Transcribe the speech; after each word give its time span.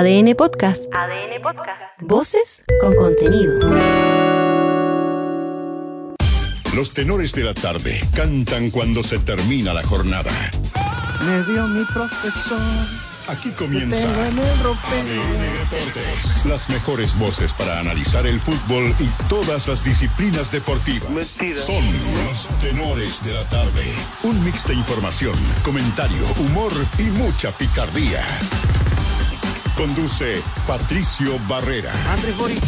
ADN 0.00 0.34
Podcast. 0.34 0.86
ADN 0.94 1.42
Podcast. 1.42 1.78
Voces 2.00 2.64
con 2.80 2.94
contenido. 2.94 3.58
Los 6.74 6.94
tenores 6.94 7.34
de 7.34 7.44
la 7.44 7.52
tarde 7.52 8.00
cantan 8.14 8.70
cuando 8.70 9.02
se 9.02 9.18
termina 9.18 9.74
la 9.74 9.82
jornada. 9.82 10.30
Me 11.22 11.52
dio 11.52 11.66
mi 11.66 11.84
profesor. 11.84 12.58
Aquí 13.28 13.50
comienza. 13.50 14.08
ADN 14.08 14.36
Deportes. 15.68 16.46
Las 16.46 16.70
mejores 16.70 17.18
voces 17.18 17.52
para 17.52 17.78
analizar 17.80 18.26
el 18.26 18.40
fútbol 18.40 18.94
y 18.98 19.28
todas 19.28 19.68
las 19.68 19.84
disciplinas 19.84 20.50
deportivas. 20.50 21.10
Mentira. 21.10 21.60
Son 21.60 21.84
los 22.24 22.48
tenores 22.58 23.22
de 23.22 23.34
la 23.34 23.44
tarde. 23.50 23.92
Un 24.22 24.42
mix 24.46 24.66
de 24.66 24.72
información, 24.72 25.34
comentario, 25.62 26.24
humor 26.38 26.72
y 26.98 27.02
mucha 27.02 27.52
picardía. 27.52 28.24
Conduce 29.76 30.42
Patricio 30.66 31.38
Barrera. 31.48 31.92
Andrés 32.12 32.36
Bori. 32.36 32.58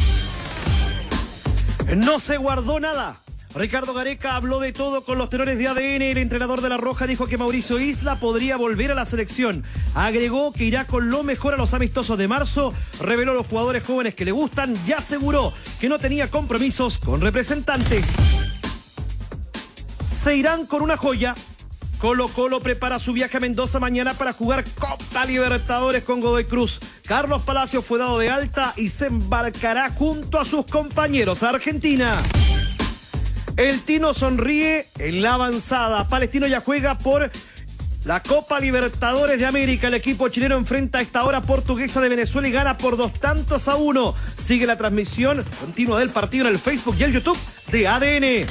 No 1.96 2.18
se 2.18 2.36
guardó 2.36 2.80
nada. 2.80 3.16
Ricardo 3.54 3.92
Gareca 3.92 4.36
habló 4.36 4.60
de 4.60 4.72
todo 4.72 5.04
con 5.04 5.18
los 5.18 5.28
tenores 5.28 5.58
de 5.58 5.68
ADN. 5.68 6.02
El 6.02 6.18
entrenador 6.18 6.62
de 6.62 6.70
La 6.70 6.78
Roja 6.78 7.06
dijo 7.06 7.26
que 7.26 7.36
Mauricio 7.36 7.78
Isla 7.78 8.16
podría 8.16 8.56
volver 8.56 8.92
a 8.92 8.94
la 8.94 9.04
selección. 9.04 9.62
Agregó 9.94 10.52
que 10.52 10.64
irá 10.64 10.86
con 10.86 11.10
lo 11.10 11.22
mejor 11.22 11.52
a 11.54 11.58
los 11.58 11.74
amistosos 11.74 12.16
de 12.16 12.28
marzo. 12.28 12.72
Reveló 13.00 13.32
a 13.32 13.34
los 13.34 13.46
jugadores 13.46 13.84
jóvenes 13.84 14.14
que 14.14 14.24
le 14.24 14.32
gustan 14.32 14.74
y 14.86 14.92
aseguró 14.92 15.52
que 15.80 15.88
no 15.88 15.98
tenía 15.98 16.30
compromisos 16.30 16.98
con 16.98 17.20
representantes. 17.20 18.06
Se 20.04 20.36
irán 20.36 20.66
con 20.66 20.82
una 20.82 20.96
joya. 20.96 21.34
Colo 22.02 22.26
Colo 22.26 22.58
prepara 22.58 22.98
su 22.98 23.12
viaje 23.12 23.36
a 23.36 23.40
Mendoza 23.40 23.78
mañana 23.78 24.14
para 24.14 24.32
jugar 24.32 24.64
Copa 24.76 25.24
Libertadores 25.24 26.02
con 26.02 26.20
Godoy 26.20 26.46
Cruz. 26.46 26.80
Carlos 27.06 27.44
Palacios 27.44 27.84
fue 27.84 28.00
dado 28.00 28.18
de 28.18 28.28
alta 28.28 28.74
y 28.76 28.88
se 28.88 29.06
embarcará 29.06 29.88
junto 29.88 30.40
a 30.40 30.44
sus 30.44 30.66
compañeros 30.66 31.44
a 31.44 31.50
Argentina. 31.50 32.20
El 33.56 33.82
Tino 33.82 34.14
sonríe 34.14 34.88
en 34.98 35.22
la 35.22 35.34
avanzada. 35.34 36.08
Palestino 36.08 36.48
ya 36.48 36.60
juega 36.60 36.98
por 36.98 37.30
la 38.02 38.20
Copa 38.20 38.58
Libertadores 38.58 39.38
de 39.38 39.46
América. 39.46 39.86
El 39.86 39.94
equipo 39.94 40.28
chileno 40.28 40.56
enfrenta 40.56 40.98
a 40.98 41.02
esta 41.02 41.22
hora 41.22 41.42
portuguesa 41.42 42.00
de 42.00 42.08
Venezuela 42.08 42.48
y 42.48 42.50
gana 42.50 42.78
por 42.78 42.96
dos 42.96 43.14
tantos 43.14 43.68
a 43.68 43.76
uno. 43.76 44.12
Sigue 44.34 44.66
la 44.66 44.76
transmisión 44.76 45.44
continua 45.60 46.00
del 46.00 46.10
partido 46.10 46.48
en 46.48 46.54
el 46.54 46.58
Facebook 46.58 46.96
y 46.98 47.04
el 47.04 47.12
YouTube 47.12 47.38
de 47.70 47.86
ADN. 47.86 48.48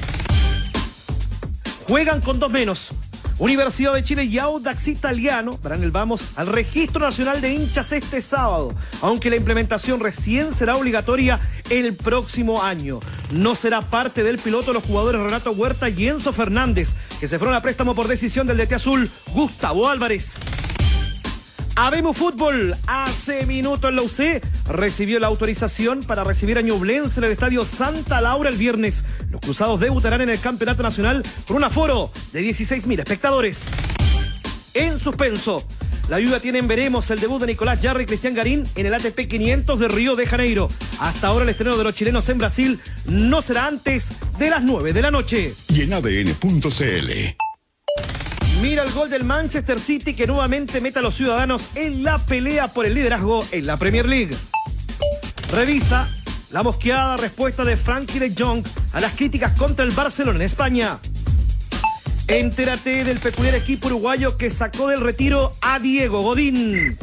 Juegan 1.86 2.22
con 2.22 2.40
dos 2.40 2.50
menos. 2.50 2.94
Universidad 3.42 3.96
de 3.96 4.04
Chile 4.04 4.26
y 4.26 4.38
Audax 4.38 4.88
Italiano 4.88 5.60
darán 5.64 5.82
el 5.82 5.90
vamos 5.90 6.28
al 6.36 6.46
registro 6.46 7.04
nacional 7.04 7.42
de 7.42 7.52
hinchas 7.52 7.92
este 7.92 8.22
sábado, 8.22 8.76
aunque 9.02 9.32
la 9.32 9.36
implementación 9.36 10.00
recién 10.00 10.52
será 10.52 10.76
obligatoria 10.76 11.40
el 11.72 11.96
próximo 11.96 12.62
año. 12.62 13.00
No 13.32 13.56
será 13.56 13.82
parte 13.82 14.22
del 14.22 14.38
piloto 14.38 14.74
los 14.74 14.84
jugadores 14.84 15.22
Renato 15.22 15.54
Huerta 15.54 15.90
y 15.90 16.08
Enzo 16.08 16.34
Fernández, 16.34 16.94
que 17.20 17.28
se 17.28 17.40
fueron 17.40 17.56
a 17.56 17.64
préstamo 17.64 17.96
por 17.96 18.08
decisión 18.08 18.46
del 18.46 18.58
DT 18.58 18.74
Azul 18.74 19.10
Gustavo 19.34 19.90
Álvarez. 19.90 20.38
Habemos 21.84 22.16
Fútbol, 22.16 22.78
hace 22.86 23.48
minuto 23.48 23.90
en 23.90 23.96
la 23.96 24.04
UC, 24.04 24.40
recibió 24.68 25.20
la 25.20 25.26
autorización 25.26 26.02
para 26.02 26.24
recibir 26.24 26.60
a 26.60 26.62
Ñublense 26.62 27.20
en 27.20 27.24
el 27.24 27.32
estadio 27.32 27.66
Santa 27.66 28.22
Laura 28.22 28.52
el 28.52 28.56
viernes. 28.56 29.04
Los 29.32 29.42
cruzados 29.42 29.80
debutarán 29.80 30.22
en 30.22 30.30
el 30.30 30.40
Campeonato 30.40 30.84
Nacional 30.84 31.24
con 31.48 31.58
un 31.58 31.64
aforo 31.64 32.12
de 32.34 32.44
16.000 32.44 33.00
espectadores. 33.00 33.68
En 34.76 35.00
suspenso, 35.00 35.68
la 36.08 36.18
ayuda 36.18 36.40
tiene 36.40 36.60
en 36.60 36.68
veremos 36.68 37.10
el 37.10 37.20
debut 37.20 37.42
de 37.42 37.48
Nicolás 37.48 37.80
Jarry 37.82 38.04
y 38.04 38.06
Cristian 38.06 38.36
Garín 38.36 38.68
en 38.76 38.86
el 38.86 38.94
ATP 38.94 39.28
500 39.28 39.80
de 39.80 39.88
Río 39.88 40.16
de 40.16 40.28
Janeiro. 40.28 40.70
Hasta 41.00 41.30
ahora 41.30 41.46
el 41.46 41.50
estreno 41.50 41.78
de 41.78 41.84
los 41.84 41.96
chilenos 41.96 42.30
en 42.30 42.38
Brasil 42.38 42.80
no 43.08 43.42
será 43.42 43.66
antes 43.66 44.12
de 44.38 44.52
las 44.52 44.62
9 44.62 44.94
de 44.94 45.02
la 45.02 45.10
noche. 45.10 45.56
Y 45.70 45.82
en 45.82 45.94
ADN.cl. 45.94 47.36
Mira 48.62 48.84
el 48.84 48.92
gol 48.92 49.10
del 49.10 49.24
Manchester 49.24 49.80
City 49.80 50.14
que 50.14 50.28
nuevamente 50.28 50.82
mete 50.82 51.00
a 51.00 51.02
los 51.02 51.16
ciudadanos 51.16 51.70
en 51.74 52.04
la 52.04 52.20
pelea 52.20 52.68
por 52.68 52.86
el 52.86 52.94
liderazgo 52.94 53.44
en 53.52 53.66
la 53.66 53.76
Premier 53.76 54.08
League. 54.08 54.38
Revisa 55.52 56.08
la 56.52 56.62
mosqueada 56.62 57.18
respuesta 57.18 57.66
de 57.66 57.76
Frankie 57.76 58.20
de 58.20 58.36
Jong 58.38 58.64
a 58.94 59.00
las 59.00 59.14
críticas 59.14 59.54
contra 59.54 59.84
el 59.84 59.90
Barcelona 59.90 60.38
en 60.38 60.46
España. 60.46 61.00
Entérate 62.28 63.04
del 63.04 63.20
peculiar 63.20 63.56
equipo 63.56 63.88
uruguayo 63.88 64.38
que 64.38 64.52
sacó 64.52 64.88
del 64.90 65.02
retiro 65.02 65.52
a 65.62 65.80
Diego 65.80 66.22
Godín. 66.22 66.96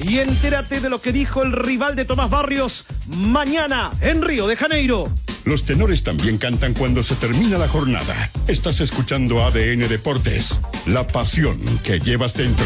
Y 0.00 0.18
entérate 0.20 0.80
de 0.80 0.90
lo 0.90 1.02
que 1.02 1.12
dijo 1.12 1.42
el 1.42 1.50
rival 1.50 1.96
de 1.96 2.04
Tomás 2.04 2.30
Barrios 2.30 2.84
mañana 3.08 3.90
en 4.00 4.22
Río 4.22 4.46
de 4.46 4.54
Janeiro. 4.54 5.12
Los 5.44 5.64
tenores 5.64 6.02
también 6.02 6.38
cantan 6.38 6.74
cuando 6.74 7.02
se 7.02 7.14
termina 7.16 7.58
la 7.58 7.68
jornada. 7.68 8.30
Estás 8.48 8.80
escuchando 8.80 9.44
ADN 9.44 9.88
Deportes, 9.88 10.60
la 10.86 11.06
pasión 11.06 11.58
que 11.82 12.00
llevas 12.00 12.34
dentro. 12.34 12.64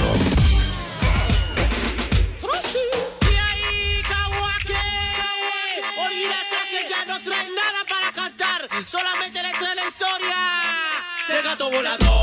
Solamente 8.87 9.43
le 9.43 9.51
trae 9.59 9.75
la 9.75 9.87
historia 9.87 10.37
gato 11.43 11.71
volador. 11.71 12.18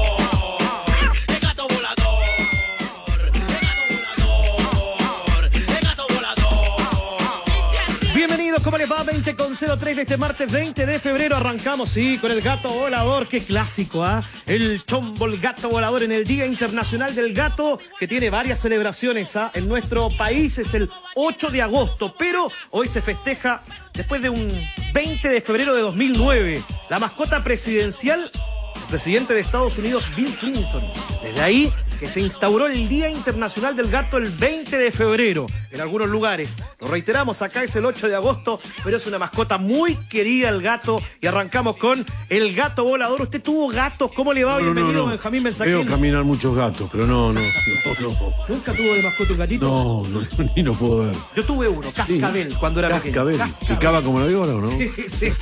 ¿Cómo 8.66 8.80
les 8.80 8.92
va? 8.92 9.04
20 9.04 9.36
con 9.36 9.54
03 9.56 9.96
de 9.96 10.02
este 10.02 10.18
martes 10.18 10.52
20 10.52 10.88
de 10.88 11.00
febrero. 11.00 11.38
Arrancamos, 11.38 11.92
sí, 11.92 12.18
con 12.18 12.32
el 12.32 12.42
gato 12.42 12.70
volador. 12.70 13.28
Qué 13.28 13.40
clásico, 13.40 14.04
¿ah? 14.04 14.28
El 14.48 14.84
chombo, 14.86 15.28
gato 15.40 15.70
volador 15.70 16.02
en 16.02 16.12
el 16.12 16.26
Día 16.26 16.48
Internacional 16.48 17.14
del 17.14 17.36
Gato, 17.36 17.80
que 18.00 18.08
tiene 18.08 18.32
varias 18.32 18.60
celebraciones, 18.60 19.36
¿ah? 19.36 19.52
En 19.54 19.68
nuestro 19.68 20.10
país 20.18 20.58
es 20.58 20.74
el 20.74 20.90
8 21.14 21.52
de 21.52 21.62
agosto, 21.62 22.16
pero 22.18 22.52
hoy 22.72 22.88
se 22.88 23.04
festeja 23.04 23.62
después 23.94 24.24
de 24.24 24.32
un 24.32 24.52
20 24.94 25.30
de 25.30 25.42
febrero 25.42 25.76
de 25.76 25.82
2009. 25.82 26.64
La 26.90 26.98
mascota 26.98 27.44
presidencial, 27.44 28.32
el 28.76 28.82
presidente 28.90 29.36
de 29.36 29.42
Estados 29.42 29.78
Unidos, 29.78 30.10
Bill 30.16 30.36
Clinton. 30.38 30.82
Desde 31.22 31.42
ahí 31.42 31.72
que 32.00 32.10
se 32.10 32.20
instauró 32.22 32.68
el 32.68 32.88
Día 32.90 33.10
Internacional 33.10 33.76
del 33.76 33.90
Gato 33.90 34.18
el 34.18 34.30
20 34.30 34.78
de 34.78 34.92
febrero 34.92 35.48
en 35.72 35.82
algunos 35.82 36.10
lugares. 36.10 36.58
Lo 36.80 36.88
reiteramos, 36.88 37.42
acá 37.42 37.64
es 37.64 37.76
el 37.76 37.86
8 37.86 38.08
de 38.10 38.16
agosto, 38.16 38.60
pero 38.84 38.98
es 38.98 39.08
una 39.08 39.20
mascota 39.20 39.58
muy 39.58 39.96
querida 40.10 40.50
el 40.50 40.62
gato 40.62 41.02
y 41.22 41.28
arrancamos 41.28 41.78
con 41.78 42.06
el 42.30 42.56
gato 42.56 42.84
volador. 42.84 43.22
¿Usted 43.22 43.42
tuvo 43.42 43.68
gatos? 43.70 44.12
¿Cómo 44.14 44.34
le 44.34 44.44
va? 44.44 44.54
No, 44.54 44.66
no, 44.68 44.74
Bienvenido, 44.74 45.04
no. 45.06 45.10
Benjamín 45.12 45.44
Veo 45.44 45.52
Mensaquín. 45.52 45.86
caminar 45.88 46.24
muchos 46.24 46.56
gatos, 46.56 46.90
pero 46.92 47.06
no, 47.08 47.32
no, 47.34 47.42
no, 47.42 48.00
no. 48.00 48.16
¿Nunca 48.48 48.74
tuvo 48.74 48.94
de 48.94 49.02
mascota 49.04 49.32
un 49.34 49.38
gatito? 49.40 49.68
No, 49.68 50.08
no, 50.10 50.28
ni 50.56 50.64
lo 50.64 50.74
puedo 50.74 50.98
ver. 51.06 51.16
Yo 51.36 51.44
tuve 51.46 51.68
uno, 51.68 51.92
Cascabel, 51.92 52.54
cuando 52.60 52.80
era 52.80 52.90
Cascabel. 52.90 53.38
pequeño. 53.38 53.68
¿Picaba 53.68 54.02
como 54.02 54.20
la 54.20 54.26
víbora 54.28 54.54
o 54.56 54.62
no? 54.62 54.70
Sí, 54.78 54.92
sí, 55.08 55.34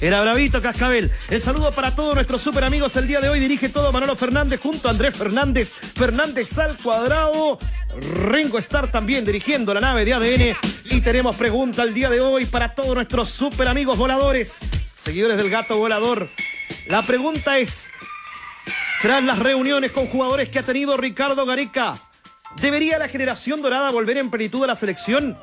era 0.00 0.20
bravito 0.22 0.60
Cascabel. 0.62 1.10
El 1.28 1.40
saludo 1.40 1.72
para 1.74 1.94
todos 1.94 2.14
nuestros 2.14 2.42
super 2.42 2.64
amigos 2.64 2.96
el 2.96 3.06
día 3.06 3.20
de 3.20 3.28
hoy. 3.28 3.40
Dirige 3.40 3.68
todo 3.68 3.92
Manolo 3.92 4.16
Fernández 4.16 4.60
junto 4.60 4.88
a 4.88 4.90
Andrés 4.90 5.14
Fernández. 5.16 5.74
Fernández 5.96 6.58
al 6.58 6.76
cuadrado. 6.76 7.58
Ringo 8.26 8.58
Starr 8.58 8.90
también 8.90 9.24
dirigiendo 9.24 9.72
la 9.72 9.80
nave 9.80 10.04
de 10.04 10.14
ADN. 10.14 10.56
Y 10.90 11.00
tenemos 11.00 11.36
pregunta 11.36 11.82
el 11.82 11.94
día 11.94 12.10
de 12.10 12.20
hoy 12.20 12.44
para 12.44 12.74
todos 12.74 12.94
nuestros 12.94 13.30
super 13.30 13.66
amigos 13.66 13.96
voladores, 13.96 14.60
seguidores 14.94 15.38
del 15.38 15.50
gato 15.50 15.78
volador. 15.78 16.28
La 16.88 17.02
pregunta 17.02 17.58
es, 17.58 17.90
tras 19.00 19.24
las 19.24 19.38
reuniones 19.38 19.92
con 19.92 20.06
jugadores 20.06 20.48
que 20.50 20.58
ha 20.58 20.62
tenido 20.62 20.96
Ricardo 20.96 21.46
Gareca, 21.46 21.96
¿debería 22.60 22.98
la 22.98 23.08
generación 23.08 23.62
dorada 23.62 23.90
volver 23.90 24.18
en 24.18 24.30
plenitud 24.30 24.62
a 24.64 24.68
la 24.68 24.76
selección? 24.76 25.38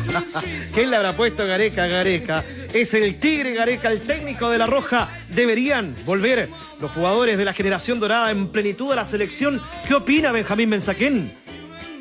¿Quién 0.74 0.90
le 0.90 0.96
habrá 0.96 1.14
puesto 1.16 1.46
Gareca 1.46 1.84
a 1.84 1.88
Gareca? 1.88 2.44
Es 2.72 2.94
el 2.94 3.18
Tigre 3.18 3.52
Gareca, 3.54 3.90
el 3.90 4.00
técnico 4.00 4.48
de 4.50 4.58
La 4.58 4.66
Roja. 4.66 5.08
Deberían 5.30 5.94
volver 6.04 6.48
los 6.80 6.90
jugadores 6.92 7.38
de 7.38 7.44
la 7.44 7.52
generación 7.52 8.00
dorada 8.00 8.30
en 8.30 8.48
plenitud 8.48 8.92
a 8.92 8.96
la 8.96 9.04
selección. 9.04 9.62
¿Qué 9.86 9.94
opina 9.94 10.32
Benjamín 10.32 10.68
Mensaquén? 10.68 11.32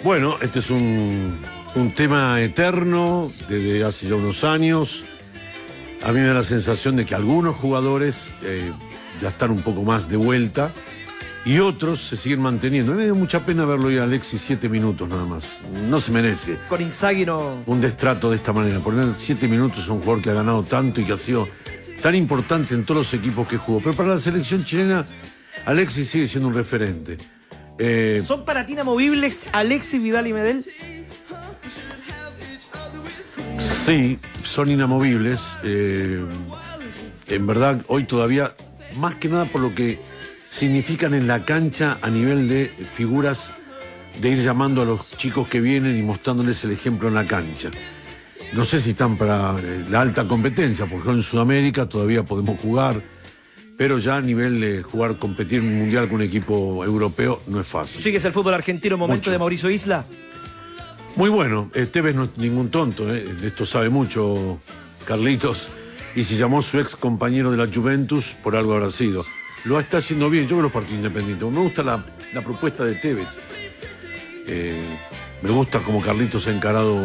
Bueno, 0.03 0.38
este 0.41 0.59
es 0.59 0.69
un, 0.69 1.38
un 1.75 1.92
tema 1.92 2.42
eterno 2.42 3.30
desde 3.50 3.83
hace 3.83 4.07
ya 4.07 4.16
unos 4.16 4.44
años. 4.44 5.06
a 6.04 6.12
mí 6.12 6.19
me 6.19 6.27
da 6.27 6.33
la 6.36 6.44
sensación 6.44 6.95
de 6.95 7.06
que 7.06 7.16
algunos 7.16 7.56
jugadores 7.56 8.31
eh, 8.44 8.72
ya 9.22 9.30
están 9.30 9.51
un 9.51 9.62
poco 9.62 9.83
más 9.83 10.07
de 10.07 10.18
vuelta 10.18 10.72
y 11.45 11.60
otros 11.60 12.00
se 12.00 12.16
siguen 12.16 12.42
manteniendo. 12.42 12.94
A 12.94 12.95
mí 12.95 13.01
me 13.01 13.07
da 13.07 13.13
mucha 13.13 13.45
pena 13.45 13.66
verlo 13.66 13.92
ir 13.92 14.00
a 14.00 14.04
Alexis 14.04 14.42
siete 14.42 14.68
minutos 14.69 15.07
nada 15.07 15.25
más. 15.25 15.57
No 15.89 16.00
se 16.00 16.12
merece 16.12 16.57
Con 16.69 16.81
Inzaghi 16.81 17.25
no. 17.25 17.62
un 17.66 17.81
destrato 17.81 18.30
de 18.30 18.38
esta 18.38 18.54
manera. 18.54 18.80
Poner 18.80 19.13
siete 19.18 19.48
minutos 19.48 19.88
a 19.89 19.94
un 19.94 20.00
jugador 20.00 20.22
que 20.24 20.30
ha 20.31 20.33
ganado 20.33 20.63
tanto 20.63 21.01
y 21.01 21.06
que 21.06 21.13
ha 21.13 21.18
sido 21.18 21.48
tan 22.01 22.16
importante 22.16 22.74
en 22.74 22.83
todos 22.83 23.00
los 23.00 23.13
equipos 23.13 23.48
que 23.48 23.57
jugó. 23.57 23.80
Pero 23.80 23.95
para 23.95 24.10
la 24.10 24.19
selección 24.19 24.63
chilena, 24.66 25.06
Alexis 25.66 26.07
sigue 26.07 26.27
siendo 26.27 26.48
un 26.48 26.56
referente. 26.56 27.18
Eh, 27.77 28.22
¿Son 28.25 28.45
para 28.45 28.66
ti 28.66 28.74
inamovibles 28.74 29.48
Alexis 29.51 30.01
Vidal 30.01 30.27
y 30.27 30.33
Medel? 30.33 30.66
Sí, 33.59 34.19
son 34.44 34.69
inamovibles. 34.71 35.57
eh, 35.63 36.25
en 37.27 37.47
verdad, 37.47 37.81
hoy 37.88 38.03
todavía, 38.03 38.56
más 39.00 39.15
que 39.15 39.29
nada 39.29 39.45
por 39.45 39.62
lo 39.62 39.73
que 39.73 40.00
significan 40.50 41.13
en 41.13 41.27
la 41.27 41.44
cancha 41.44 41.97
a 42.01 42.09
nivel 42.09 42.47
de 42.47 42.67
figuras 42.67 43.53
de 44.21 44.29
ir 44.29 44.39
llamando 44.39 44.81
a 44.81 44.85
los 44.85 45.12
chicos 45.17 45.47
que 45.47 45.59
vienen 45.59 45.97
y 45.97 46.03
mostrándoles 46.03 46.63
el 46.63 46.71
ejemplo 46.71 47.07
en 47.07 47.15
la 47.15 47.25
cancha. 47.25 47.71
No 48.53 48.63
sé 48.63 48.79
si 48.79 48.91
están 48.91 49.17
para 49.17 49.56
eh, 49.59 49.85
la 49.89 50.01
alta 50.01 50.27
competencia, 50.27 50.85
porque 50.85 51.09
en 51.09 51.21
Sudamérica 51.21 51.88
todavía 51.88 52.23
podemos 52.23 52.59
jugar, 52.59 53.01
pero 53.77 53.97
ya 53.97 54.15
a 54.17 54.21
nivel 54.21 54.62
de 54.62 54.83
jugar, 54.83 55.17
competir 55.19 55.59
en 55.59 55.67
un 55.67 55.77
mundial 55.79 56.06
con 56.07 56.17
un 56.17 56.21
equipo 56.21 56.85
europeo 56.85 57.41
no 57.47 57.59
es 57.59 57.67
fácil. 57.67 58.00
¿Sigues 58.00 58.23
el 58.23 58.31
fútbol 58.31 58.53
argentino 58.53 58.97
momento 58.97 59.23
Mucho. 59.23 59.31
de 59.31 59.39
Mauricio 59.39 59.69
Isla? 59.69 60.06
Muy 61.15 61.29
bueno, 61.29 61.69
eh, 61.73 61.85
Tevez 61.85 62.13
no 62.13 62.25
es 62.25 62.38
ningún 62.38 62.69
tonto, 62.69 63.13
eh, 63.13 63.25
esto 63.44 63.65
sabe 63.65 63.89
mucho 63.89 64.59
Carlitos, 65.06 65.69
y 66.13 66.25
si 66.25 66.35
llamó 66.35 66.59
a 66.59 66.62
su 66.62 66.77
ex 66.77 66.97
compañero 66.97 67.51
de 67.51 67.57
la 67.57 67.73
Juventus, 67.73 68.35
por 68.44 68.57
algo 68.57 68.73
habrá 68.73 68.91
sido. 68.91 69.25
Lo 69.63 69.79
está 69.79 69.97
haciendo 69.97 70.29
bien, 70.29 70.45
yo 70.45 70.57
veo 70.57 70.63
los 70.63 70.73
partidos 70.73 70.97
independientes. 70.97 71.50
Me 71.50 71.59
gusta 71.59 71.83
la, 71.83 72.03
propuesta 72.44 72.83
de 72.83 72.95
Tevez. 72.95 73.39
Eh, 74.47 74.77
me 75.41 75.50
gusta 75.51 75.79
como 75.79 76.01
Carlitos 76.01 76.47
ha 76.47 76.51
encarado 76.51 76.95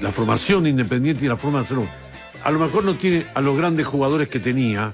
la 0.00 0.12
formación 0.12 0.64
de 0.64 0.70
Independiente 0.70 1.24
y 1.24 1.28
la 1.28 1.36
forma 1.36 1.58
de 1.58 1.64
hacerlo. 1.64 1.88
A 2.42 2.50
lo 2.50 2.58
mejor 2.58 2.84
no 2.84 2.96
tiene 2.96 3.26
a 3.34 3.40
los 3.40 3.56
grandes 3.56 3.86
jugadores 3.86 4.28
que 4.28 4.40
tenía, 4.40 4.92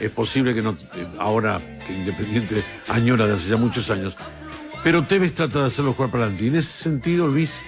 es 0.00 0.10
posible 0.10 0.54
que 0.54 0.62
no, 0.62 0.76
ahora 1.18 1.60
que 1.86 1.92
Independiente 1.92 2.64
añora 2.88 3.26
de 3.26 3.34
hace 3.34 3.50
ya 3.50 3.56
muchos 3.56 3.90
años, 3.90 4.16
pero 4.84 5.02
Tevez 5.02 5.34
trata 5.34 5.60
de 5.60 5.66
hacerlo 5.66 5.92
jugar 5.94 6.10
para 6.10 6.24
adelante. 6.24 6.44
Y 6.44 6.48
en 6.48 6.56
ese 6.56 6.72
sentido, 6.82 7.26
Luis 7.28 7.62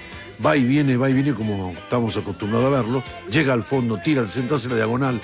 va 0.45 0.57
y 0.57 0.65
viene, 0.65 0.97
va 0.97 1.09
y 1.11 1.13
viene 1.15 1.33
como 1.35 1.73
estamos 1.73 2.17
acostumbrados 2.17 2.67
a 2.67 2.71
verlo. 2.83 3.03
Llega 3.31 3.53
al 3.53 3.63
fondo, 3.63 3.99
tira 4.03 4.21
al 4.21 4.29
centro, 4.29 4.57
hace 4.57 4.69
la 4.69 4.77
diagonal. 4.77 5.21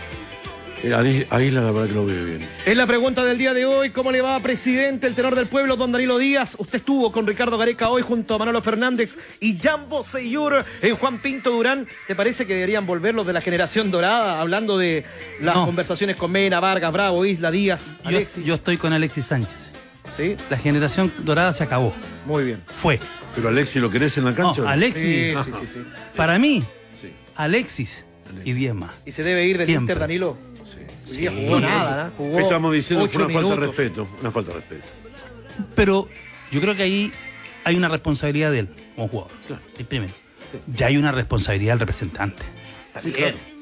Eh, 0.82 0.94
ahí, 0.94 1.26
ahí 1.28 1.50
la 1.50 1.60
verdad 1.60 1.88
que 1.88 1.92
lo 1.92 2.06
veo 2.06 2.24
bien. 2.24 2.40
Es 2.64 2.74
la 2.74 2.86
pregunta 2.86 3.22
del 3.22 3.36
día 3.36 3.52
de 3.52 3.66
hoy. 3.66 3.90
¿Cómo 3.90 4.10
le 4.12 4.22
va, 4.22 4.40
presidente, 4.40 5.06
el 5.06 5.14
tenor 5.14 5.34
del 5.34 5.46
pueblo, 5.46 5.76
don 5.76 5.92
Danilo 5.92 6.16
Díaz? 6.16 6.56
Usted 6.58 6.78
estuvo 6.78 7.12
con 7.12 7.26
Ricardo 7.26 7.58
Gareca 7.58 7.90
hoy 7.90 8.00
junto 8.00 8.34
a 8.34 8.38
Manolo 8.38 8.62
Fernández 8.62 9.18
y 9.40 9.58
Jambo 9.60 10.02
Seyur 10.02 10.64
en 10.80 10.96
Juan 10.96 11.20
Pinto 11.20 11.50
Durán. 11.50 11.86
¿Te 12.06 12.14
parece 12.14 12.46
que 12.46 12.54
deberían 12.54 12.86
volver 12.86 13.14
los 13.14 13.26
de 13.26 13.34
la 13.34 13.42
generación 13.42 13.90
dorada, 13.90 14.40
hablando 14.40 14.78
de 14.78 15.04
las 15.40 15.54
No. 15.56 15.66
conversaciones 15.66 16.16
con 16.16 16.32
Mena, 16.32 16.60
Vargas, 16.60 16.92
Bravo, 16.94 17.26
Isla, 17.26 17.50
Díaz, 17.50 17.96
yo 18.42 18.54
estoy 18.54 18.78
con 18.78 18.94
Alexis 18.94 19.26
Sánchez. 19.26 19.72
¿Sí? 20.16 20.36
La 20.50 20.56
generación 20.56 21.12
dorada 21.24 21.52
se 21.52 21.64
acabó. 21.64 21.92
Muy 22.26 22.44
bien. 22.44 22.62
Fue. 22.66 22.98
Pero 23.34 23.48
Alexis, 23.48 23.80
¿lo 23.80 23.90
querés 23.90 24.16
en 24.18 24.24
la 24.24 24.34
cancha? 24.34 24.62
No? 24.62 24.68
Alexis. 24.68 25.02
Sí, 25.04 25.34
sí, 25.44 25.50
sí, 25.60 25.66
sí. 25.66 25.80
Para 26.16 26.38
mí, 26.38 26.64
Sí. 27.00 27.12
Alexis, 27.36 28.04
y 28.44 28.52
10 28.52 28.74
más. 28.74 28.90
¿Y 29.06 29.12
se 29.12 29.22
debe 29.22 29.46
ir 29.46 29.56
del 29.58 29.66
Siempre. 29.66 29.82
Inter, 29.94 29.98
Danilo? 30.00 30.36
Hoy 31.10 31.16
día 31.16 31.32
jugó 31.34 31.58
nada, 31.60 32.04
¿no? 32.04 32.10
Jugó 32.16 32.38
Estamos 32.38 32.72
diciendo 32.72 33.04
que 33.06 33.10
fue 33.12 33.24
una 33.24 33.32
falta 33.34 33.50
de 33.60 33.66
respeto. 33.66 34.08
Una 34.20 34.30
falta 34.30 34.50
de 34.52 34.56
respeto. 34.58 34.86
Pero 35.74 36.08
yo 36.52 36.60
creo 36.60 36.76
que 36.76 36.82
ahí 36.84 37.12
hay 37.64 37.76
una 37.76 37.88
responsabilidad 37.88 38.52
de 38.52 38.60
él 38.60 38.68
como 38.94 39.08
jugador. 39.08 39.32
El 39.78 39.84
primero. 39.86 40.12
Ya 40.72 40.86
hay 40.86 40.96
una 40.96 41.10
responsabilidad 41.12 41.72
del 41.72 41.80
representante. 41.80 42.42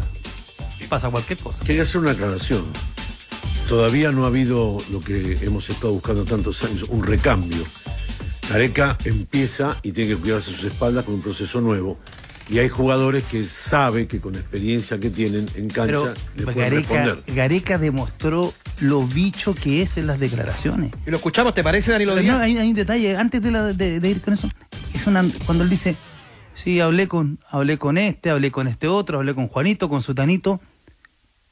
pasa 0.93 1.09
cualquier 1.09 1.39
cosa. 1.39 1.57
Quería 1.65 1.81
hacer 1.81 2.01
una 2.01 2.11
aclaración. 2.11 2.63
Todavía 3.67 4.11
no 4.11 4.25
ha 4.25 4.27
habido 4.27 4.79
lo 4.91 4.99
que 4.99 5.39
hemos 5.41 5.67
estado 5.71 5.91
buscando 5.93 6.23
tantos 6.23 6.63
años, 6.63 6.83
un 6.89 7.03
recambio. 7.03 7.63
Gareca 8.47 8.95
empieza 9.05 9.75
y 9.81 9.91
tiene 9.91 10.11
que 10.13 10.17
cuidarse 10.21 10.51
sus 10.51 10.65
espaldas 10.65 11.05
con 11.05 11.15
un 11.15 11.21
proceso 11.21 11.61
nuevo. 11.61 11.97
Y 12.47 12.59
hay 12.59 12.69
jugadores 12.69 13.23
que 13.23 13.43
sabe 13.45 14.05
que 14.05 14.19
con 14.19 14.33
la 14.33 14.39
experiencia 14.39 14.99
que 14.99 15.09
tienen 15.09 15.49
en 15.55 15.67
cancha 15.69 15.97
Pero 15.97 16.13
le 16.35 16.43
pueden 16.43 16.59
Gareca, 16.73 17.03
responder. 17.05 17.35
Gareca 17.35 17.77
demostró 17.79 18.53
lo 18.81 19.01
bicho 19.07 19.55
que 19.55 19.81
es 19.81 19.97
en 19.97 20.05
las 20.05 20.19
declaraciones. 20.19 20.91
Y 21.07 21.09
lo 21.09 21.17
escuchamos, 21.17 21.55
¿te 21.55 21.63
parece, 21.63 21.91
Danilo 21.93 22.21
no, 22.21 22.37
hay, 22.37 22.55
hay 22.57 22.69
un 22.69 22.75
detalle, 22.75 23.15
antes 23.17 23.41
de, 23.41 23.49
la- 23.49 23.73
de- 23.73 23.99
de 23.99 24.09
ir 24.09 24.21
con 24.21 24.35
eso, 24.35 24.47
es 24.93 25.07
una, 25.07 25.23
cuando 25.47 25.63
él 25.63 25.69
dice, 25.71 25.95
sí, 26.53 26.79
hablé 26.81 27.07
con, 27.07 27.39
hablé 27.49 27.77
con 27.79 27.97
este, 27.97 28.29
hablé 28.29 28.51
con 28.51 28.67
este 28.67 28.87
otro, 28.89 29.17
hablé 29.19 29.33
con 29.33 29.47
Juanito, 29.47 29.87
con 29.89 30.03
Sutanito, 30.03 30.59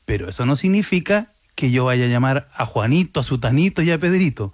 pero 0.06 0.30
eso 0.30 0.46
no 0.46 0.56
significa 0.56 1.34
que 1.56 1.72
yo 1.72 1.86
vaya 1.86 2.06
a 2.06 2.10
llamar 2.10 2.50
a 2.54 2.66
Juanito, 2.66 3.20
a 3.20 3.24
Sutanito 3.24 3.82
y 3.82 3.92
a 3.92 4.00
Pedrito. 4.00 4.54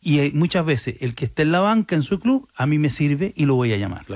Y 0.00 0.20
eh, 0.20 0.30
muchas 0.34 0.64
veces 0.64 0.96
el 1.00 1.14
que 1.14 1.24
esté 1.24 1.42
en 1.42 1.52
la 1.52 1.60
banca 1.60 1.96
en 1.96 2.02
su 2.02 2.20
club, 2.20 2.48
a 2.54 2.66
mí 2.66 2.78
me 2.78 2.90
sirve 2.90 3.32
y 3.36 3.46
lo 3.46 3.54
voy 3.56 3.72
a 3.72 3.76
llamar. 3.76 4.06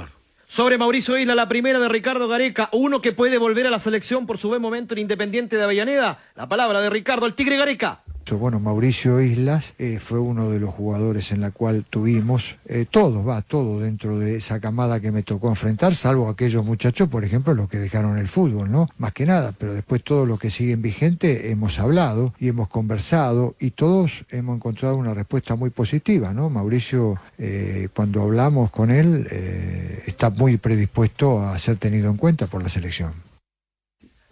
Sobre 0.47 0.76
Mauricio 0.76 1.16
Isla, 1.16 1.35
la 1.35 1.49
primera 1.49 1.78
de 1.78 1.88
Ricardo 1.88 2.28
Gareca, 2.28 2.69
uno 2.73 3.00
que 3.00 3.12
puede 3.12 3.38
volver 3.38 3.66
a 3.66 3.71
la 3.71 3.78
selección 3.78 4.26
por 4.26 4.37
su 4.37 4.49
buen 4.49 4.61
momento 4.61 4.95
en 4.95 5.00
Independiente 5.00 5.57
de 5.57 5.64
Avellaneda. 5.64 6.21
La 6.37 6.47
palabra 6.47 6.83
de 6.83 6.90
Ricardo, 6.90 7.25
el 7.26 7.35
Tigre 7.35 7.57
Gareca. 7.57 8.01
Bueno, 8.31 8.61
Mauricio 8.61 9.21
Islas 9.21 9.75
eh, 9.79 9.99
fue 10.00 10.19
uno 10.19 10.49
de 10.49 10.59
los 10.59 10.71
jugadores 10.71 11.33
en 11.33 11.41
la 11.41 11.50
cual 11.50 11.85
tuvimos, 11.88 12.57
eh, 12.67 12.87
todo, 12.91 13.25
va, 13.25 13.43
todo 13.43 13.81
dentro 13.81 14.19
de 14.19 14.37
esa 14.37 14.59
camada 14.59 15.00
que 15.00 15.12
me 15.12 15.23
tocó 15.23 15.49
enfrentar, 15.49 15.95
salvo 15.95 16.29
aquellos 16.29 16.64
muchachos, 16.64 17.09
por 17.09 17.25
ejemplo, 17.25 17.52
los 17.52 17.69
que 17.69 17.79
dejaron 17.79 18.19
el 18.19 18.29
fútbol, 18.29 18.71
¿no? 18.71 18.88
Más 18.97 19.12
que 19.12 19.26
nada, 19.26 19.52
pero 19.57 19.75
después 19.75 20.02
todo 20.02 20.25
lo 20.25 20.38
que 20.38 20.50
sigue 20.50 20.73
en 20.73 20.83
vigente 20.83 21.50
hemos 21.50 21.79
hablado 21.79 22.33
y 22.38 22.49
hemos 22.49 22.69
conversado 22.69 23.55
y 23.61 23.73
todos 23.73 24.25
hemos 24.31 24.57
encontrado 24.57 24.97
una 24.97 25.14
respuesta 25.14 25.55
muy 25.57 25.71
positiva, 25.71 26.33
¿no? 26.33 26.49
Mauricio, 26.49 27.19
eh, 27.38 27.88
cuando 27.95 28.23
hablamos 28.23 28.71
con 28.71 28.91
él, 28.91 29.26
eh, 29.31 30.05
está 30.07 30.31
muy 30.31 30.57
predispuesto 30.57 31.43
a 31.43 31.59
ser 31.59 31.76
tenido 31.76 32.11
en 32.11 32.17
cuenta 32.17 32.47
por 32.47 32.62
la 32.62 32.69
selección. 32.69 33.32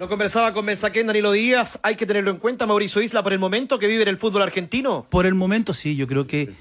Lo 0.00 0.08
conversaba 0.08 0.54
con 0.54 0.64
Mensaquén 0.64 1.06
Danilo 1.06 1.30
Díaz. 1.30 1.78
Hay 1.82 1.94
que 1.94 2.06
tenerlo 2.06 2.30
en 2.30 2.38
cuenta, 2.38 2.64
Mauricio 2.64 3.02
Isla, 3.02 3.22
por 3.22 3.34
el 3.34 3.38
momento 3.38 3.78
que 3.78 3.86
vive 3.86 4.04
en 4.04 4.08
el 4.08 4.16
fútbol 4.16 4.40
argentino. 4.40 5.06
Por 5.10 5.26
el 5.26 5.34
momento 5.34 5.74
sí, 5.74 5.94
yo 5.94 6.06
creo 6.06 6.26
que. 6.26 6.54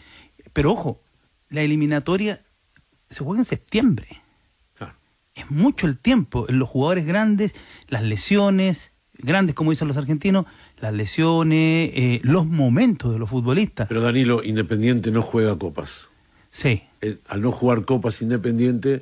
Pero 0.52 0.74
ojo, 0.74 1.02
la 1.48 1.62
eliminatoria 1.62 2.44
se 3.10 3.24
juega 3.24 3.40
en 3.40 3.46
septiembre. 3.46 4.10
Es 5.36 5.50
mucho 5.50 5.88
el 5.88 5.98
tiempo. 5.98 6.48
Los 6.50 6.68
jugadores 6.68 7.06
grandes, 7.06 7.56
las 7.88 8.04
lesiones, 8.04 8.92
grandes 9.14 9.56
como 9.56 9.72
dicen 9.72 9.88
los 9.88 9.96
argentinos, 9.96 10.46
las 10.82 10.94
lesiones, 10.94 11.92
eh, 11.94 12.20
los 12.24 12.46
momentos 12.46 13.14
de 13.14 13.20
los 13.20 13.30
futbolistas. 13.30 13.88
Pero 13.88 14.02
Danilo, 14.02 14.44
Independiente 14.44 15.12
no 15.12 15.22
juega 15.22 15.58
copas. 15.58 16.10
Sí. 16.52 16.84
Eh, 17.00 17.20
al 17.30 17.40
no 17.40 17.54
jugar 17.54 17.86
copas 17.86 18.22
Independiente. 18.22 19.02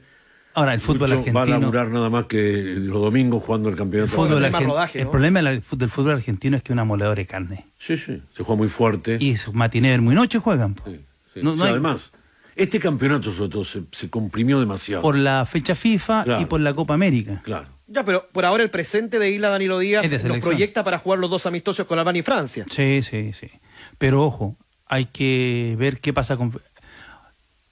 Ahora, 0.57 0.73
el 0.73 0.81
fútbol 0.81 1.01
Lucho 1.09 1.13
argentino. 1.19 1.33
Va 1.35 1.43
a 1.43 1.45
laburar 1.45 1.87
nada 1.89 2.09
más 2.09 2.25
que 2.25 2.63
los 2.77 3.01
domingos 3.01 3.43
jugando 3.43 3.69
el 3.69 3.73
El, 3.73 3.77
campeonato. 3.79 4.11
fútbol 4.11 4.41
más 4.41 4.51
argen- 4.61 4.65
rodaje, 4.65 5.01
el 5.01 5.07
problema 5.07 5.41
del 5.41 5.61
fútbol 5.61 6.11
argentino 6.11 6.57
es 6.57 6.63
que 6.63 6.71
es 6.71 6.73
una 6.73 6.83
moledora 6.85 7.15
de 7.15 7.25
carne. 7.25 7.65
Sí, 7.77 7.95
sí. 7.97 8.21
Se 8.35 8.43
juega 8.43 8.57
muy 8.57 8.67
fuerte. 8.67 9.17
Y 9.19 9.37
sus 9.37 9.53
matiner 9.53 10.01
muy 10.01 10.15
noche 10.15 10.39
juegan. 10.39 10.75
Sí, 10.83 10.99
sí. 11.35 11.39
No- 11.43 11.51
O 11.51 11.53
no 11.53 11.57
sea, 11.57 11.65
hay- 11.67 11.71
Además, 11.73 12.11
este 12.55 12.79
campeonato 12.79 13.31
sobre 13.31 13.49
todo 13.51 13.63
se, 13.63 13.83
se 13.91 14.09
comprimió 14.09 14.59
demasiado. 14.59 15.03
Por 15.03 15.15
la 15.15 15.45
fecha 15.45 15.75
FIFA 15.75 16.21
y 16.21 16.23
Claro. 16.25 16.49
por 16.49 16.59
la 16.61 16.73
Copa 16.73 16.93
América. 16.95 17.41
Claro. 17.43 17.67
Ya, 17.89 18.03
pero 18.03 18.27
por 18.33 18.43
ahora 18.43 18.63
el 18.63 18.69
presente 18.69 19.19
de 19.19 19.29
Isla 19.31 19.49
Danilo 19.49 19.79
Díaz 19.79 20.05
selección. 20.09 20.41
proyecta 20.41 20.83
para 20.83 20.97
jugar 20.99 21.19
los 21.19 21.29
dos 21.29 21.45
amistosos 21.45 21.85
con 21.85 21.97
Albania 21.99 22.19
y 22.19 22.23
Francia. 22.23 22.65
Sí, 22.69 23.01
sí, 23.03 23.31
sí. 23.31 23.49
Pero 23.97 24.25
ojo, 24.25 24.57
hay 24.87 25.05
que 25.05 25.75
ver 25.77 25.99
qué 26.01 26.11
pasa 26.13 26.35
con, 26.35 26.51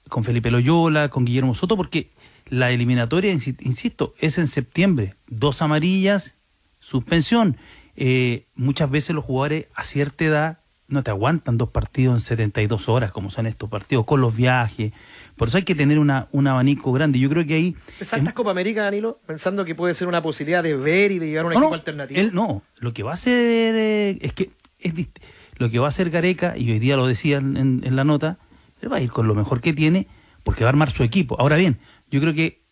con 0.08 0.24
Felipe 0.24 0.50
Loyola, 0.50 1.08
con 1.08 1.24
Guillermo 1.24 1.54
Soto, 1.54 1.76
porque 1.76 2.10
la 2.48 2.70
eliminatoria, 2.70 3.32
insi- 3.32 3.56
insisto, 3.60 4.14
es 4.18 4.38
en 4.38 4.46
septiembre. 4.46 5.14
Dos 5.28 5.62
amarillas, 5.62 6.34
suspensión. 6.80 7.56
Eh, 7.96 8.44
muchas 8.54 8.90
veces 8.90 9.14
los 9.14 9.24
jugadores 9.24 9.66
a 9.74 9.82
cierta 9.84 10.24
edad 10.24 10.58
no 10.88 11.02
te 11.02 11.10
aguantan 11.10 11.58
dos 11.58 11.70
partidos 11.70 12.14
en 12.14 12.20
72 12.20 12.88
horas, 12.88 13.10
como 13.10 13.30
son 13.30 13.46
estos 13.48 13.68
partidos, 13.68 14.04
con 14.04 14.20
los 14.20 14.36
viajes. 14.36 14.92
Por 15.36 15.48
eso 15.48 15.56
hay 15.56 15.64
que 15.64 15.74
tener 15.74 15.98
una, 15.98 16.28
un 16.30 16.46
abanico 16.46 16.92
grande. 16.92 17.18
Yo 17.18 17.28
creo 17.28 17.44
que 17.44 17.54
ahí... 17.54 17.76
¿Te 17.98 18.04
saltas 18.04 18.34
Copa 18.34 18.52
América, 18.52 18.82
Danilo? 18.82 19.18
Pensando 19.26 19.64
que 19.64 19.74
puede 19.74 19.94
ser 19.94 20.06
una 20.06 20.22
posibilidad 20.22 20.62
de 20.62 20.76
ver 20.76 21.10
y 21.10 21.18
de 21.18 21.26
llevar 21.28 21.46
un 21.46 21.52
No, 21.54 21.58
equipo 21.58 21.70
no, 21.70 21.74
alternativo. 21.74 22.20
Él 22.20 22.30
no, 22.32 22.62
lo 22.78 22.94
que 22.94 23.02
va 23.02 23.10
a 23.10 23.14
hacer 23.14 23.74
eh, 23.74 24.18
es 24.20 24.32
que 24.32 24.50
es 24.78 24.94
dist- 24.94 25.20
lo 25.56 25.70
que 25.70 25.80
va 25.80 25.86
a 25.86 25.88
hacer 25.88 26.10
Gareca, 26.10 26.56
y 26.56 26.70
hoy 26.70 26.78
día 26.78 26.96
lo 26.96 27.06
decía 27.08 27.38
en, 27.38 27.56
en- 27.56 27.82
en 27.84 27.96
la 27.96 28.04
nota, 28.04 28.38
él 28.80 28.92
va 28.92 28.98
a 28.98 29.00
ir 29.00 29.10
con 29.10 29.26
lo 29.26 29.34
mejor 29.34 29.60
que 29.60 29.72
tiene 29.72 30.06
porque 30.44 30.62
va 30.62 30.68
a 30.68 30.72
armar 30.72 30.92
su 30.92 31.02
equipo. 31.02 31.34
Ahora 31.40 31.56
bien, 31.56 31.78
yo 32.10 32.20
creo 32.20 32.34
que 32.34 32.62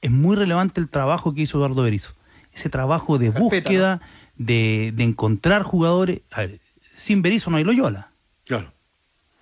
es 0.00 0.10
muy 0.10 0.36
relevante 0.36 0.80
el 0.80 0.88
trabajo 0.88 1.34
que 1.34 1.42
hizo 1.42 1.58
Eduardo 1.58 1.82
Berizzo. 1.82 2.14
Ese 2.52 2.68
trabajo 2.68 3.18
de 3.18 3.32
Carpeta, 3.32 3.42
búsqueda, 3.70 4.00
de, 4.36 4.92
de 4.94 5.04
encontrar 5.04 5.62
jugadores. 5.62 6.20
A 6.30 6.40
ver, 6.42 6.60
sin 6.94 7.22
Berizzo 7.22 7.50
no 7.50 7.56
hay 7.56 7.64
Loyola. 7.64 8.12
Claro. 8.44 8.72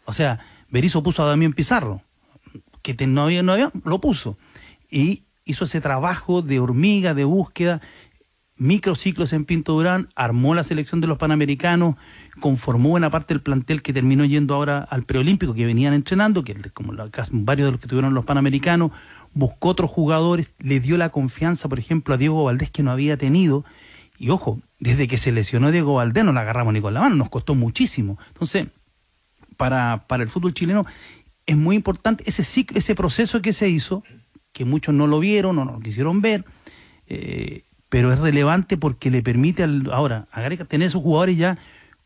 O 0.05 0.13
sea, 0.13 0.41
Berizzo 0.71 1.03
puso 1.03 1.23
a 1.23 1.27
Damián 1.27 1.53
Pizarro, 1.53 2.03
que 2.83 2.95
te- 2.95 3.07
no, 3.07 3.25
había, 3.25 3.43
no 3.43 3.53
había, 3.53 3.71
lo 3.85 4.01
puso. 4.01 4.39
Y 4.91 5.25
hizo 5.45 5.65
ese 5.65 5.81
trabajo 5.81 6.41
de 6.43 6.61
hormiga, 6.61 7.13
de 7.15 7.25
búsqueda, 7.25 7.81
microciclos 8.63 9.33
en 9.33 9.45
Pinto 9.45 9.73
Durán, 9.73 10.09
armó 10.15 10.55
la 10.55 10.65
selección 10.65 11.01
de 11.01 11.07
los 11.07 11.19
Panamericanos, 11.19 11.97
conformó 12.41 12.91
buena 12.91 13.11
parte 13.11 13.35
del 13.35 13.43
plantel 13.43 13.83
que 13.83 13.93
terminó 13.93 14.25
yendo 14.25 14.55
ahora 14.55 14.79
al 14.79 15.03
preolímpico, 15.03 15.53
que 15.53 15.67
venían 15.67 15.93
entrenando, 15.93 16.45
que 16.45 16.55
como 16.73 16.95
varios 16.95 17.67
de 17.67 17.73
los 17.73 17.81
que 17.81 17.89
tuvieron 17.89 18.15
los 18.15 18.25
Panamericanos, 18.25 18.93
buscó 19.35 19.69
otros 19.69 19.91
jugadores, 19.91 20.53
le 20.59 20.81
dio 20.81 20.97
la 20.97 21.11
confianza, 21.11 21.69
por 21.69 21.79
ejemplo, 21.79 22.15
a 22.15 22.19
Diego 22.19 22.45
Valdés, 22.45 22.71
que 22.71 22.83
no 22.83 22.91
había 22.91 23.17
tenido. 23.17 23.65
Y 24.19 24.31
ojo, 24.31 24.61
desde 24.79 25.09
que 25.09 25.19
se 25.19 25.33
lesionó 25.33 25.71
Diego 25.71 25.95
Valdés 25.95 26.25
no 26.25 26.33
la 26.33 26.43
agarramos 26.43 26.73
ni 26.73 26.81
con 26.81 26.95
la 26.95 27.01
mano, 27.01 27.17
nos 27.17 27.31
costó 27.31 27.55
muchísimo. 27.55 28.19
Entonces, 28.29 28.69
para, 29.57 30.05
para 30.07 30.23
el 30.23 30.29
fútbol 30.29 30.55
chileno 30.55 30.87
es 31.47 31.57
muy 31.57 31.77
importante 31.77 32.25
ese 32.27 32.45
ciclo, 32.45 32.79
ese 32.79 32.95
proceso 32.95 33.43
que 33.43 33.53
se 33.53 33.69
hizo, 33.69 34.05
que 34.53 34.65
muchos 34.65 34.95
no 34.95 35.07
lo 35.07 35.19
vieron 35.19 35.59
o 35.59 35.65
no 35.65 35.73
lo 35.73 35.81
quisieron 35.81 36.21
ver, 36.21 36.45
eh, 37.09 37.65
pero 37.93 38.11
es 38.11 38.19
relevante 38.19 38.79
porque 38.79 39.11
le 39.11 39.23
permite 39.23 39.63
al- 39.65 39.91
ahora 39.93 40.27
a 40.33 40.41
Gareca 40.41 40.65
tener 40.65 40.87
esos 40.87 41.03
jugadores 41.03 41.37
ya 41.37 41.59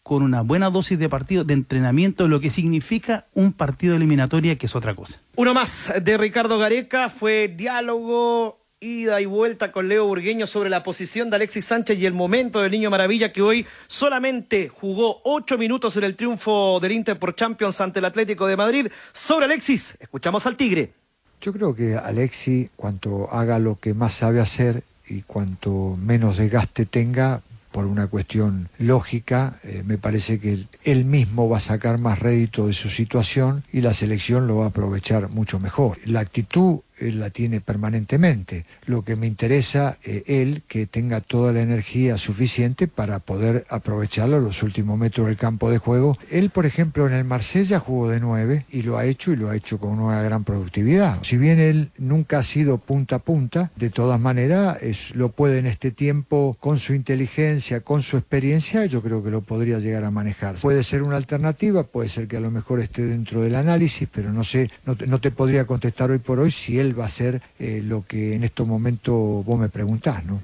con 0.03 0.23
una 0.25 0.41
buena 0.41 0.69
dosis 0.69 0.99
de 0.99 1.09
partido, 1.09 1.45
de 1.45 1.55
entrenamiento, 1.55 2.27
lo 2.27 2.41
que 2.41 2.51
significa 2.51 3.27
un 3.35 3.53
partido 3.53 3.93
de 3.93 3.99
eliminatoria, 3.99 4.57
que 4.59 4.67
es 4.67 4.75
otra 4.75 4.97
cosa. 4.97 5.21
Uno 5.37 5.55
más 5.55 5.93
de 6.03 6.19
Ricardo 6.19 6.59
Gareca 6.59 7.09
fue 7.09 7.55
diálogo, 7.57 8.59
ida 8.81 9.21
y 9.21 9.27
vuelta 9.27 9.71
con 9.71 9.87
Leo 9.87 10.07
Burgueño 10.07 10.49
sobre 10.49 10.71
la 10.71 10.83
posición 10.83 11.31
de 11.31 11.37
Alexis 11.37 11.67
Sánchez 11.67 11.99
y 12.01 12.07
el 12.07 12.15
momento 12.15 12.61
del 12.63 12.73
Niño 12.73 12.91
Maravilla 12.91 13.33
que 13.33 13.43
hoy 13.43 13.65
solamente 13.87 14.69
jugó 14.69 15.21
ocho 15.25 15.57
minutos 15.57 15.97
en 15.97 16.03
el 16.03 16.17
triunfo 16.17 16.81
del 16.81 16.93
Inter 16.93 17.17
por 17.17 17.37
Champions 17.37 17.81
ante 17.81 18.01
el 18.01 18.05
Atlético 18.07 18.49
de 18.49 18.57
Madrid. 18.57 18.89
Sobre 19.13 19.45
Alexis, 19.45 19.97
escuchamos 20.01 20.47
al 20.49 20.57
Tigre. 20.57 20.93
Yo 21.41 21.53
creo 21.53 21.77
que 21.77 21.95
Alexi, 21.95 22.71
cuanto 22.75 23.31
haga 23.33 23.61
lo 23.61 23.77
que 23.79 23.95
más 23.95 24.15
sabe 24.15 24.41
hacer 24.41 24.83
y 25.09 25.23
cuanto 25.23 25.97
menos 26.01 26.37
desgaste 26.37 26.87
tenga, 26.87 27.43
por 27.77 27.85
una 27.85 28.07
cuestión 28.07 28.71
lógica, 28.79 29.61
eh, 29.63 29.83
me 29.85 29.99
parece 29.99 30.41
que 30.41 30.55
él, 30.55 30.69
él 30.85 31.05
mismo 31.05 31.47
va 31.47 31.59
a 31.59 31.61
sacar 31.61 31.99
más 31.99 32.19
rédito 32.19 32.69
de 32.69 32.73
su 32.73 32.89
situación 32.89 33.65
y 33.71 33.83
la 33.83 33.93
selección 33.93 34.47
lo 34.47 34.57
va 34.57 34.65
a 34.65 34.69
aprovechar 34.69 35.29
mucho 35.29 35.61
mejor. 35.61 35.99
La 36.07 36.21
actitud 36.21 36.79
él 36.99 37.21
la 37.21 37.31
tiene 37.31 37.61
permanentemente. 37.61 38.65
Lo 38.85 39.03
que 39.03 39.17
me 39.17 39.27
interesa, 39.27 39.99
eh, 40.05 40.25
él, 40.27 40.63
que 40.69 40.87
tenga 40.87 41.21
toda 41.21 41.53
la 41.53 41.63
energía 41.63 42.19
suficiente 42.19 42.89
para 42.89 43.19
poder 43.19 43.67
aprovecharlo 43.69 44.41
los 44.41 44.63
últimos 44.63 44.99
metros 44.99 45.27
del 45.27 45.37
campo 45.37 45.71
de 45.71 45.79
juego. 45.79 46.19
Él, 46.31 46.51
por 46.51 46.67
ejemplo, 46.67 47.07
en 47.07 47.13
el 47.13 47.25
Marsella 47.25 47.81
jugó 47.81 48.09
de 48.09 48.21
nueve 48.21 48.65
y 48.71 48.83
lo 48.83 48.99
ha 48.99 49.05
hecho 49.05 49.33
y 49.33 49.37
lo 49.37 49.51
ha 49.51 49.57
hecho 49.57 49.79
con 49.79 49.99
una 49.99 50.23
gran 50.23 50.45
productividad. 50.45 51.23
Si 51.23 51.37
bien 51.37 51.59
él 51.59 51.91
nunca 51.99 52.39
ha 52.39 52.43
sido 52.43 52.79
punta 52.79 53.17
a 53.17 53.19
punta, 53.21 53.71
de 53.77 53.91
todas 53.91 54.21
maneras 54.21 54.83
es, 54.83 55.15
lo 55.15 55.31
puede 55.31 55.59
en 55.59 55.67
este 55.67 55.91
tiempo 55.91 56.57
con 56.61 56.79
su 56.79 56.95
inteligencia, 56.95 57.81
con 57.81 58.03
su 58.03 58.17
experiencia, 58.17 58.87
yo 58.87 59.03
creo 59.03 59.23
que 59.23 59.31
lo 59.31 59.41
podría 59.41 59.79
llegar 59.79 60.05
a 60.05 60.11
manejar. 60.11 60.57
Puede 60.57 60.85
ser 60.85 61.03
una 61.03 61.17
alternativa, 61.17 61.85
puede 61.85 62.09
ser 62.09 62.29
que 62.29 62.37
a 62.37 62.41
lo 62.41 62.51
mejor 62.51 62.81
esté 62.81 63.05
dentro 63.05 63.43
del 63.43 63.55
análisis, 63.55 64.09
pero 64.13 64.33
no 64.33 64.45
sé, 64.45 64.71
no 64.85 64.97
no 65.07 65.21
te 65.21 65.31
podría 65.31 65.65
contestar 65.65 66.11
hoy 66.11 66.19
por 66.19 66.39
hoy 66.41 66.51
si 66.51 66.79
él 66.79 66.86
va 66.95 67.07
a 67.07 67.09
ser 67.09 67.43
eh, 67.59 67.81
lo 67.85 68.05
que 68.07 68.35
en 68.35 68.45
estos 68.45 68.67
momentos 68.67 69.15
vos 69.45 69.59
me 69.59 69.69
preguntás, 69.69 70.25
¿no? 70.25 70.41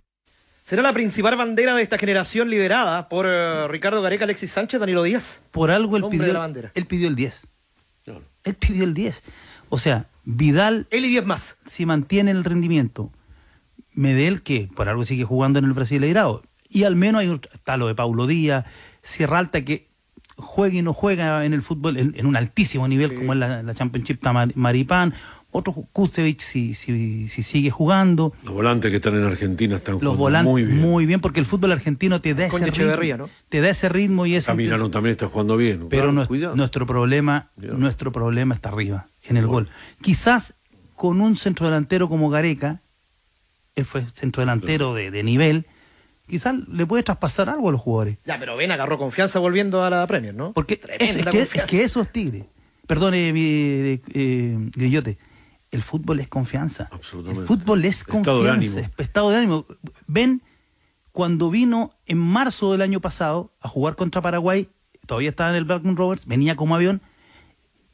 ¿Será 0.62 0.82
la 0.82 0.92
principal 0.92 1.36
bandera 1.36 1.74
de 1.74 1.82
esta 1.82 1.98
generación 1.98 2.48
liderada 2.48 3.08
por 3.08 3.26
eh, 3.28 3.66
Ricardo 3.68 4.00
Gareca, 4.00 4.24
Alexis 4.24 4.52
Sánchez, 4.52 4.78
Danilo 4.80 5.02
Díaz? 5.02 5.42
Por 5.50 5.70
algo 5.72 5.96
él 5.96 6.04
pidió, 6.08 6.32
la 6.32 6.38
bandera. 6.38 6.70
él 6.74 6.86
pidió 6.86 7.08
el 7.08 7.16
10. 7.16 7.40
Claro. 8.04 8.22
Él 8.44 8.54
pidió 8.54 8.84
el 8.84 8.94
10. 8.94 9.22
O 9.70 9.78
sea, 9.78 10.06
Vidal 10.24 10.86
Él 10.90 11.04
y 11.04 11.08
10 11.08 11.26
más. 11.26 11.56
si 11.66 11.84
mantiene 11.84 12.30
el 12.30 12.44
rendimiento, 12.44 13.10
Medel, 13.94 14.42
que 14.42 14.68
por 14.74 14.88
algo 14.88 15.04
sigue 15.04 15.24
jugando 15.24 15.58
en 15.58 15.64
el 15.66 15.72
Brasileirao, 15.72 16.42
y 16.68 16.84
al 16.84 16.96
menos 16.96 17.20
hay 17.22 17.28
otro- 17.28 17.50
está 17.52 17.76
lo 17.76 17.86
de 17.88 17.94
Paulo 17.94 18.26
Díaz, 18.26 18.64
Sierra 19.02 19.38
Alta, 19.38 19.62
que 19.64 19.88
juega 20.36 20.74
y 20.76 20.82
no 20.82 20.94
juega 20.94 21.44
en 21.44 21.52
el 21.54 21.62
fútbol 21.62 21.96
en, 21.98 22.14
en 22.16 22.24
un 22.26 22.36
altísimo 22.36 22.88
nivel 22.88 23.14
como 23.14 23.32
es 23.34 23.38
la, 23.38 23.62
la 23.62 23.74
Championship 23.74 24.20
Maripán, 24.54 25.12
otro 25.54 25.72
Kusevich 25.92 26.40
si, 26.40 26.74
si, 26.74 27.28
si 27.28 27.42
sigue 27.42 27.70
jugando, 27.70 28.32
Los 28.42 28.54
volantes 28.54 28.90
que 28.90 28.96
están 28.96 29.14
en 29.16 29.24
Argentina 29.24 29.76
están 29.76 29.94
los 29.94 30.16
jugando 30.16 30.18
volantes 30.18 30.50
muy 30.50 30.64
muy 30.64 31.04
bien. 31.04 31.08
bien. 31.08 31.20
porque 31.20 31.40
el 31.40 31.46
fútbol 31.46 31.72
argentino 31.72 32.20
te 32.20 32.34
da 32.34 32.48
Con 32.48 32.62
ese 32.62 32.70
Echeverría, 32.70 33.16
ritmo, 33.16 33.26
¿no? 33.28 33.32
te 33.50 33.60
da 33.60 33.68
ese 33.68 33.88
ritmo 33.90 34.24
y 34.26 34.34
ese 34.34 34.46
Camirano 34.46 34.90
también 34.90 35.12
está 35.12 35.26
jugando 35.28 35.56
bien. 35.56 35.88
pero 35.90 36.04
Claro, 36.04 36.12
nues- 36.12 36.26
cuidado. 36.26 36.56
nuestro 36.56 36.86
problema, 36.86 37.50
Cuidado. 37.54 37.78
nuestro 37.78 38.10
problema 38.12 38.54
está 38.54 38.70
arriba, 38.70 39.06
en 39.24 39.36
el 39.36 39.46
gol. 39.46 39.68
Quizás 40.00 40.54
con 40.96 41.20
un 41.20 41.36
centrodelantero 41.36 42.08
como 42.08 42.30
Gareca, 42.30 42.80
él 43.74 43.84
fue 43.84 44.04
centrodelantero 44.14 44.94
de, 44.94 45.10
de 45.10 45.22
nivel, 45.22 45.66
quizás 46.28 46.54
le 46.68 46.86
puede 46.86 47.02
traspasar 47.02 47.50
algo 47.50 47.68
a 47.68 47.72
los 47.72 47.80
jugadores. 47.80 48.16
Ya, 48.24 48.38
pero 48.38 48.56
Ben 48.56 48.70
agarró 48.72 48.96
confianza 48.96 49.38
volviendo 49.38 49.84
a 49.84 49.90
la 49.90 50.06
Premier, 50.06 50.34
¿no? 50.34 50.52
Porque 50.54 50.74
es, 50.74 50.80
Tremenda 50.80 51.04
es 51.06 51.12
que, 51.14 51.38
es 51.40 51.44
confianza. 51.46 51.70
que 51.70 51.84
eso 51.84 52.00
es 52.00 52.08
tigre. 52.12 52.46
Perdone, 52.86 53.32
mi, 53.32 53.40
eh, 53.42 54.00
eh, 54.14 54.56
Grillote. 54.74 55.18
El 55.72 55.82
fútbol 55.82 56.20
es 56.20 56.28
confianza. 56.28 56.88
Absolutamente. 56.92 57.40
El 57.40 57.46
fútbol 57.48 57.84
es 57.84 58.02
Estado 58.02 58.18
de 58.20 58.24
confianza. 58.24 58.52
ánimo. 58.52 58.78
es 58.78 59.04
estado 59.04 59.30
de 59.30 59.36
ánimo. 59.38 59.66
Ven, 60.06 60.42
cuando 61.10 61.50
vino 61.50 61.94
en 62.06 62.18
marzo 62.18 62.70
del 62.72 62.82
año 62.82 63.00
pasado 63.00 63.52
a 63.60 63.68
jugar 63.68 63.96
contra 63.96 64.22
Paraguay, 64.22 64.68
todavía 65.06 65.30
estaba 65.30 65.50
en 65.50 65.56
el 65.56 65.64
Blackburn 65.64 65.96
Rovers, 65.96 66.26
venía 66.26 66.54
como 66.56 66.76
avión, 66.76 67.00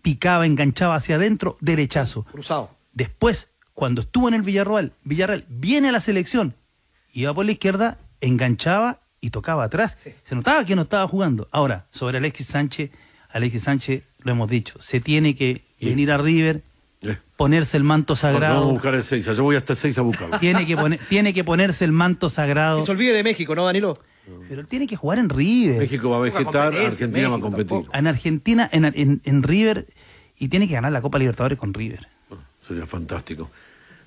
picaba, 0.03 0.45
enganchaba 0.45 0.97
hacia 0.97 1.17
adentro, 1.17 1.57
derechazo. 1.61 2.25
Cruzado. 2.25 2.71
Después, 2.93 3.51
cuando 3.75 4.03
estuvo 4.03 4.29
en 4.29 4.35
el 4.35 4.43
Villarreal, 4.43 4.93
Villarreal 5.05 5.45
viene 5.49 5.89
a 5.89 5.93
la 5.93 6.01
selección, 6.01 6.55
iba 7.13 7.33
por 7.33 7.47
la 7.47 7.53
izquierda, 7.53 7.99
enganchaba 8.21 9.01
y 9.21 9.31
tocaba 9.31 9.65
atrás. 9.65 9.97
Se 10.25 10.35
notaba 10.35 10.65
que 10.65 10.75
no 10.77 10.83
estaba 10.83 11.07
jugando. 11.07 11.49
Ahora, 11.53 11.87
sobre 11.91 12.19
Alexis 12.19 12.49
Sánchez, 12.49 12.91
Alexis 13.31 13.63
Sánchez, 13.63 14.03
lo 14.21 14.33
hemos 14.33 14.49
dicho, 14.49 14.81
se 14.81 15.01
tiene 15.01 15.37
que 15.37 15.65
venir 15.81 16.11
a 16.11 16.19
River. 16.19 16.63
Ponerse 17.37 17.77
el 17.77 17.85
manto 17.85 18.15
Vamos 18.15 18.25
a 18.25 18.33
sagrado. 18.33 18.71
buscar 18.71 18.95
el 18.95 19.03
6. 19.05 19.25
Yo 19.25 19.43
voy 19.45 19.57
hasta 19.57 19.73
el 19.73 19.77
6 19.77 19.99
a 19.99 20.03
buscarlo. 20.03 20.39
Tiene 20.39 20.67
que, 20.67 20.77
poner, 20.77 21.01
tiene 21.09 21.33
que 21.33 21.45
ponerse 21.45 21.85
el 21.85 21.93
manto 21.93 22.29
sagrado. 22.31 22.79
No 22.81 22.85
se 22.87 22.93
olvide 22.93 23.13
de 23.13 23.23
México, 23.23 23.55
¿no, 23.55 23.65
Danilo? 23.65 23.95
Pero 24.49 24.61
él 24.61 24.67
tiene 24.67 24.87
que 24.87 24.97
jugar 24.97 25.19
en 25.19 25.29
River. 25.31 25.79
México 25.79 26.11
va 26.11 26.19
a 26.19 26.21
vegetar, 26.21 26.75
Argentina 26.75 27.29
va 27.31 27.37
a 27.37 27.41
competir. 27.41 27.79
En 27.95 28.07
Argentina, 28.07 28.69
en, 28.73 28.85
en- 28.85 29.21
en 29.25 29.43
River, 29.43 29.87
y 30.39 30.49
tiene 30.49 30.69
que 30.69 30.75
ganar 30.75 30.93
la 30.93 31.01
Copa 31.01 31.19
Libertadores 31.19 31.59
con 31.59 31.73
River. 31.73 32.09
Sería 32.61 32.85
fantástico. 32.85 33.51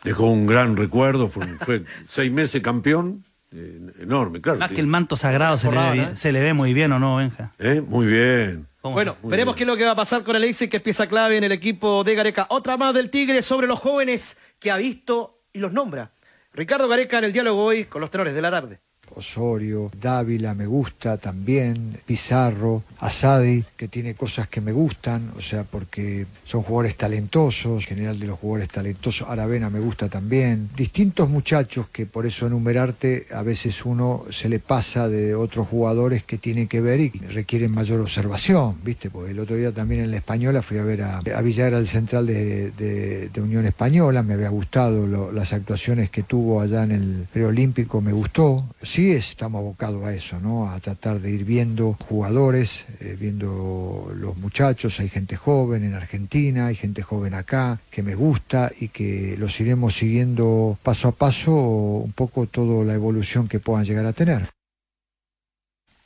Dejó 0.04 0.26
un 0.30 0.46
gran 0.46 0.78
recuerdo, 0.78 1.28
fue, 1.28 1.48
fue 1.60 1.84
seis 2.08 2.32
meses 2.32 2.62
campeón, 2.62 3.24
eh, 3.52 3.80
enorme, 4.00 4.42
claro. 4.42 4.60
Más 4.60 4.72
que 4.72 4.80
el 4.82 4.88
manto 4.88 5.16
sagrado 5.18 5.58
se 5.58 5.72
le, 5.72 5.78
ve 5.92 5.96
¿no? 5.96 6.16
se 6.16 6.32
le 6.32 6.40
ve 6.42 6.54
muy 6.54 6.74
bien, 6.74 6.92
¿o 6.92 7.00
no, 7.00 7.16
Benja? 7.16 7.52
¿Eh? 7.60 7.82
Muy 7.86 8.06
bien. 8.06 8.68
¿Cómo 8.82 8.96
Bueno, 8.96 9.16
no? 9.22 9.30
veremos 9.30 9.56
qué 9.56 9.64
es 9.64 9.68
lo 9.68 9.78
que 9.78 9.86
va 9.86 9.92
a 9.92 9.96
pasar 9.96 10.24
con 10.24 10.36
Alexis, 10.36 10.70
que 10.70 10.78
es 10.78 10.84
pieza 10.84 11.08
clave 11.08 11.38
en 11.38 11.44
el 11.44 11.52
equipo 11.52 12.04
de 12.04 12.16
Gareca. 12.16 12.48
Otra 12.50 12.78
más 12.78 12.94
del 12.94 13.10
Tigre 13.10 13.42
sobre 13.44 13.68
los 13.68 13.80
jóvenes 13.80 14.40
que 14.60 14.72
ha 14.72 14.78
visto 14.78 15.44
y 15.54 15.60
los 15.60 15.72
nombra. 15.72 16.14
Ricardo 16.54 16.88
Gareca 16.88 17.20
en 17.20 17.26
el 17.26 17.34
diálogo 17.34 17.64
hoy 17.64 17.86
con 17.86 18.02
los 18.02 18.10
tenores 18.10 18.34
de 18.34 18.42
la 18.42 18.52
tarde. 18.52 18.82
Osorio, 19.16 19.92
Dávila 20.00 20.54
me 20.54 20.66
gusta 20.66 21.18
también, 21.18 21.98
Pizarro, 22.06 22.84
Asadi, 23.00 23.64
que 23.76 23.88
tiene 23.88 24.16
cosas 24.16 24.48
que 24.48 24.62
me 24.62 24.72
gustan, 24.72 25.32
o 25.38 25.42
sea, 25.42 25.64
porque 25.64 26.26
son 26.46 26.64
jugadores 26.64 26.98
talentosos, 26.98 27.84
en 27.84 27.88
general 27.88 28.20
de 28.20 28.28
los 28.28 28.40
jugadores 28.40 28.70
talentosos, 28.70 29.28
Aravena 29.30 29.70
me 29.70 29.80
gusta 29.80 30.10
también, 30.10 30.70
distintos 30.76 31.30
muchachos 31.30 31.88
que 31.92 32.06
por 32.06 32.26
eso 32.26 32.48
enumerarte 32.48 33.28
a 33.34 33.44
veces 33.44 33.86
uno 33.86 34.26
se 34.32 34.50
le 34.50 34.60
pasa 34.60 35.08
de 35.08 35.36
otros 35.36 35.68
jugadores 35.68 36.24
que 36.24 36.38
tienen 36.38 36.68
que 36.68 36.82
ver 36.82 37.00
y 37.00 37.10
requieren 37.10 37.72
mayor 37.72 38.02
observación, 38.02 38.78
¿viste? 38.84 39.10
Porque 39.10 39.32
el 39.32 39.40
otro 39.40 39.56
día 39.56 39.72
también 39.72 40.02
en 40.02 40.12
la 40.12 40.18
Española 40.18 40.62
fui 40.62 40.78
a 40.78 40.84
ver 40.84 41.04
a, 41.04 41.20
a 41.20 41.42
Villagra, 41.42 41.78
el 41.78 41.88
central 41.88 42.28
de, 42.28 43.30
Unión 43.42 43.66
Española, 43.66 44.22
me 44.22 44.36
había 44.36 44.50
gustado 44.50 45.32
las 45.32 45.54
actuaciones 45.54 46.12
que 46.12 46.22
tuvo 46.22 46.62
allá 46.62 46.84
en 46.84 46.92
el 46.92 47.28
preolímpico, 47.34 48.00
me 48.00 48.12
gustó. 48.12 48.64
Sí, 48.84 49.01
es- 49.10 49.30
estamos 49.32 49.60
abocados 49.60 50.06
a 50.06 50.14
eso, 50.14 50.40
¿no? 50.40 50.70
A 50.70 50.80
tratar 50.80 51.20
de 51.20 51.32
ir 51.32 51.44
viendo 51.44 51.94
jugadores, 52.08 52.86
eh, 53.00 53.18
viendo 53.20 54.14
los 54.16 54.38
muchachos, 54.38 55.00
hay 55.00 55.10
gente 55.10 55.36
joven 55.36 55.84
en 55.84 55.96
Argentina, 55.96 56.68
hay 56.68 56.76
gente 56.76 57.02
joven 57.02 57.34
acá, 57.34 57.80
que 57.90 58.04
me 58.04 58.14
gusta 58.14 58.72
y 58.80 58.90
que 58.90 59.36
los 59.40 59.60
iremos 59.60 59.96
siguiendo 59.96 60.78
paso 60.84 61.08
a 61.08 61.12
paso 61.14 61.52
un 61.52 62.12
poco 62.14 62.46
toda 62.46 62.86
la 62.86 62.94
evolución 62.94 63.48
que 63.48 63.60
puedan 63.60 63.86
llegar 63.86 64.06
a 64.06 64.14
tener. 64.14 64.48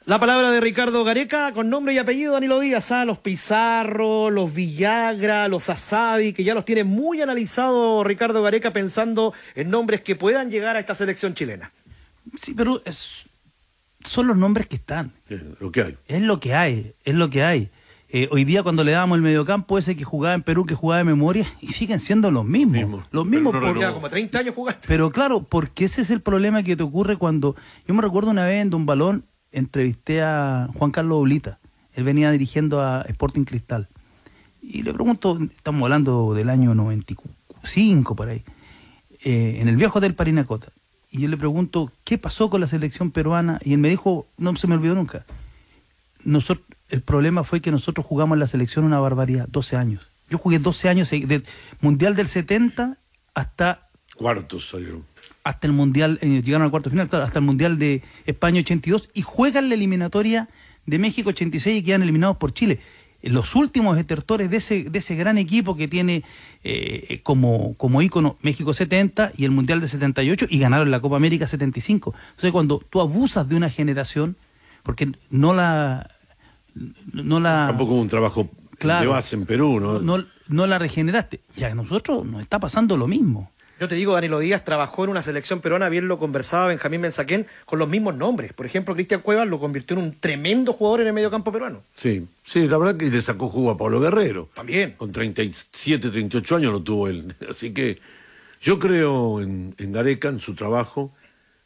La 0.05 0.19
palabra 0.19 0.51
de 0.51 0.61
Ricardo 0.61 1.03
Gareca 1.03 1.51
con 1.51 1.67
nombre 1.71 1.95
y 1.95 1.97
apellido 1.97 2.33
Danilo 2.33 2.59
Díaz, 2.59 2.91
¿ah? 2.91 3.05
los 3.05 3.17
Pizarro, 3.17 4.29
los 4.29 4.53
Villagra, 4.53 5.47
los 5.47 5.67
Asadi, 5.71 6.31
que 6.31 6.43
ya 6.43 6.53
los 6.53 6.63
tiene 6.63 6.83
muy 6.83 7.23
analizado 7.23 8.03
Ricardo 8.03 8.43
Gareca 8.43 8.71
pensando 8.71 9.33
en 9.55 9.71
nombres 9.71 10.01
que 10.01 10.15
puedan 10.15 10.51
llegar 10.51 10.75
a 10.75 10.79
esta 10.79 10.93
selección 10.93 11.33
chilena. 11.33 11.71
Sí, 12.37 12.53
pero 12.53 12.81
es- 12.85 13.25
son 14.03 14.27
los 14.27 14.37
nombres 14.37 14.67
que 14.67 14.75
están. 14.75 15.11
Eh, 15.29 15.55
lo 15.59 15.71
que 15.71 15.81
hay. 15.81 15.97
Es 16.07 16.21
lo 16.21 16.39
que 16.39 16.53
hay, 16.53 16.93
es 17.03 17.15
lo 17.15 17.29
que 17.29 17.43
hay. 17.43 17.69
Eh, 18.09 18.29
hoy 18.31 18.45
día 18.45 18.61
cuando 18.61 18.83
le 18.83 18.91
damos 18.91 19.15
el 19.17 19.23
mediocampo 19.23 19.77
ese 19.79 19.97
que 19.97 20.03
jugaba 20.03 20.35
en 20.35 20.43
Perú, 20.43 20.65
que 20.65 20.75
jugaba 20.75 20.99
de 20.99 21.05
memoria, 21.05 21.45
y 21.59 21.69
siguen 21.69 21.99
siendo 21.99 22.29
los 22.31 22.45
mismos. 22.45 23.03
Los 23.11 23.25
mismos 23.25 23.51
Pero 23.51 23.73
no 23.73 23.93
como 23.93 24.09
30 24.09 24.39
años 24.39 24.53
jugando. 24.55 24.79
Pero 24.87 25.11
claro, 25.11 25.41
porque 25.41 25.85
ese 25.85 26.01
es 26.01 26.11
el 26.11 26.21
problema 26.21 26.61
que 26.63 26.75
te 26.75 26.83
ocurre 26.83 27.17
cuando... 27.17 27.55
Yo 27.87 27.93
me 27.95 28.01
recuerdo 28.01 28.29
una 28.31 28.45
vez 28.45 28.61
en 28.61 28.69
Don 28.69 28.85
Balón, 28.85 29.25
entrevisté 29.51 30.21
a 30.21 30.69
Juan 30.77 30.91
Carlos 30.91 31.17
Oblita. 31.17 31.59
Él 31.93 32.03
venía 32.03 32.29
dirigiendo 32.31 32.81
a 32.81 33.01
Sporting 33.07 33.43
Cristal. 33.43 33.87
Y 34.61 34.83
le 34.83 34.93
pregunto, 34.93 35.39
estamos 35.55 35.81
hablando 35.83 36.33
del 36.35 36.49
año 36.49 36.75
95 36.75 38.15
por 38.15 38.29
ahí, 38.29 38.43
eh, 39.23 39.57
en 39.61 39.67
el 39.67 39.75
viejo 39.77 39.99
del 39.99 40.13
Parinacota. 40.15 40.67
Y 41.15 41.21
yo 41.21 41.29
le 41.29 41.37
pregunto, 41.37 41.93
¿qué 42.03 42.17
pasó 42.17 42.49
con 42.49 42.59
la 42.59 42.67
selección 42.67 43.09
peruana? 43.09 43.57
Y 43.63 43.71
él 43.71 43.77
me 43.79 43.87
dijo, 43.87 44.27
no 44.37 44.53
se 44.57 44.67
me 44.67 44.75
olvidó 44.75 44.95
nunca. 44.95 45.25
Nosotros, 46.25 46.67
el 46.89 47.01
problema 47.01 47.45
fue 47.45 47.61
que 47.61 47.71
nosotros 47.71 48.05
jugamos 48.05 48.35
en 48.35 48.41
la 48.41 48.47
selección 48.47 48.83
una 48.83 48.99
barbaridad, 48.99 49.47
12 49.49 49.77
años. 49.77 50.09
Yo 50.29 50.37
jugué 50.37 50.59
12 50.59 50.89
años, 50.89 51.09
del 51.09 51.45
Mundial 51.79 52.17
del 52.17 52.27
70 52.27 52.97
hasta 53.33 53.87
Cuartos 54.17 54.67
salieron. 54.67 55.05
hasta 55.45 55.67
el 55.67 55.71
Mundial, 55.71 56.19
eh, 56.21 56.41
llegaron 56.43 56.63
al 56.63 56.71
cuarto 56.71 56.89
final, 56.89 57.07
hasta 57.09 57.39
el 57.39 57.45
Mundial 57.45 57.79
de 57.79 58.03
España 58.25 58.59
82 58.59 59.09
y 59.13 59.21
juegan 59.21 59.69
la 59.69 59.75
eliminatoria 59.75 60.49
de 60.85 60.99
México 60.99 61.29
86 61.29 61.79
y 61.79 61.83
quedan 61.83 62.01
eliminados 62.01 62.35
por 62.35 62.51
Chile. 62.51 62.81
Los 63.25 63.55
últimos 63.55 63.97
estertores 63.97 64.49
de 64.49 64.57
ese, 64.57 64.83
de 64.83 64.99
ese 64.99 65.15
gran 65.15 65.37
equipo 65.37 65.75
que 65.75 65.87
tiene 65.87 66.23
eh, 66.63 67.19
como, 67.23 67.73
como 67.75 68.01
ícono 68.01 68.37
México 68.41 68.73
70 68.73 69.31
y 69.37 69.45
el 69.45 69.51
Mundial 69.51 69.81
de 69.81 69.87
78 69.87 70.45
y 70.49 70.59
ganaron 70.59 70.91
la 70.91 70.99
Copa 70.99 71.15
América 71.17 71.47
75. 71.47 72.13
Entonces 72.29 72.51
cuando 72.51 72.83
tú 72.89 73.01
abusas 73.01 73.49
de 73.49 73.55
una 73.55 73.69
generación, 73.69 74.35
porque 74.83 75.11
no 75.29 75.53
la... 75.53 76.09
No 77.13 77.39
la 77.39 77.65
Tampoco 77.69 77.93
hubo 77.93 78.01
un 78.01 78.09
trabajo 78.09 78.49
Claro. 78.77 79.01
de 79.01 79.07
base 79.07 79.35
en 79.37 79.45
Perú, 79.45 79.79
¿no? 79.79 79.99
no, 80.01 80.25
no 80.49 80.67
la 80.67 80.77
regeneraste. 80.77 81.39
Y 81.55 81.63
a 81.63 81.73
nosotros 81.73 82.25
nos 82.25 82.41
está 82.41 82.59
pasando 82.59 82.97
lo 82.97 83.07
mismo. 83.07 83.51
Yo 83.79 83.89
te 83.89 83.95
digo, 83.95 84.13
Danilo 84.13 84.39
Díaz 84.39 84.63
trabajó 84.63 85.03
en 85.03 85.09
una 85.09 85.21
selección 85.21 85.59
peruana, 85.59 85.89
bien 85.89 86.07
lo 86.07 86.17
conversaba 86.17 86.67
Benjamín 86.67 87.01
Mensaquén, 87.01 87.45
con 87.65 87.77
los 87.77 87.89
mismos 87.89 88.15
nombres. 88.15 88.53
Por 88.53 88.65
ejemplo, 88.65 88.93
Cristian 88.95 89.19
Cuevas 89.19 89.47
lo 89.49 89.59
convirtió 89.59 89.97
en 89.97 90.03
un 90.03 90.13
tremendo 90.13 90.71
jugador 90.71 91.01
en 91.01 91.07
el 91.07 91.13
mediocampo 91.13 91.51
peruano. 91.51 91.83
Sí, 91.93 92.25
sí, 92.45 92.67
la 92.69 92.77
verdad 92.77 92.95
que 92.95 93.09
le 93.09 93.21
sacó 93.21 93.49
jugo 93.49 93.71
a 93.71 93.77
Pablo 93.77 93.99
Guerrero. 93.99 94.49
También. 94.53 94.91
Con 94.93 95.11
37, 95.11 96.09
38 96.09 96.55
años 96.55 96.71
lo 96.71 96.81
tuvo 96.83 97.09
él. 97.09 97.35
Así 97.49 97.73
que 97.73 97.99
yo 98.61 98.79
creo 98.79 99.41
en, 99.41 99.75
en 99.77 99.91
Gareca, 99.91 100.29
en 100.29 100.39
su 100.39 100.55
trabajo, 100.55 101.13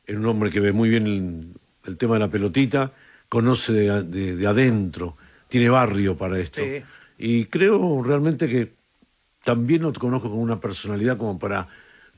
en 0.08 0.18
un 0.18 0.26
hombre 0.26 0.50
que 0.50 0.60
ve 0.60 0.74
muy 0.74 0.90
bien 0.90 1.06
el, 1.06 1.54
el 1.86 1.98
tema 1.98 2.16
de 2.16 2.22
la 2.22 2.30
pelotita, 2.30 2.92
conoce 3.30 3.72
de, 3.74 4.04
de- 4.04 4.36
de 4.36 4.48
adentro, 4.48 5.16
tiene 5.48 5.70
barrio 5.70 6.18
para 6.18 6.40
esto. 6.40 6.62
Sí. 6.64 6.82
Y 7.20 7.46
creo 7.46 8.02
realmente 8.04 8.48
que 8.48 8.72
también 9.44 9.84
lo 9.84 9.94
conozco 9.94 10.30
con 10.32 10.40
una 10.40 10.60
personalidad 10.60 11.18
como 11.18 11.38
para 11.38 11.68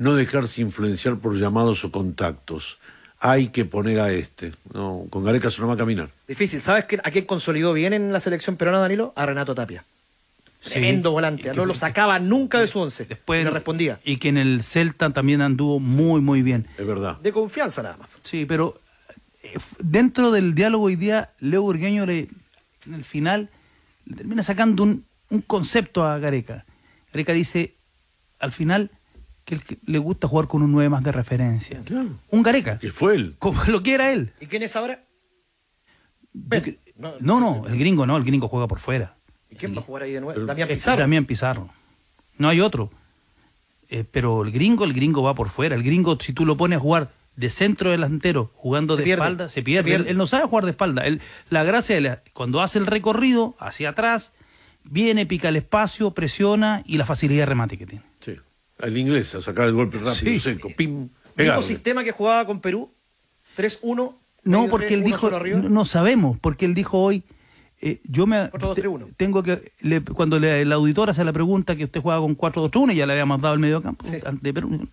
no 0.02 0.16
dejarse 0.16 0.64
influenciar 0.64 1.18
por 1.18 1.38
llamados 1.38 1.86
o 1.86 1.92
contactos. 1.92 2.80
Hay 3.20 3.50
que 3.50 3.66
poner 3.66 4.00
a 4.00 4.12
este. 4.12 4.52
No, 4.74 5.06
con 5.12 5.24
Gareca 5.24 5.52
se 5.52 5.62
no 5.62 5.68
va 5.68 5.76
a 5.76 5.78
caminar. 5.78 6.10
Difícil. 6.28 6.60
¿Sabes 6.60 6.86
a 7.04 7.12
quién 7.12 7.26
consolidó 7.26 7.72
bien 7.72 7.94
en 7.94 8.12
la 8.12 8.20
selección 8.20 8.56
peruana, 8.58 8.80
Danilo? 8.80 9.14
A 9.16 9.28
Renato 9.28 9.54
Tapia. 9.54 9.86
Tremendo 10.64 11.12
volante. 11.12 11.54
No 11.54 11.66
lo 11.66 11.76
sacaba 11.76 12.18
nunca 12.18 12.60
de 12.60 12.66
su 12.66 12.80
once. 12.80 13.06
Después 13.06 13.44
le 13.44 13.52
respondía. 13.52 14.00
Y 14.04 14.18
que 14.18 14.30
en 14.30 14.38
el 14.38 14.64
Celta 14.64 15.12
también 15.12 15.40
anduvo 15.42 15.80
muy, 15.80 16.20
muy 16.20 16.42
bien. 16.42 16.66
Es 16.80 16.88
verdad. 16.88 17.18
De 17.18 17.32
confianza 17.32 17.84
nada 17.84 17.98
más. 17.98 18.10
Sí, 18.24 18.46
pero 18.48 18.82
eh, 19.44 19.54
dentro 19.78 20.32
del 20.32 20.56
diálogo 20.56 20.86
hoy 20.86 20.96
día, 20.96 21.30
Leo 21.38 21.62
Burgueño 21.62 22.08
le, 22.08 22.28
en 22.88 22.94
el 22.96 23.04
final 23.04 23.52
le 24.06 24.16
termina 24.16 24.42
sacando 24.42 24.82
un, 24.82 25.06
un 25.30 25.42
concepto 25.42 26.04
a 26.04 26.18
Gareca. 26.18 26.66
Gareca 27.14 27.34
dice 27.34 27.76
al 28.40 28.52
final 28.52 28.90
que, 29.46 29.58
le 29.86 29.98
gusta 29.98 30.28
jugar 30.28 30.48
con 30.48 30.62
un 30.62 30.72
9 30.72 30.90
más 30.90 31.04
de 31.04 31.12
referencia. 31.12 31.82
Claro. 31.86 32.10
Un 32.30 32.44
Gareca, 32.44 32.80
Que 32.80 32.92
fue 32.92 33.16
él. 33.16 33.36
como 33.40 33.62
lo 33.68 33.84
que 33.84 33.94
era 33.94 34.12
él. 34.12 34.34
¿Y 34.40 34.46
quién 34.48 34.64
es 34.64 34.76
ahora? 34.76 35.04
Ben. 36.34 36.78
No, 36.98 37.12
No, 37.20 37.40
no, 37.40 37.68
el 37.68 37.78
gringo 37.78 38.06
no, 38.06 38.16
el 38.18 38.24
gringo 38.24 38.48
juega 38.48 38.68
por 38.68 38.80
fuera. 38.80 39.16
¿Y 39.50 39.56
quién 39.56 39.76
va 39.76 39.80
a 39.80 39.84
jugar 39.84 40.04
ahí 40.04 40.12
de 40.14 40.22
nuevo? 40.22 40.40
Damián 40.46 40.70
Es 40.70 40.76
Pizarro. 40.76 41.00
Damián 41.00 41.26
Pizarro. 41.26 41.70
No 42.38 42.48
hay 42.50 42.62
otro. 42.62 42.90
Eh, 43.90 44.06
pero 44.10 44.44
el 44.44 44.52
gringo, 44.52 44.86
el 44.86 44.94
gringo 44.94 45.22
va 45.24 45.36
por 45.36 45.50
fuera. 45.50 45.76
El 45.76 45.84
gringo, 45.84 46.18
si 46.22 46.32
tú 46.32 46.46
lo 46.46 46.56
pones 46.56 46.78
a 46.78 46.80
jugar 46.80 47.12
de 47.36 47.50
centro 47.50 47.92
delantero, 47.92 48.52
jugando 48.56 48.94
Se 48.96 49.00
de 49.00 49.04
pierde. 49.04 49.24
espalda, 49.24 49.50
se 49.50 49.62
pierde. 49.64 49.82
Se 49.90 49.96
pierde. 49.96 50.04
Él, 50.06 50.12
él 50.12 50.18
no 50.18 50.28
sabe 50.28 50.46
jugar 50.48 50.64
de 50.66 50.72
espalda. 50.72 51.06
Él- 51.06 51.22
la 51.50 51.64
gracia 51.64 51.96
de 51.96 52.02
la- 52.02 52.22
cuando 52.34 52.62
hace 52.62 52.80
el 52.80 52.86
recorrido 52.88 53.56
hacia 53.60 53.90
atrás, 53.90 54.34
viene, 54.84 55.26
pica 55.26 55.50
el 55.50 55.58
espacio, 55.58 56.12
presiona 56.12 56.82
y 56.86 56.98
la 56.98 57.06
facilidad 57.06 57.42
de 57.42 57.46
remate 57.48 57.78
que 57.78 57.86
tiene. 57.86 58.06
El 58.84 58.98
inglés, 58.98 59.36
a 59.36 59.41
sacar 59.41 59.67
el 59.67 59.74
golpe 59.74 59.98
rápido, 59.98 60.13
Sí. 60.34 60.39
seco, 60.39 60.70
pim, 60.76 60.89
¿Mismo 60.91 61.10
pegado. 61.36 61.62
sistema 61.62 62.04
que 62.04 62.12
jugaba 62.12 62.46
con 62.46 62.60
Perú? 62.62 62.89
3-1. 63.56 64.17
No, 64.44 64.67
porque 64.70 64.94
él 64.96 65.04
dijo, 65.04 65.30
no, 65.70 65.86
sabemos, 65.86 66.38
porque 66.39 66.65
él 66.65 66.74
dijo 66.74 66.98
hoy, 67.00 67.24
eh, 67.80 68.00
yo 68.04 68.26
me 68.28 68.50
4-2-3-1. 68.50 69.06
te- 69.08 69.13
tengo 69.13 69.44
que, 69.44 69.72
le- 69.82 70.02
cuando 70.02 70.39
le- 70.39 70.65
la 70.65 70.76
auditora 70.76 71.12
hace 71.12 71.24
la 71.24 71.34
pregunta 71.34 71.76
que 71.76 71.84
usted 71.86 72.02
juega 72.02 72.20
con 72.20 72.36
4-2-3-1 72.36 72.94
y 72.94 72.96
ya 72.96 73.06
le 73.06 73.13
habíamos 73.13 73.39
dado 73.41 73.54
el 73.54 73.60
medio 73.60 73.82
campo, 73.82 74.06
Sí. 74.06 74.17
ante 74.26 74.54
Perú, 74.54 74.88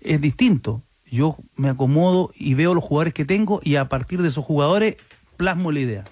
es 0.00 0.20
distinto. 0.20 0.82
Yo 1.10 1.36
me 1.56 1.68
acomodo 1.70 2.30
y 2.34 2.54
veo 2.54 2.74
los 2.74 2.84
jugadores 2.84 3.14
que 3.14 3.24
tengo 3.24 3.60
y 3.62 3.76
a 3.76 3.88
partir 3.88 4.20
de 4.22 4.28
esos 4.28 4.44
jugadores 4.44 4.96
plasmo 5.36 5.70
la 5.72 5.80
idea. 5.80 6.04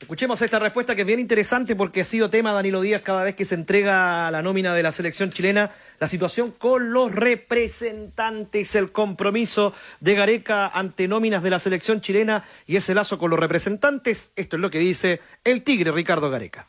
Escuchemos 0.00 0.40
esta 0.40 0.58
respuesta 0.58 0.94
que 0.94 1.02
es 1.02 1.06
bien 1.06 1.20
interesante 1.20 1.76
porque 1.76 2.00
ha 2.00 2.04
sido 2.06 2.30
tema 2.30 2.54
Danilo 2.54 2.80
Díaz 2.80 3.02
cada 3.02 3.22
vez 3.22 3.34
que 3.34 3.44
se 3.44 3.54
entrega 3.54 4.30
la 4.30 4.40
nómina 4.40 4.74
de 4.74 4.82
la 4.82 4.92
selección 4.92 5.28
chilena, 5.28 5.70
la 5.98 6.08
situación 6.08 6.52
con 6.52 6.94
los 6.94 7.14
representantes, 7.14 8.74
el 8.76 8.92
compromiso 8.92 9.74
de 10.00 10.14
Gareca 10.14 10.68
ante 10.68 11.06
nóminas 11.06 11.42
de 11.42 11.50
la 11.50 11.58
selección 11.58 12.00
chilena 12.00 12.44
y 12.66 12.76
ese 12.76 12.94
lazo 12.94 13.18
con 13.18 13.28
los 13.28 13.38
representantes. 13.38 14.32
Esto 14.36 14.56
es 14.56 14.62
lo 14.62 14.70
que 14.70 14.78
dice 14.78 15.20
el 15.44 15.62
Tigre 15.62 15.92
Ricardo 15.92 16.30
Gareca. 16.30 16.66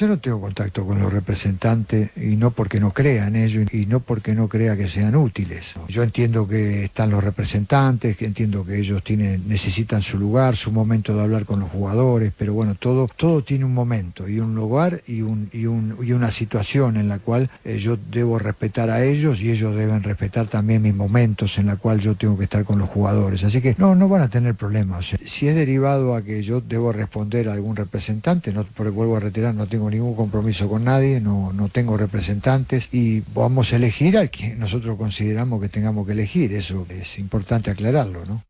Yo 0.00 0.08
no 0.08 0.18
tengo 0.18 0.40
contacto 0.40 0.86
con 0.86 0.98
los 0.98 1.12
representantes 1.12 2.12
y 2.16 2.36
no 2.36 2.52
porque 2.52 2.80
no 2.80 2.90
crea 2.90 3.26
en 3.26 3.36
ellos 3.36 3.66
y 3.74 3.84
no 3.84 4.00
porque 4.00 4.34
no 4.34 4.48
crea 4.48 4.74
que 4.74 4.88
sean 4.88 5.14
útiles. 5.14 5.74
Yo 5.88 6.02
entiendo 6.02 6.48
que 6.48 6.84
están 6.86 7.10
los 7.10 7.22
representantes, 7.22 8.16
que 8.16 8.24
entiendo 8.24 8.64
que 8.64 8.78
ellos 8.78 9.04
tienen, 9.04 9.46
necesitan 9.46 10.00
su 10.00 10.16
lugar, 10.16 10.56
su 10.56 10.72
momento 10.72 11.14
de 11.14 11.20
hablar 11.20 11.44
con 11.44 11.60
los 11.60 11.70
jugadores, 11.70 12.32
pero 12.34 12.54
bueno, 12.54 12.76
todo, 12.76 13.08
todo 13.14 13.44
tiene 13.44 13.66
un 13.66 13.74
momento 13.74 14.26
y 14.26 14.40
un 14.40 14.54
lugar 14.54 15.02
y, 15.06 15.20
un, 15.20 15.50
y, 15.52 15.66
un, 15.66 15.94
y 16.02 16.12
una 16.12 16.30
situación 16.30 16.96
en 16.96 17.10
la 17.10 17.18
cual 17.18 17.50
eh, 17.66 17.76
yo 17.76 17.98
debo 18.10 18.38
respetar 18.38 18.88
a 18.88 19.04
ellos 19.04 19.42
y 19.42 19.50
ellos 19.50 19.76
deben 19.76 20.02
respetar 20.02 20.46
también 20.46 20.80
mis 20.80 20.94
momentos 20.94 21.58
en 21.58 21.66
la 21.66 21.76
cual 21.76 22.00
yo 22.00 22.14
tengo 22.14 22.38
que 22.38 22.44
estar 22.44 22.64
con 22.64 22.78
los 22.78 22.88
jugadores. 22.88 23.44
Así 23.44 23.60
que 23.60 23.74
no, 23.76 23.94
no 23.94 24.08
van 24.08 24.22
a 24.22 24.28
tener 24.28 24.54
problemas. 24.54 25.10
si 25.22 25.46
es 25.46 25.54
derivado 25.54 26.14
a 26.14 26.22
que 26.22 26.42
yo 26.42 26.62
debo 26.62 26.90
responder 26.90 27.50
a 27.50 27.52
algún 27.52 27.76
representante, 27.76 28.54
no, 28.54 28.64
porque 28.64 28.92
vuelvo 28.92 29.18
a 29.18 29.20
retirar, 29.20 29.54
no 29.54 29.66
tengo 29.66 29.89
ningún 29.90 30.14
compromiso 30.14 30.68
con 30.68 30.84
nadie, 30.84 31.20
no, 31.20 31.52
no 31.52 31.68
tengo 31.68 31.96
representantes 31.96 32.88
y 32.92 33.22
vamos 33.34 33.72
a 33.72 33.76
elegir 33.76 34.16
al 34.16 34.30
que 34.30 34.54
nosotros 34.56 34.96
consideramos 34.96 35.60
que 35.60 35.68
tengamos 35.68 36.06
que 36.06 36.12
elegir. 36.12 36.52
Eso 36.52 36.86
es 36.88 37.18
importante 37.18 37.70
aclararlo, 37.70 38.24
¿no? 38.24 38.42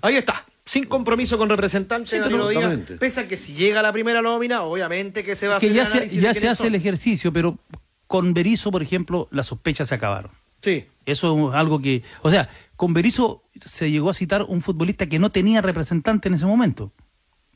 Ahí 0.00 0.16
está. 0.16 0.44
Sin 0.64 0.84
compromiso 0.84 1.36
con 1.38 1.48
representantes, 1.48 2.10
Sí, 2.10 2.16
Díaz, 2.16 2.78
pese 2.98 3.20
a 3.20 3.28
que 3.28 3.36
si 3.36 3.52
llega 3.54 3.82
la 3.82 3.92
primera 3.92 4.22
nómina, 4.22 4.62
obviamente 4.62 5.24
que 5.24 5.34
se 5.34 5.48
va 5.48 5.56
a 5.56 5.60
que 5.60 5.66
hacer 5.66 5.76
ya 5.76 5.82
el 5.82 5.88
se, 5.88 5.96
análisis 5.96 6.20
ya 6.20 6.28
de 6.32 6.40
se 6.40 6.48
hace 6.48 6.66
el 6.68 6.74
ejercicio, 6.76 7.32
pero 7.32 7.58
con 8.06 8.32
Berizzo, 8.32 8.70
por 8.70 8.82
ejemplo, 8.82 9.28
las 9.30 9.46
sospechas 9.46 9.88
se 9.88 9.94
acabaron. 9.94 10.30
Sí. 10.62 10.86
Eso 11.04 11.50
es 11.50 11.54
algo 11.56 11.82
que. 11.82 12.02
O 12.22 12.30
sea, 12.30 12.48
con 12.76 12.94
Berizzo 12.94 13.42
se 13.60 13.90
llegó 13.90 14.10
a 14.10 14.14
citar 14.14 14.44
un 14.44 14.62
futbolista 14.62 15.06
que 15.06 15.18
no 15.18 15.30
tenía 15.30 15.60
representante 15.60 16.28
en 16.28 16.34
ese 16.34 16.46
momento, 16.46 16.92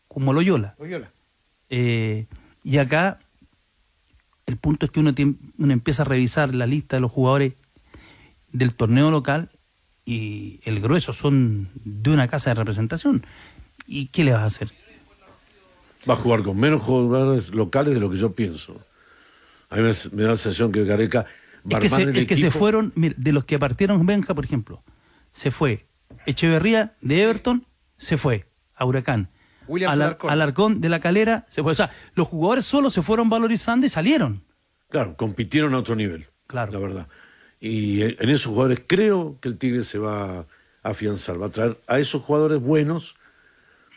como 0.08 0.32
Loyola. 0.32 0.74
Loyola. 0.78 1.12
Eh, 1.70 2.26
y 2.62 2.78
acá 2.78 3.18
el 4.46 4.56
punto 4.56 4.86
es 4.86 4.92
que 4.92 5.00
uno, 5.00 5.12
uno 5.58 5.72
empieza 5.72 6.02
a 6.02 6.06
revisar 6.06 6.54
la 6.54 6.66
lista 6.66 6.96
de 6.96 7.00
los 7.00 7.10
jugadores 7.10 7.54
del 8.52 8.74
torneo 8.74 9.10
local 9.10 9.50
y 10.04 10.60
el 10.64 10.80
grueso 10.80 11.12
son 11.12 11.68
de 11.84 12.10
una 12.10 12.28
casa 12.28 12.50
de 12.50 12.54
representación. 12.54 13.26
¿Y 13.86 14.06
qué 14.06 14.24
le 14.24 14.32
vas 14.32 14.42
a 14.42 14.46
hacer? 14.46 14.72
Va 16.08 16.14
a 16.14 16.16
jugar 16.16 16.42
con 16.42 16.58
menos 16.58 16.82
jugadores 16.82 17.52
locales 17.54 17.94
de 17.94 18.00
lo 18.00 18.08
que 18.08 18.16
yo 18.16 18.32
pienso. 18.32 18.80
A 19.68 19.76
mí 19.76 19.82
me, 19.82 19.92
me 20.12 20.22
da 20.22 20.30
la 20.30 20.36
sensación 20.36 20.70
que 20.70 20.84
Gareca 20.84 21.26
va 21.70 21.78
Es 21.78 21.80
que, 21.80 21.86
a 21.86 21.90
se, 21.90 22.02
el 22.02 22.16
es 22.16 22.26
que 22.26 22.36
se 22.36 22.52
fueron, 22.52 22.92
mire, 22.94 23.16
de 23.18 23.32
los 23.32 23.44
que 23.44 23.58
partieron 23.58 24.06
Benja, 24.06 24.32
por 24.32 24.44
ejemplo, 24.44 24.82
se 25.32 25.50
fue 25.50 25.86
Echeverría 26.24 26.94
de 27.00 27.22
Everton, 27.22 27.66
se 27.98 28.16
fue 28.16 28.46
a 28.76 28.84
Huracán. 28.84 29.28
Williams 29.68 29.96
Alar- 29.96 30.06
Alarcón. 30.08 30.30
Alarcón 30.30 30.80
de 30.80 30.88
la 30.88 31.00
Calera, 31.00 31.46
se 31.48 31.62
fue. 31.62 31.72
O 31.72 31.74
sea, 31.74 31.90
los 32.14 32.28
jugadores 32.28 32.64
solo 32.64 32.90
se 32.90 33.02
fueron 33.02 33.28
valorizando 33.28 33.86
y 33.86 33.90
salieron. 33.90 34.42
Claro, 34.90 35.16
compitieron 35.16 35.74
a 35.74 35.78
otro 35.78 35.94
nivel. 35.96 36.26
Claro. 36.46 36.72
La 36.72 36.78
verdad. 36.78 37.08
Y 37.60 38.02
en 38.02 38.16
en 38.20 38.28
esos 38.30 38.46
jugadores 38.52 38.80
creo 38.86 39.38
que 39.40 39.48
el 39.48 39.56
Tigre 39.58 39.82
se 39.84 39.98
va 39.98 40.40
a 40.40 40.44
afianzar. 40.82 41.40
Va 41.40 41.46
a 41.46 41.50
traer 41.50 41.78
a 41.88 41.98
esos 41.98 42.22
jugadores 42.22 42.60
buenos. 42.60 43.16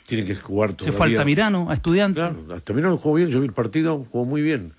Tienen 0.08 0.25
que 0.25 0.36
jugar 0.36 0.71
Se 0.71 0.75
todavía. 0.77 0.97
fue 0.97 1.08
Altamirano 1.08 1.69
a 1.69 1.73
estudiantes. 1.75 2.23
Claro, 2.23 2.53
Altamirano 2.53 2.97
jugó 2.97 3.15
bien. 3.15 3.29
Yo 3.29 3.39
vi 3.41 3.45
el 3.47 3.53
partido, 3.53 4.03
jugó 4.12 4.25
muy 4.25 4.41
bien. 4.41 4.73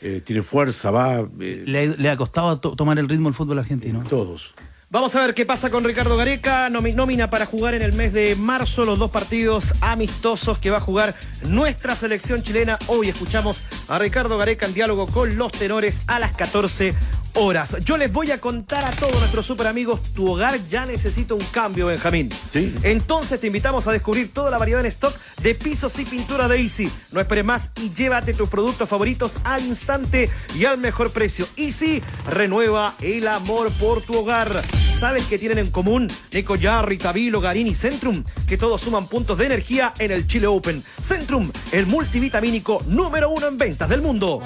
Eh, 0.00 0.20
tiene 0.24 0.42
fuerza, 0.42 0.90
va. 0.90 1.20
eh, 1.40 1.62
Le, 1.66 1.96
le 1.96 2.10
ha 2.10 2.16
costado 2.16 2.58
to- 2.60 2.76
tomar 2.76 2.98
el 2.98 3.08
ritmo 3.08 3.28
del 3.28 3.34
fútbol 3.34 3.58
argentino. 3.58 4.04
todos. 4.08 4.54
Vamos 4.92 5.16
a 5.16 5.20
ver 5.20 5.32
qué 5.32 5.46
pasa 5.46 5.70
con 5.70 5.84
Ricardo 5.84 6.18
Gareca. 6.18 6.68
Nómina 6.68 7.30
para 7.30 7.46
jugar 7.46 7.72
en 7.72 7.80
el 7.80 7.94
mes 7.94 8.12
de 8.12 8.36
marzo 8.36 8.84
los 8.84 8.98
dos 8.98 9.10
partidos 9.10 9.74
amistosos 9.80 10.58
que 10.58 10.68
va 10.68 10.76
a 10.76 10.80
jugar 10.80 11.14
nuestra 11.44 11.96
selección 11.96 12.42
chilena. 12.42 12.78
Hoy 12.88 13.08
escuchamos 13.08 13.64
a 13.88 13.98
Ricardo 13.98 14.36
Gareca 14.36 14.66
en 14.66 14.74
diálogo 14.74 15.06
con 15.06 15.38
los 15.38 15.50
tenores 15.50 16.02
a 16.08 16.18
las 16.18 16.36
14 16.36 16.92
horas. 17.34 17.76
Yo 17.84 17.96
les 17.96 18.12
voy 18.12 18.30
a 18.30 18.40
contar 18.40 18.84
a 18.84 18.90
todos 18.90 19.18
nuestros 19.18 19.46
super 19.46 19.66
amigos, 19.66 20.00
tu 20.14 20.30
hogar 20.30 20.58
ya 20.68 20.86
necesita 20.86 21.34
un 21.34 21.44
cambio, 21.52 21.86
Benjamín. 21.86 22.30
Sí. 22.50 22.74
Entonces 22.82 23.40
te 23.40 23.46
invitamos 23.46 23.86
a 23.86 23.92
descubrir 23.92 24.32
toda 24.32 24.50
la 24.50 24.58
variedad 24.58 24.80
en 24.80 24.86
stock 24.86 25.14
de 25.42 25.54
pisos 25.54 25.98
y 25.98 26.04
pintura 26.04 26.48
de 26.48 26.60
Easy. 26.60 26.90
No 27.10 27.20
esperes 27.20 27.44
más 27.44 27.72
y 27.76 27.90
llévate 27.90 28.34
tus 28.34 28.48
productos 28.48 28.88
favoritos 28.88 29.40
al 29.44 29.64
instante 29.64 30.30
y 30.54 30.64
al 30.64 30.78
mejor 30.78 31.10
precio. 31.10 31.46
Easy 31.56 32.02
renueva 32.28 32.94
el 33.00 33.26
amor 33.28 33.72
por 33.72 34.02
tu 34.02 34.14
hogar. 34.18 34.62
¿Sabes 34.92 35.24
qué 35.26 35.38
tienen 35.38 35.58
en 35.58 35.70
común 35.70 36.08
Nico 36.32 36.54
Yarri, 36.56 36.98
Tabilo, 36.98 37.40
Garín 37.40 37.66
y 37.66 37.74
Centrum? 37.74 38.22
Que 38.46 38.56
todos 38.56 38.80
suman 38.80 39.06
puntos 39.06 39.38
de 39.38 39.46
energía 39.46 39.92
en 39.98 40.12
el 40.12 40.26
Chile 40.26 40.46
Open. 40.46 40.84
Centrum, 41.00 41.50
el 41.72 41.86
multivitamínico 41.86 42.82
número 42.86 43.30
uno 43.30 43.48
en 43.48 43.58
ventas 43.58 43.88
del 43.88 44.02
mundo. 44.02 44.42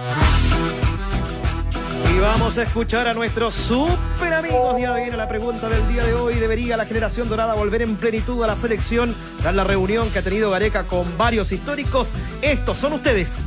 Y 2.16 2.18
vamos 2.18 2.56
a 2.56 2.62
escuchar 2.62 3.08
a 3.08 3.12
nuestros 3.12 3.54
super 3.54 4.32
amigos. 4.32 4.80
Ya 4.80 4.94
viene 4.94 5.18
la 5.18 5.28
pregunta 5.28 5.68
del 5.68 5.86
día 5.86 6.02
de 6.02 6.14
hoy. 6.14 6.36
¿Debería 6.36 6.74
la 6.78 6.86
generación 6.86 7.28
dorada 7.28 7.52
volver 7.52 7.82
en 7.82 7.96
plenitud 7.96 8.42
a 8.42 8.46
la 8.46 8.56
selección 8.56 9.14
tras 9.42 9.54
la 9.54 9.64
reunión 9.64 10.08
que 10.10 10.20
ha 10.20 10.22
tenido 10.22 10.50
Gareca 10.50 10.84
con 10.84 11.04
varios 11.18 11.52
históricos? 11.52 12.14
Estos 12.40 12.78
son 12.78 12.94
ustedes. 12.94 13.42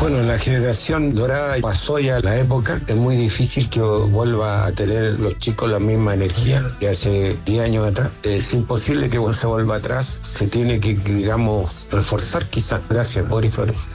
Bueno, 0.00 0.20
la 0.24 0.36
generación 0.36 1.14
dorada 1.14 1.56
pasó 1.60 2.00
ya 2.00 2.18
la 2.18 2.36
época. 2.36 2.80
Es 2.88 2.96
muy 2.96 3.16
difícil 3.16 3.70
que 3.70 3.80
vuelva 3.80 4.66
a 4.66 4.72
tener 4.72 5.20
los 5.20 5.38
chicos 5.38 5.70
la 5.70 5.78
misma 5.78 6.14
energía 6.14 6.66
que 6.80 6.88
hace 6.88 7.36
10 7.44 7.64
años 7.64 7.86
atrás. 7.86 8.10
Es 8.24 8.52
imposible 8.52 9.08
que 9.08 9.20
se 9.32 9.46
vuelva 9.46 9.76
atrás. 9.76 10.18
Se 10.22 10.48
tiene 10.48 10.80
que, 10.80 10.94
digamos, 10.94 11.86
reforzar 11.92 12.46
quizás. 12.46 12.80
Gracias, 12.88 13.28
Boris 13.28 13.54
Flores. 13.54 13.86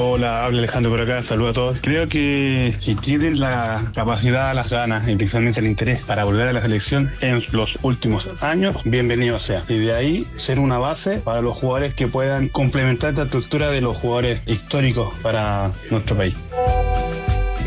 Hola, 0.00 0.44
habla 0.44 0.60
Alejandro 0.60 0.92
por 0.92 1.00
acá, 1.00 1.24
saludo 1.24 1.48
a 1.48 1.52
todos. 1.52 1.80
Creo 1.80 2.08
que 2.08 2.76
si 2.78 2.94
tienen 2.94 3.40
la 3.40 3.90
capacidad, 3.92 4.54
las 4.54 4.70
ganas 4.70 5.08
y 5.08 5.16
principalmente 5.16 5.58
el 5.58 5.66
interés 5.66 6.04
para 6.04 6.22
volver 6.22 6.46
a 6.46 6.52
la 6.52 6.62
selección 6.62 7.10
en 7.20 7.42
los 7.50 7.76
últimos 7.82 8.44
años, 8.44 8.76
bienvenido 8.84 9.40
sea. 9.40 9.64
Y 9.68 9.78
de 9.78 9.92
ahí 9.92 10.26
ser 10.36 10.60
una 10.60 10.78
base 10.78 11.18
para 11.18 11.42
los 11.42 11.56
jugadores 11.56 11.94
que 11.94 12.06
puedan 12.06 12.48
complementar 12.48 13.14
la 13.14 13.24
estructura 13.24 13.70
de 13.70 13.80
los 13.80 13.96
jugadores 13.96 14.40
históricos 14.46 15.12
para 15.20 15.72
nuestro 15.90 16.16
país. 16.16 16.47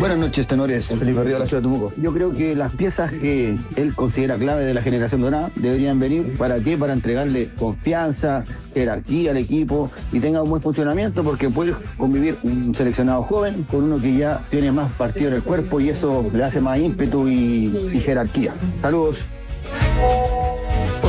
Buenas 0.02 0.18
noches, 0.18 0.48
tenores. 0.48 0.88
Felipe 0.88 1.24
Río 1.24 1.34
de 1.34 1.40
la 1.42 1.46
ciudad 1.46 1.62
de 1.62 1.70
Temuco. 1.70 1.94
Yo 1.96 2.12
creo 2.12 2.36
que 2.36 2.56
las 2.56 2.72
piezas 2.72 3.12
que 3.12 3.56
él 3.76 3.94
considera 3.94 4.36
clave 4.36 4.66
de 4.66 4.74
la 4.74 4.82
generación 4.82 5.22
dorada 5.22 5.52
deberían 5.58 6.00
venir. 6.00 6.36
¿Para 6.40 6.60
qué? 6.60 6.76
Para 6.76 6.94
entregarle 6.94 7.52
confianza, 7.54 8.44
jerarquía 8.74 9.30
al 9.30 9.38
equipo 9.38 9.92
y 10.12 10.20
tenga 10.20 10.42
un 10.42 10.50
buen 10.50 10.64
funcionamiento 10.64 11.24
porque 11.24 11.52
puede 11.52 11.76
convivir 11.98 12.36
un 12.42 12.74
seleccionado 12.74 13.22
joven 13.22 13.62
con 13.70 13.84
uno 13.84 14.02
que 14.02 14.18
ya 14.18 14.42
tiene 14.50 14.72
más 14.72 14.92
partido 14.94 15.28
en 15.28 15.36
el 15.36 15.44
cuerpo 15.44 15.80
y 15.80 15.90
eso 15.90 16.26
le 16.34 16.44
hace 16.44 16.62
más 16.62 16.80
ímpetu 16.80 17.28
y, 17.28 17.92
y 17.94 18.00
jerarquía. 18.00 18.56
Saludos. 18.82 19.20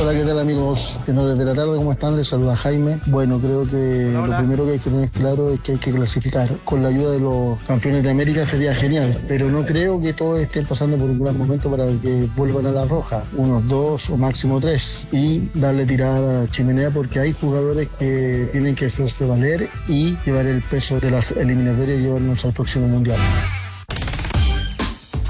Hola, 0.03 0.19
¿qué 0.19 0.25
tal 0.25 0.37
amigos 0.37 0.93
tenores 1.05 1.37
de 1.37 1.45
la 1.45 1.55
tarde? 1.55 1.77
¿Cómo 1.77 1.93
están? 1.93 2.17
Les 2.17 2.27
saluda 2.27 2.57
Jaime. 2.57 2.99
Bueno, 3.05 3.39
creo 3.39 3.63
que 3.63 4.11
lo 4.11 4.37
primero 4.37 4.65
que 4.65 4.71
hay 4.73 4.79
que 4.79 4.89
tener 4.89 5.09
claro 5.09 5.49
es 5.53 5.61
que 5.61 5.71
hay 5.71 5.77
que 5.77 5.93
clasificar. 5.93 6.49
Con 6.65 6.83
la 6.83 6.89
ayuda 6.89 7.11
de 7.13 7.21
los 7.21 7.57
campeones 7.61 8.03
de 8.03 8.09
América 8.09 8.45
sería 8.45 8.75
genial, 8.75 9.17
pero 9.29 9.49
no 9.49 9.63
creo 9.63 10.01
que 10.01 10.11
todos 10.11 10.41
estén 10.41 10.65
pasando 10.65 10.97
por 10.97 11.09
un 11.09 11.23
gran 11.23 11.37
momento 11.37 11.71
para 11.71 11.85
que 11.85 12.27
vuelvan 12.35 12.65
a 12.65 12.71
la 12.71 12.83
roja. 12.83 13.23
Unos 13.37 13.65
dos 13.69 14.09
o 14.09 14.17
máximo 14.17 14.59
tres 14.59 15.07
y 15.13 15.47
darle 15.53 15.85
tirada 15.85 16.43
a 16.43 16.47
chimenea 16.47 16.89
porque 16.89 17.21
hay 17.21 17.31
jugadores 17.31 17.87
que 17.97 18.49
tienen 18.51 18.75
que 18.75 18.87
hacerse 18.87 19.25
valer 19.25 19.69
y 19.87 20.17
llevar 20.25 20.47
el 20.47 20.61
peso 20.63 20.99
de 20.99 21.11
las 21.11 21.31
eliminatorias 21.31 21.99
y 21.99 22.01
llevarnos 22.01 22.43
al 22.43 22.51
próximo 22.51 22.89
mundial. 22.89 23.19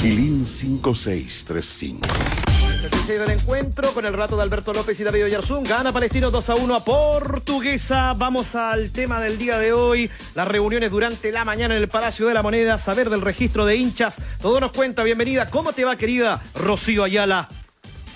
Quilín 0.00 0.46
5635. 0.46 2.49
76 2.80 3.20
del 3.20 3.30
encuentro 3.32 3.92
con 3.92 4.06
el 4.06 4.14
rato 4.14 4.36
de 4.36 4.42
Alberto 4.42 4.72
López 4.72 4.98
y 4.98 5.04
David 5.04 5.26
Oyarzún. 5.26 5.64
Gana 5.64 5.92
Palestino 5.92 6.30
2 6.30 6.48
a 6.48 6.54
1 6.54 6.74
a 6.76 6.82
Portuguesa. 6.82 8.14
Vamos 8.14 8.54
al 8.54 8.90
tema 8.90 9.20
del 9.20 9.36
día 9.36 9.58
de 9.58 9.74
hoy. 9.74 10.10
Las 10.34 10.48
reuniones 10.48 10.90
durante 10.90 11.30
la 11.30 11.44
mañana 11.44 11.76
en 11.76 11.82
el 11.82 11.88
Palacio 11.88 12.26
de 12.26 12.32
la 12.32 12.42
Moneda. 12.42 12.78
Saber 12.78 13.10
del 13.10 13.20
registro 13.20 13.66
de 13.66 13.76
hinchas. 13.76 14.22
Todo 14.40 14.60
nos 14.60 14.72
cuenta. 14.72 15.02
Bienvenida. 15.02 15.50
¿Cómo 15.50 15.74
te 15.74 15.84
va, 15.84 15.96
querida 15.96 16.40
Rocío 16.54 17.04
Ayala? 17.04 17.50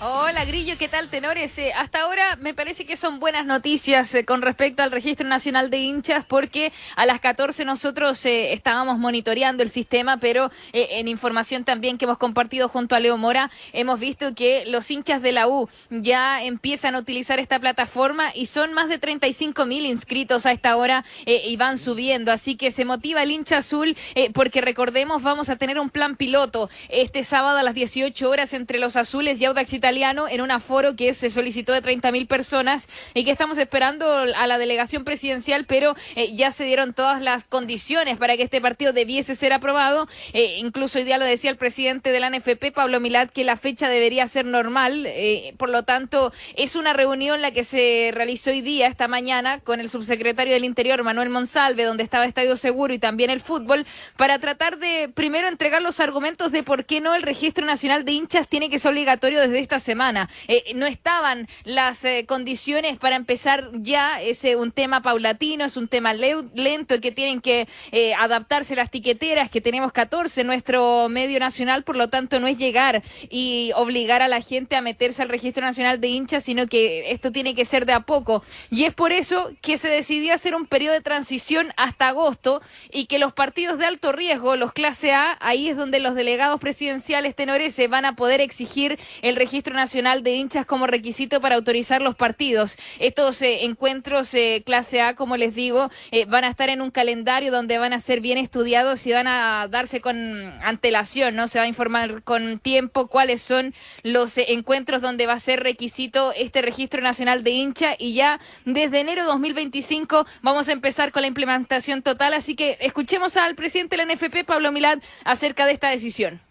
Hola 0.01 0.43
Grillo, 0.43 0.77
¿qué 0.77 0.89
tal 0.89 1.07
tenores? 1.07 1.57
Eh, 1.57 1.71
hasta 1.73 2.01
ahora 2.01 2.35
me 2.41 2.53
parece 2.53 2.85
que 2.85 2.97
son 2.97 3.21
buenas 3.21 3.45
noticias 3.45 4.13
eh, 4.13 4.25
con 4.25 4.41
respecto 4.41 4.83
al 4.83 4.91
Registro 4.91 5.25
Nacional 5.25 5.69
de 5.69 5.77
Hinchas 5.77 6.25
porque 6.25 6.73
a 6.97 7.05
las 7.05 7.21
14 7.21 7.63
nosotros 7.63 8.25
eh, 8.25 8.51
estábamos 8.51 8.99
monitoreando 8.99 9.63
el 9.63 9.69
sistema, 9.69 10.17
pero 10.17 10.51
en 10.73 11.07
información 11.07 11.63
también 11.63 11.97
que 11.97 12.03
hemos 12.03 12.17
compartido 12.17 12.67
junto 12.67 12.93
a 12.93 12.99
Leo 12.99 13.17
Mora, 13.17 13.49
hemos 13.71 13.97
visto 14.01 14.35
que 14.35 14.65
los 14.65 14.91
hinchas 14.91 15.21
de 15.21 15.31
la 15.31 15.47
U 15.47 15.69
ya 15.89 16.43
empiezan 16.43 16.95
a 16.95 16.99
utilizar 16.99 17.39
esta 17.39 17.57
plataforma 17.59 18.35
y 18.35 18.47
son 18.47 18.73
más 18.73 18.89
de 18.89 18.99
35 18.99 19.65
mil 19.65 19.85
inscritos 19.85 20.45
a 20.45 20.51
esta 20.51 20.75
hora 20.75 21.05
y 21.25 21.55
van 21.55 21.77
subiendo, 21.77 22.33
así 22.33 22.57
que 22.57 22.71
se 22.71 22.83
motiva 22.83 23.23
el 23.23 23.31
hincha 23.31 23.59
azul 23.59 23.95
porque 24.33 24.59
recordemos 24.59 25.23
vamos 25.23 25.49
a 25.49 25.55
tener 25.55 25.79
un 25.79 25.89
plan 25.89 26.17
piloto 26.17 26.69
este 26.89 27.23
sábado 27.23 27.59
a 27.59 27.63
las 27.63 27.75
18 27.75 28.29
horas 28.29 28.53
entre 28.53 28.79
los 28.79 28.97
azules 28.97 29.39
y 29.39 29.45
Audax 29.45 29.73
italiano 29.85 30.27
en 30.27 30.41
un 30.41 30.49
aforo 30.49 30.95
que 30.95 31.13
se 31.13 31.29
solicitó 31.29 31.71
de 31.71 31.79
30 31.79 32.11
mil 32.11 32.25
personas 32.25 32.89
y 33.13 33.23
que 33.23 33.29
estamos 33.29 33.59
esperando 33.59 34.07
a 34.07 34.47
la 34.47 34.57
delegación 34.57 35.03
presidencial, 35.03 35.65
pero 35.67 35.93
eh, 36.15 36.35
ya 36.35 36.49
se 36.49 36.65
dieron 36.65 36.95
todas 36.95 37.21
las 37.21 37.43
condiciones 37.43 38.17
para 38.17 38.35
que 38.35 38.41
este 38.41 38.59
partido 38.61 38.93
debiese 38.93 39.35
ser 39.35 39.53
aprobado. 39.53 40.07
Eh, 40.33 40.57
incluso 40.57 40.97
hoy 40.97 41.03
día 41.03 41.19
lo 41.19 41.25
decía 41.25 41.51
el 41.51 41.57
presidente 41.57 42.11
de 42.11 42.19
la 42.19 42.31
NFP, 42.31 42.71
Pablo 42.73 42.99
Milad, 42.99 43.29
que 43.29 43.43
la 43.43 43.57
fecha 43.57 43.87
debería 43.87 44.27
ser 44.27 44.45
normal. 44.45 45.05
Eh, 45.05 45.53
por 45.59 45.69
lo 45.69 45.83
tanto, 45.83 46.33
es 46.55 46.75
una 46.75 46.93
reunión 46.93 47.43
la 47.43 47.51
que 47.51 47.63
se 47.63 48.09
realizó 48.11 48.49
hoy 48.49 48.61
día, 48.61 48.87
esta 48.87 49.07
mañana, 49.07 49.59
con 49.59 49.79
el 49.79 49.87
subsecretario 49.87 50.55
del 50.55 50.65
Interior, 50.65 51.03
Manuel 51.03 51.29
Monsalve, 51.29 51.83
donde 51.83 52.01
estaba 52.01 52.25
Estadio 52.25 52.57
Seguro 52.57 52.91
y 52.91 52.97
también 52.97 53.29
el 53.29 53.39
fútbol, 53.39 53.85
para 54.17 54.39
tratar 54.39 54.79
de 54.79 55.11
primero 55.13 55.47
entregar 55.47 55.83
los 55.83 55.99
argumentos 55.99 56.51
de 56.51 56.63
por 56.63 56.85
qué 56.85 57.01
no 57.01 57.13
el 57.13 57.21
registro 57.21 57.67
nacional 57.67 58.03
de 58.03 58.13
hinchas 58.13 58.47
tiene 58.47 58.71
que 58.71 58.79
ser 58.79 58.89
obligatorio 58.89 59.39
desde 59.39 59.59
esta 59.59 59.74
semana. 59.79 60.29
Eh, 60.47 60.73
no 60.75 60.85
estaban 60.85 61.47
las 61.63 62.05
eh, 62.05 62.25
condiciones 62.27 62.97
para 62.97 63.15
empezar 63.15 63.69
ya, 63.73 64.21
es 64.21 64.45
un 64.57 64.71
tema 64.71 65.01
paulatino, 65.01 65.65
es 65.65 65.77
un 65.77 65.87
tema 65.87 66.13
lento 66.13 67.01
que 67.01 67.11
tienen 67.11 67.41
que 67.41 67.67
eh, 67.91 68.13
adaptarse 68.13 68.75
las 68.75 68.91
tiqueteras, 68.91 69.49
que 69.49 69.61
tenemos 69.61 69.91
14 69.91 70.41
en 70.41 70.47
nuestro 70.47 71.09
medio 71.09 71.39
nacional, 71.39 71.83
por 71.83 71.95
lo 71.95 72.09
tanto 72.09 72.39
no 72.39 72.47
es 72.47 72.57
llegar 72.57 73.01
y 73.29 73.71
obligar 73.75 74.21
a 74.21 74.27
la 74.27 74.41
gente 74.41 74.75
a 74.75 74.81
meterse 74.81 75.21
al 75.21 75.29
registro 75.29 75.65
nacional 75.65 75.99
de 75.99 76.07
hinchas, 76.09 76.43
sino 76.43 76.67
que 76.67 77.11
esto 77.11 77.31
tiene 77.31 77.55
que 77.55 77.65
ser 77.65 77.85
de 77.85 77.93
a 77.93 78.01
poco. 78.01 78.43
Y 78.69 78.83
es 78.83 78.93
por 78.93 79.11
eso 79.11 79.51
que 79.61 79.77
se 79.77 79.89
decidió 79.89 80.33
hacer 80.33 80.55
un 80.55 80.67
periodo 80.67 80.93
de 80.93 81.01
transición 81.01 81.73
hasta 81.77 82.09
agosto 82.09 82.61
y 82.91 83.05
que 83.05 83.19
los 83.19 83.33
partidos 83.33 83.79
de 83.79 83.85
alto 83.85 84.11
riesgo, 84.11 84.55
los 84.55 84.73
clase 84.73 85.13
A, 85.13 85.37
ahí 85.39 85.69
es 85.69 85.77
donde 85.77 85.99
los 85.99 86.13
delegados 86.13 86.59
presidenciales 86.59 87.35
tenores 87.35 87.73
se 87.73 87.87
van 87.87 88.05
a 88.05 88.15
poder 88.15 88.41
exigir 88.41 88.99
el 89.21 89.35
registro 89.35 89.64
Nacional 89.73 90.23
de 90.23 90.35
Hinchas 90.35 90.65
como 90.65 90.87
requisito 90.87 91.41
para 91.41 91.55
autorizar 91.55 92.01
los 92.01 92.15
partidos. 92.15 92.77
Estos 92.99 93.41
eh, 93.41 93.65
encuentros 93.65 94.33
eh, 94.33 94.63
clase 94.65 95.01
A, 95.01 95.15
como 95.15 95.37
les 95.37 95.55
digo, 95.55 95.89
eh, 96.11 96.25
van 96.25 96.43
a 96.43 96.49
estar 96.49 96.69
en 96.69 96.81
un 96.81 96.91
calendario 96.91 97.51
donde 97.51 97.77
van 97.77 97.93
a 97.93 97.99
ser 97.99 98.21
bien 98.21 98.37
estudiados 98.37 99.05
y 99.07 99.11
van 99.11 99.27
a 99.27 99.67
darse 99.69 100.01
con 100.01 100.17
antelación, 100.61 101.35
¿no? 101.35 101.47
Se 101.47 101.59
va 101.59 101.65
a 101.65 101.67
informar 101.67 102.23
con 102.23 102.59
tiempo 102.59 103.07
cuáles 103.07 103.41
son 103.41 103.73
los 104.03 104.37
encuentros 104.37 105.01
donde 105.01 105.25
va 105.25 105.33
a 105.33 105.39
ser 105.39 105.63
requisito 105.63 106.33
este 106.33 106.61
registro 106.61 107.01
nacional 107.01 107.43
de 107.43 107.51
hincha 107.51 107.95
y 107.97 108.13
ya 108.13 108.39
desde 108.65 108.99
enero 108.99 109.23
de 109.23 109.27
2025 109.27 110.25
vamos 110.41 110.69
a 110.69 110.71
empezar 110.71 111.11
con 111.11 111.21
la 111.21 111.27
implementación 111.27 112.01
total. 112.01 112.33
Así 112.33 112.55
que 112.55 112.77
escuchemos 112.81 113.37
al 113.37 113.55
presidente 113.55 113.97
de 113.97 114.05
la 114.05 114.13
NFP, 114.13 114.45
Pablo 114.45 114.71
Milad, 114.71 114.99
acerca 115.23 115.65
de 115.65 115.73
esta 115.73 115.89
decisión. 115.89 116.41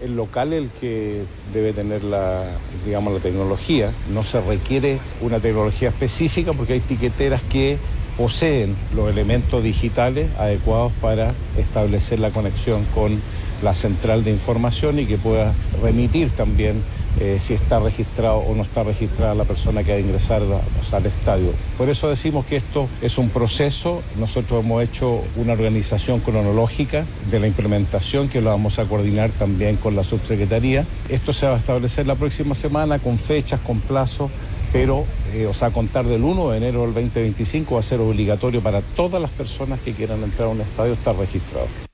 El 0.00 0.16
local 0.16 0.52
es 0.52 0.62
el 0.64 0.70
que 0.80 1.22
debe 1.52 1.72
tener 1.72 2.02
la, 2.02 2.44
digamos, 2.84 3.12
la 3.12 3.20
tecnología. 3.20 3.92
No 4.12 4.24
se 4.24 4.40
requiere 4.40 4.98
una 5.20 5.38
tecnología 5.38 5.90
específica 5.90 6.52
porque 6.52 6.72
hay 6.72 6.80
tiqueteras 6.80 7.40
que 7.42 7.78
poseen 8.16 8.74
los 8.94 9.08
elementos 9.08 9.62
digitales 9.62 10.28
adecuados 10.38 10.92
para 11.00 11.34
establecer 11.56 12.18
la 12.18 12.30
conexión 12.30 12.84
con 12.94 13.20
la 13.62 13.74
central 13.74 14.24
de 14.24 14.32
información 14.32 14.98
y 14.98 15.06
que 15.06 15.18
pueda 15.18 15.54
remitir 15.80 16.30
también 16.32 16.82
eh, 17.20 17.38
si 17.40 17.54
está 17.54 17.78
registrado 17.78 18.38
o 18.38 18.54
no 18.54 18.62
está 18.62 18.82
registrada 18.82 19.34
la 19.34 19.44
persona 19.44 19.84
que 19.84 19.92
ha 19.92 19.94
de 19.96 20.02
ingresar 20.02 20.42
al 20.42 21.06
estadio. 21.06 21.52
Por 21.78 21.88
eso 21.88 22.08
decimos 22.08 22.46
que 22.46 22.56
esto 22.56 22.88
es 23.00 23.18
un 23.18 23.28
proceso. 23.28 24.02
Nosotros 24.18 24.64
hemos 24.64 24.82
hecho 24.82 25.22
una 25.36 25.52
organización 25.52 26.20
cronológica 26.20 27.04
de 27.30 27.40
la 27.40 27.46
implementación 27.46 28.28
que 28.28 28.40
lo 28.40 28.50
vamos 28.50 28.78
a 28.78 28.84
coordinar 28.84 29.30
también 29.30 29.76
con 29.76 29.96
la 29.96 30.04
subsecretaría. 30.04 30.86
Esto 31.08 31.32
se 31.32 31.46
va 31.46 31.54
a 31.54 31.58
establecer 31.58 32.06
la 32.06 32.14
próxima 32.14 32.54
semana 32.54 32.98
con 32.98 33.18
fechas, 33.18 33.60
con 33.60 33.80
plazos 33.80 34.30
pero, 34.72 35.04
eh, 35.34 35.50
a 35.60 35.70
contar 35.70 36.06
del 36.06 36.24
1 36.24 36.50
de 36.50 36.56
enero 36.56 36.80
del 36.82 36.94
2025 36.94 37.74
va 37.74 37.80
a 37.80 37.82
ser 37.82 38.00
obligatorio 38.00 38.62
para 38.62 38.80
todas 38.80 39.20
las 39.20 39.30
personas 39.30 39.78
que 39.80 39.92
quieran 39.92 40.22
entrar 40.22 40.48
a 40.48 40.50
un 40.50 40.62
estadio 40.62 40.94
estar 40.94 41.14
registrados. 41.14 41.91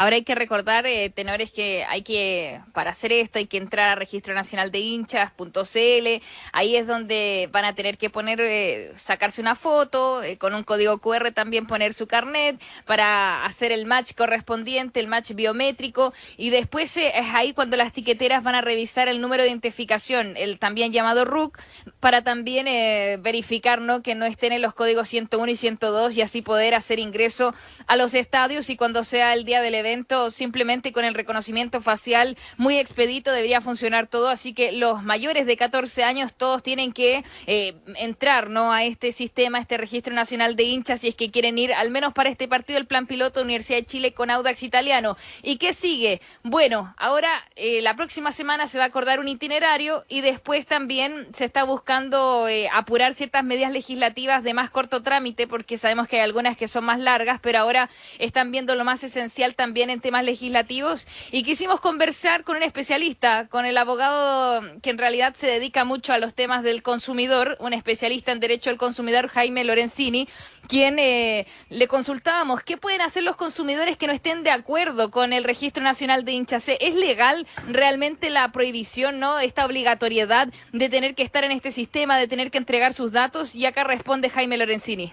Ahora 0.00 0.16
hay 0.16 0.22
que 0.22 0.34
recordar, 0.34 0.86
eh, 0.86 1.10
tenores, 1.10 1.52
que 1.52 1.84
hay 1.84 2.00
que, 2.00 2.62
para 2.72 2.90
hacer 2.90 3.12
esto, 3.12 3.38
hay 3.38 3.44
que 3.44 3.58
entrar 3.58 3.90
a 3.90 3.94
Registro 3.96 4.32
Nacional 4.32 4.72
de 4.72 4.78
Hinchas.cl. 4.78 6.24
Ahí 6.52 6.74
es 6.74 6.86
donde 6.86 7.50
van 7.52 7.66
a 7.66 7.74
tener 7.74 7.98
que 7.98 8.08
poner, 8.08 8.40
eh, 8.40 8.92
sacarse 8.94 9.42
una 9.42 9.56
foto, 9.56 10.22
eh, 10.22 10.38
con 10.38 10.54
un 10.54 10.64
código 10.64 10.96
QR 11.00 11.32
también 11.32 11.66
poner 11.66 11.92
su 11.92 12.06
carnet 12.06 12.58
para 12.86 13.44
hacer 13.44 13.72
el 13.72 13.84
match 13.84 14.14
correspondiente, 14.14 15.00
el 15.00 15.06
match 15.06 15.32
biométrico. 15.34 16.14
Y 16.38 16.48
después 16.48 16.96
es 16.96 17.12
ahí 17.34 17.52
cuando 17.52 17.76
las 17.76 17.92
tiqueteras 17.92 18.42
van 18.42 18.54
a 18.54 18.62
revisar 18.62 19.06
el 19.08 19.20
número 19.20 19.42
de 19.42 19.50
identificación, 19.50 20.34
el 20.38 20.58
también 20.58 20.94
llamado 20.94 21.26
RUC, 21.26 21.58
para 22.00 22.24
también 22.24 22.64
verificar 23.22 23.82
¿no? 23.82 24.02
que 24.02 24.14
no 24.14 24.24
estén 24.24 24.52
en 24.52 24.62
los 24.62 24.72
códigos 24.72 25.10
101 25.10 25.52
y 25.52 25.56
102 25.56 26.16
y 26.16 26.22
así 26.22 26.40
poder 26.40 26.74
hacer 26.74 26.98
ingreso 26.98 27.52
a 27.86 27.96
los 27.96 28.14
estadios 28.14 28.70
y 28.70 28.76
cuando 28.78 29.04
sea 29.04 29.34
el 29.34 29.44
día 29.44 29.60
del 29.60 29.74
evento 29.74 29.89
simplemente 30.30 30.92
con 30.92 31.04
el 31.04 31.14
reconocimiento 31.14 31.80
facial 31.80 32.36
muy 32.56 32.78
expedito 32.78 33.32
debería 33.32 33.60
funcionar 33.60 34.06
todo, 34.06 34.28
así 34.28 34.52
que 34.52 34.72
los 34.72 35.02
mayores 35.02 35.46
de 35.46 35.56
14 35.56 36.04
años 36.04 36.34
todos 36.34 36.62
tienen 36.62 36.92
que 36.92 37.24
eh, 37.46 37.74
entrar 37.96 38.50
¿no? 38.50 38.72
a 38.72 38.84
este 38.84 39.12
sistema, 39.12 39.58
a 39.58 39.60
este 39.60 39.76
registro 39.76 40.14
nacional 40.14 40.56
de 40.56 40.64
hinchas, 40.64 41.00
si 41.00 41.08
es 41.08 41.14
que 41.14 41.30
quieren 41.30 41.58
ir 41.58 41.72
al 41.72 41.90
menos 41.90 42.12
para 42.12 42.28
este 42.28 42.48
partido 42.48 42.78
el 42.78 42.86
plan 42.86 43.06
piloto 43.06 43.42
Universidad 43.42 43.78
de 43.78 43.86
Chile 43.86 44.12
con 44.12 44.30
Audax 44.30 44.62
Italiano. 44.62 45.16
¿Y 45.42 45.56
qué 45.56 45.72
sigue? 45.72 46.20
Bueno, 46.42 46.94
ahora 46.98 47.30
eh, 47.56 47.80
la 47.82 47.96
próxima 47.96 48.32
semana 48.32 48.66
se 48.66 48.78
va 48.78 48.84
a 48.84 48.88
acordar 48.88 49.20
un 49.20 49.28
itinerario 49.28 50.04
y 50.08 50.20
después 50.20 50.66
también 50.66 51.28
se 51.32 51.44
está 51.44 51.64
buscando 51.64 52.48
eh, 52.48 52.68
apurar 52.72 53.14
ciertas 53.14 53.44
medidas 53.44 53.72
legislativas 53.72 54.42
de 54.42 54.52
más 54.52 54.70
corto 54.70 55.02
trámite, 55.02 55.46
porque 55.46 55.78
sabemos 55.78 56.08
que 56.08 56.16
hay 56.16 56.22
algunas 56.22 56.56
que 56.56 56.68
son 56.68 56.84
más 56.84 56.98
largas, 56.98 57.40
pero 57.40 57.58
ahora 57.60 57.88
están 58.18 58.50
viendo 58.50 58.74
lo 58.74 58.84
más 58.84 59.02
esencial 59.04 59.54
también 59.54 59.79
en 59.88 60.00
temas 60.00 60.24
legislativos 60.24 61.06
y 61.30 61.44
quisimos 61.44 61.80
conversar 61.80 62.44
con 62.44 62.56
un 62.56 62.62
especialista, 62.62 63.48
con 63.48 63.64
el 63.64 63.78
abogado 63.78 64.62
que 64.82 64.90
en 64.90 64.98
realidad 64.98 65.34
se 65.34 65.46
dedica 65.46 65.84
mucho 65.84 66.12
a 66.12 66.18
los 66.18 66.34
temas 66.34 66.62
del 66.62 66.82
consumidor, 66.82 67.56
un 67.60 67.72
especialista 67.72 68.32
en 68.32 68.40
derecho 68.40 68.68
al 68.68 68.76
consumidor, 68.76 69.28
Jaime 69.28 69.64
Lorenzini, 69.64 70.28
quien 70.68 70.98
eh, 70.98 71.46
le 71.68 71.88
consultábamos 71.88 72.62
qué 72.62 72.76
pueden 72.76 73.00
hacer 73.00 73.22
los 73.22 73.36
consumidores 73.36 73.96
que 73.96 74.06
no 74.06 74.12
estén 74.12 74.42
de 74.42 74.50
acuerdo 74.50 75.10
con 75.10 75.32
el 75.32 75.44
Registro 75.44 75.82
Nacional 75.82 76.24
de 76.24 76.32
Hinchas. 76.32 76.68
¿Es 76.68 76.94
legal 76.94 77.46
realmente 77.68 78.30
la 78.30 78.50
prohibición, 78.52 79.18
no 79.18 79.38
esta 79.38 79.64
obligatoriedad 79.64 80.48
de 80.72 80.88
tener 80.88 81.14
que 81.14 81.22
estar 81.22 81.44
en 81.44 81.52
este 81.52 81.70
sistema, 81.70 82.18
de 82.18 82.28
tener 82.28 82.50
que 82.50 82.58
entregar 82.58 82.92
sus 82.92 83.12
datos? 83.12 83.54
Y 83.54 83.66
acá 83.66 83.84
responde 83.84 84.30
Jaime 84.30 84.56
Lorenzini. 84.56 85.12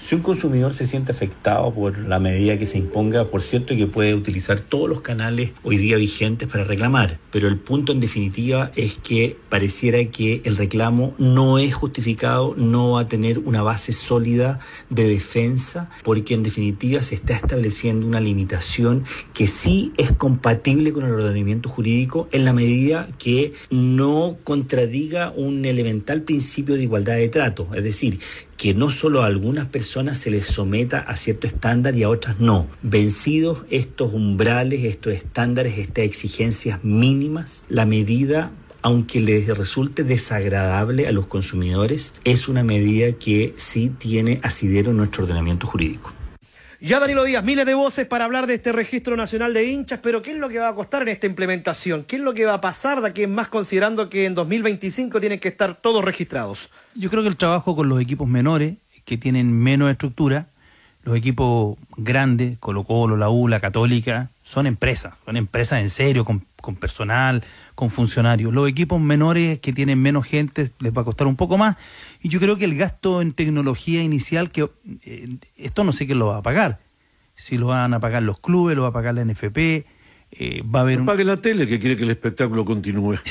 Si 0.00 0.14
un 0.14 0.22
consumidor 0.22 0.72
se 0.72 0.86
siente 0.86 1.12
afectado 1.12 1.74
por 1.74 1.98
la 1.98 2.18
medida 2.18 2.58
que 2.58 2.64
se 2.64 2.78
imponga, 2.78 3.26
por 3.26 3.42
cierto 3.42 3.76
que 3.76 3.86
puede 3.86 4.14
utilizar 4.14 4.58
todos 4.58 4.88
los 4.88 5.02
canales 5.02 5.50
hoy 5.62 5.76
día 5.76 5.98
vigentes 5.98 6.48
para 6.48 6.64
reclamar, 6.64 7.18
pero 7.30 7.48
el 7.48 7.58
punto 7.58 7.92
en 7.92 8.00
definitiva 8.00 8.70
es 8.76 8.96
que 8.96 9.36
pareciera 9.50 10.02
que 10.06 10.40
el 10.46 10.56
reclamo 10.56 11.14
no 11.18 11.58
es 11.58 11.74
justificado, 11.74 12.54
no 12.56 12.92
va 12.92 13.02
a 13.02 13.08
tener 13.08 13.40
una 13.40 13.62
base 13.62 13.92
sólida 13.92 14.58
de 14.88 15.06
defensa, 15.06 15.90
porque 16.02 16.32
en 16.32 16.44
definitiva 16.44 17.02
se 17.02 17.16
está 17.16 17.34
estableciendo 17.34 18.06
una 18.06 18.20
limitación 18.20 19.04
que 19.34 19.46
sí 19.48 19.92
es 19.98 20.12
compatible 20.12 20.94
con 20.94 21.04
el 21.04 21.12
ordenamiento 21.12 21.68
jurídico 21.68 22.26
en 22.32 22.46
la 22.46 22.54
medida 22.54 23.06
que 23.18 23.52
no 23.68 24.38
contradiga 24.44 25.30
un 25.36 25.62
elemental 25.66 26.22
principio 26.22 26.76
de 26.76 26.84
igualdad 26.84 27.16
de 27.16 27.28
trato, 27.28 27.68
es 27.74 27.84
decir, 27.84 28.18
que 28.60 28.74
no 28.74 28.90
solo 28.90 29.22
a 29.22 29.26
algunas 29.26 29.68
personas 29.68 30.18
se 30.18 30.30
les 30.30 30.46
someta 30.46 30.98
a 30.98 31.16
cierto 31.16 31.46
estándar 31.46 31.96
y 31.96 32.02
a 32.02 32.10
otras 32.10 32.40
no. 32.40 32.68
Vencidos 32.82 33.60
estos 33.70 34.12
umbrales, 34.12 34.84
estos 34.84 35.14
estándares, 35.14 35.78
estas 35.78 36.04
exigencias 36.04 36.84
mínimas, 36.84 37.64
la 37.70 37.86
medida 37.86 38.52
aunque 38.82 39.20
les 39.20 39.48
resulte 39.56 40.04
desagradable 40.04 41.06
a 41.06 41.12
los 41.12 41.26
consumidores, 41.26 42.14
es 42.24 42.48
una 42.48 42.62
medida 42.62 43.12
que 43.12 43.54
sí 43.56 43.90
tiene 43.90 44.40
asidero 44.42 44.90
en 44.90 44.98
nuestro 44.98 45.24
ordenamiento 45.24 45.66
jurídico. 45.66 46.12
Ya 46.82 46.98
Danilo 46.98 47.24
Díaz, 47.24 47.44
miles 47.44 47.66
de 47.66 47.74
voces 47.74 48.06
para 48.06 48.24
hablar 48.24 48.46
de 48.46 48.54
este 48.54 48.72
registro 48.72 49.14
nacional 49.14 49.52
de 49.52 49.70
hinchas, 49.70 50.00
pero 50.02 50.22
¿qué 50.22 50.30
es 50.30 50.38
lo 50.38 50.48
que 50.48 50.60
va 50.60 50.68
a 50.68 50.74
costar 50.74 51.02
en 51.02 51.08
esta 51.08 51.26
implementación? 51.26 52.04
¿Qué 52.04 52.16
es 52.16 52.22
lo 52.22 52.32
que 52.32 52.46
va 52.46 52.54
a 52.54 52.60
pasar 52.62 53.02
de 53.02 53.08
aquí 53.08 53.22
en 53.22 53.34
más 53.34 53.48
considerando 53.48 54.08
que 54.08 54.24
en 54.24 54.34
2025 54.34 55.20
tienen 55.20 55.38
que 55.38 55.48
estar 55.48 55.74
todos 55.74 56.02
registrados? 56.02 56.70
Yo 56.94 57.10
creo 57.10 57.22
que 57.22 57.28
el 57.28 57.36
trabajo 57.36 57.76
con 57.76 57.90
los 57.90 58.00
equipos 58.00 58.26
menores, 58.26 58.76
que 59.04 59.18
tienen 59.18 59.52
menos 59.52 59.90
estructura, 59.90 60.46
los 61.02 61.14
equipos 61.16 61.76
grandes, 61.98 62.56
Colo 62.58 62.84
Colo, 62.84 63.18
la 63.18 63.28
U, 63.28 63.46
la 63.46 63.60
Católica, 63.60 64.30
son 64.50 64.66
empresas, 64.66 65.14
son 65.24 65.36
empresas 65.36 65.80
en 65.80 65.90
serio, 65.90 66.24
con, 66.24 66.44
con, 66.60 66.74
personal, 66.74 67.44
con 67.76 67.88
funcionarios. 67.88 68.52
Los 68.52 68.68
equipos 68.68 69.00
menores 69.00 69.60
que 69.60 69.72
tienen 69.72 70.02
menos 70.02 70.26
gente 70.26 70.68
les 70.80 70.92
va 70.92 71.02
a 71.02 71.04
costar 71.04 71.28
un 71.28 71.36
poco 71.36 71.56
más. 71.56 71.76
Y 72.20 72.30
yo 72.30 72.40
creo 72.40 72.56
que 72.56 72.64
el 72.64 72.76
gasto 72.76 73.22
en 73.22 73.32
tecnología 73.32 74.02
inicial, 74.02 74.50
que 74.50 74.68
eh, 75.04 75.36
esto 75.56 75.84
no 75.84 75.92
sé 75.92 76.06
quién 76.06 76.18
lo 76.18 76.26
va 76.26 76.38
a 76.38 76.42
pagar. 76.42 76.80
Si 77.36 77.58
lo 77.58 77.66
van 77.66 77.94
a 77.94 78.00
pagar 78.00 78.24
los 78.24 78.40
clubes, 78.40 78.74
lo 78.74 78.82
va 78.82 78.88
a 78.88 78.92
pagar 78.92 79.14
la 79.14 79.24
NFP, 79.24 79.56
eh, 79.56 80.62
va 80.62 80.80
a 80.80 80.82
haber... 80.82 80.98
un... 80.98 81.06
pague 81.06 81.22
la 81.22 81.36
tele 81.36 81.68
que 81.68 81.78
quiere 81.78 81.96
que 81.96 82.02
el 82.02 82.10
espectáculo 82.10 82.64
continúe. 82.64 83.18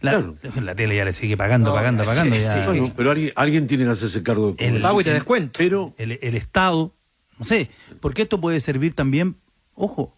La, 0.00 0.12
claro. 0.12 0.36
la, 0.62 0.76
tele 0.76 0.94
ya 0.94 1.04
le 1.04 1.12
sigue 1.12 1.36
pagando, 1.36 1.70
no, 1.70 1.74
pagando, 1.74 2.04
pagando. 2.04 2.36
Sí, 2.36 2.40
ya. 2.40 2.64
Bueno, 2.66 2.92
pero 2.96 3.10
alguien, 3.10 3.32
alguien, 3.34 3.66
tiene 3.66 3.82
que 3.82 3.90
hacerse 3.90 4.22
cargo 4.22 4.52
de 4.52 4.64
el 4.64 4.80
pago 4.80 5.00
y 5.00 5.04
te 5.04 5.12
descuento. 5.12 5.58
Pero 5.58 5.92
el, 5.98 6.20
el 6.22 6.36
Estado, 6.36 6.94
no 7.36 7.44
sé, 7.44 7.68
porque 8.00 8.22
esto 8.22 8.40
puede 8.40 8.60
servir 8.60 8.94
también, 8.94 9.34
ojo, 9.74 10.14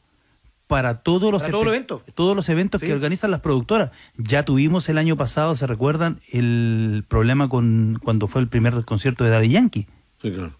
para 0.70 0.98
todos 0.98 1.32
los, 1.32 1.42
para 1.42 1.50
todo 1.50 1.66
evento. 1.66 2.00
todos 2.14 2.36
los 2.36 2.48
eventos 2.48 2.80
sí. 2.80 2.86
que 2.86 2.92
organizan 2.92 3.32
las 3.32 3.40
productoras. 3.40 3.90
Ya 4.16 4.44
tuvimos 4.44 4.88
el 4.88 4.98
año 4.98 5.16
pasado, 5.16 5.56
¿se 5.56 5.66
recuerdan? 5.66 6.20
El 6.30 7.04
problema 7.08 7.48
con 7.48 7.98
cuando 8.04 8.28
fue 8.28 8.40
el 8.40 8.46
primer 8.46 8.84
concierto 8.84 9.24
de 9.24 9.30
Daddy 9.30 9.48
Yankee. 9.48 9.88
Sí, 10.22 10.30
claro. 10.30 10.54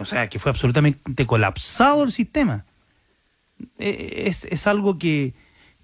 O 0.00 0.04
sea, 0.04 0.28
que 0.28 0.40
fue 0.40 0.50
absolutamente 0.50 1.26
colapsado 1.26 2.02
el 2.02 2.10
sistema. 2.10 2.64
Es, 3.78 4.46
es 4.46 4.66
algo 4.66 4.98
que, 4.98 5.32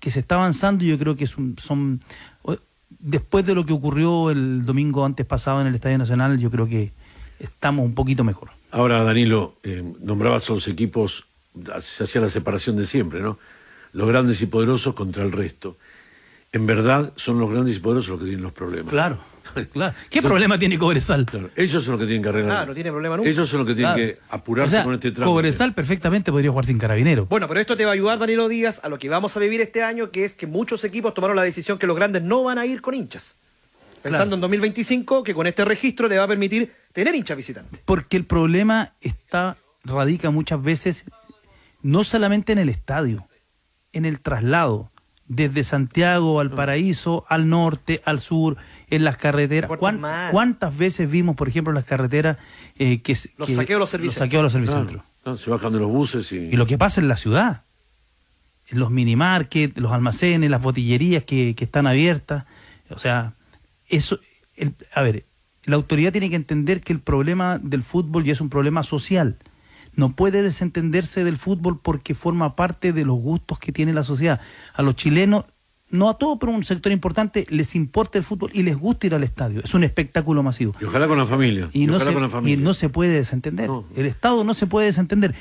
que, 0.01 0.11
se 0.11 0.19
está 0.19 0.35
avanzando 0.35 0.83
y 0.83 0.89
yo 0.89 0.99
creo 0.99 1.15
que 1.15 1.23
es 1.23 1.39
un, 1.39 1.57
son... 1.57 2.01
Después 2.99 3.47
de 3.47 3.55
lo 3.55 3.65
que 3.65 3.73
ocurrió 3.73 4.33
el 4.33 4.67
domingo 4.67 5.05
antes 5.05 5.25
pasado 5.25 5.61
en 5.61 5.69
el 5.69 5.75
Estadio 5.77 5.99
Nacional, 5.99 6.41
yo 6.41 6.51
creo 6.51 6.67
que 6.67 6.91
estamos 7.39 7.85
un 7.85 7.95
poquito 7.95 8.25
mejor. 8.25 8.51
Ahora, 8.73 9.05
Danilo, 9.05 9.55
eh, 9.63 9.85
nombrabas 10.01 10.51
a 10.51 10.55
los 10.55 10.67
equipos, 10.67 11.27
se 11.79 12.03
hacía 12.03 12.21
la 12.21 12.29
separación 12.29 12.77
de 12.77 12.85
siempre, 12.85 13.21
¿no? 13.21 13.39
Los 13.93 14.09
grandes 14.09 14.41
y 14.43 14.47
poderosos 14.47 14.95
contra 14.95 15.23
el 15.23 15.33
resto. 15.33 15.77
En 16.53 16.67
verdad 16.67 17.13
son 17.17 17.39
los 17.39 17.51
grandes 17.51 17.77
y 17.77 17.79
poderosos 17.81 18.11
los 18.11 18.19
que 18.21 18.25
tienen 18.27 18.43
los 18.43 18.53
problemas. 18.53 18.91
Claro. 18.91 19.19
claro. 19.73 19.95
¿Qué 20.09 20.23
problema 20.23 20.59
tiene 20.59 20.79
Cobresal? 20.79 21.27
Claro, 21.27 21.51
ellos 21.57 21.83
son 21.85 21.93
los 21.93 22.01
que 22.01 22.07
tienen 22.07 22.23
que 22.23 22.29
arreglar. 22.31 22.57
Claro, 22.57 22.67
no 22.69 22.75
tiene 22.75 22.91
problema 22.91 23.17
nunca. 23.17 23.29
Ellos 23.29 23.49
son 23.49 23.59
los 23.59 23.67
que 23.67 23.75
tienen 23.75 23.95
Claro. 23.95 24.15
que 24.15 24.19
apurarse 24.31 24.75
O 24.75 24.79
sea, 24.79 24.85
con 24.85 24.95
este 24.95 25.11
trámite. 25.11 25.25
Cobresal 25.31 25.75
perfectamente 25.75 26.31
podría 26.33 26.51
jugar 26.51 26.67
sin 26.67 26.79
carabinero. 26.79 27.27
Bueno, 27.27 27.49
pero 27.49 27.61
esto 27.61 27.77
te 27.77 27.85
va 27.85 27.91
a 27.91 27.95
ayudar, 27.95 28.19
Danilo 28.19 28.49
Díaz, 28.49 28.83
a 28.85 28.89
lo 28.89 28.99
que 28.99 29.09
vamos 29.09 29.37
a 29.37 29.41
vivir 29.41 29.61
este 29.61 29.83
año, 29.83 30.11
que 30.11 30.25
es 30.25 30.35
que 30.35 30.47
muchos 30.47 30.85
equipos 30.85 31.13
tomaron 31.13 31.37
la 31.37 31.43
decisión 31.43 31.79
que 31.79 31.87
los 31.87 31.97
grandes 31.97 32.23
no 32.23 32.45
van 32.45 32.59
a 32.59 32.67
ir 32.67 32.81
con 32.81 32.95
hinchas. 32.95 33.37
Pensando 34.03 34.37
en 34.37 34.41
2025, 34.41 35.23
que 35.25 35.35
con 35.35 35.47
este 35.47 35.65
registro 35.65 36.09
le 36.09 36.17
va 36.17 36.25
a 36.25 36.29
permitir 36.29 36.73
tener 36.93 37.15
hinchas 37.15 37.37
visitantes. 37.37 37.81
Porque 37.85 38.17
el 38.17 38.25
problema 38.25 38.95
está, 39.01 39.59
radica 39.85 40.31
muchas 40.31 40.63
veces 40.63 41.05
no 41.83 42.05
solamente 42.05 42.53
en 42.53 42.59
el 42.59 42.69
estadio, 42.69 43.28
en 43.93 44.05
el 44.05 44.21
traslado, 44.21 44.91
desde 45.27 45.63
Santiago 45.65 46.41
al 46.41 46.51
Paraíso, 46.51 47.25
al 47.29 47.49
norte, 47.49 48.01
al 48.05 48.19
sur, 48.21 48.57
en 48.89 49.05
las 49.05 49.17
carreteras. 49.19 49.71
¿Cuán- 49.79 50.01
¿Cuántas 50.31 50.77
veces 50.77 51.11
vimos, 51.11 51.37
por 51.37 51.49
ejemplo, 51.49 51.71
en 51.71 51.75
las 51.77 51.85
carreteras 51.85 52.39
eh, 52.79 53.01
que, 53.03 53.13
Los 53.37 53.49
que- 53.49 53.55
saqueos 53.55 53.77
de 53.77 53.81
los 53.81 53.91
servicios. 53.91 54.15
los 54.17 54.25
saqueos 54.27 54.41
de 54.41 54.43
los 54.45 54.53
servicentros? 54.53 55.03
Se 55.41 55.51
bajan 55.51 55.73
de 55.75 55.79
los 55.81 55.89
buses 55.91 56.33
y... 56.33 56.37
Y 56.37 56.53
lo 56.53 56.67
que 56.67 56.79
pasa 56.79 57.01
en 57.03 57.09
la 57.09 57.17
ciudad, 57.17 57.63
en 58.69 58.79
los 58.79 58.91
minimarkets, 58.91 59.77
los 59.79 59.93
almacenes, 59.93 60.49
las 60.51 60.63
botillerías 60.63 61.25
que, 61.25 61.55
que 61.55 61.65
están 61.65 61.87
abiertas, 61.87 62.45
o 62.89 62.99
sea, 62.99 63.35
eso, 63.89 64.19
el- 64.57 64.75
a 64.95 65.03
ver, 65.03 65.25
la 65.65 65.77
autoridad 65.77 66.13
tiene 66.13 66.31
que 66.31 66.37
entender 66.37 66.81
que 66.81 66.95
el 66.95 67.01
problema 67.01 67.59
del 67.59 67.83
fútbol 67.83 68.25
ya 68.25 68.33
es 68.33 68.41
un 68.41 68.49
problema 68.49 68.83
social. 68.83 69.37
No 69.99 70.15
puede 70.15 70.43
desentenderse 70.43 71.25
del 71.25 71.37
fútbol 71.37 71.81
porque 71.83 72.15
forma 72.15 72.55
parte 72.55 72.93
de 72.93 73.05
los 73.05 73.19
gustos 73.19 73.59
que 73.59 73.73
tiene 73.73 73.93
la 73.93 74.05
sociedad. 74.05 74.41
A 74.75 74.83
los 74.83 74.95
chilenos, 74.95 75.45
no 75.91 76.09
a 76.09 76.15
todos, 76.15 76.39
pero 76.39 76.53
a 76.53 76.55
un 76.55 76.63
sector 76.63 76.93
importante, 76.93 77.47
les 77.51 77.75
importa 77.75 78.17
el 78.17 78.23
fútbol 78.23 78.53
y 78.55 78.63
les 78.63 78.77
gusta 78.77 79.09
ir 79.09 79.17
al 79.17 79.25
estadio. 79.25 79.61
Es 79.65 79.75
un 79.75 79.83
espectáculo 79.83 80.45
masivo. 80.45 80.73
Y 80.81 80.85
ojalá 80.85 81.09
con 81.09 81.19
la 81.19 81.27
familia. 81.27 81.69
Y, 81.73 81.87
no 81.87 81.97
ojalá 81.97 82.11
se, 82.11 82.15
con 82.15 82.23
la 82.23 82.29
y 82.29 82.31
familia. 82.31 82.65
no 82.65 82.75
se 82.75 82.89
puede 82.91 83.11
desentender. 83.11 83.69
El 83.97 84.07
Estado 84.07 84.45
no 84.45 84.55
se 84.55 84.69
puede 84.69 84.87
desentender. 84.87 85.35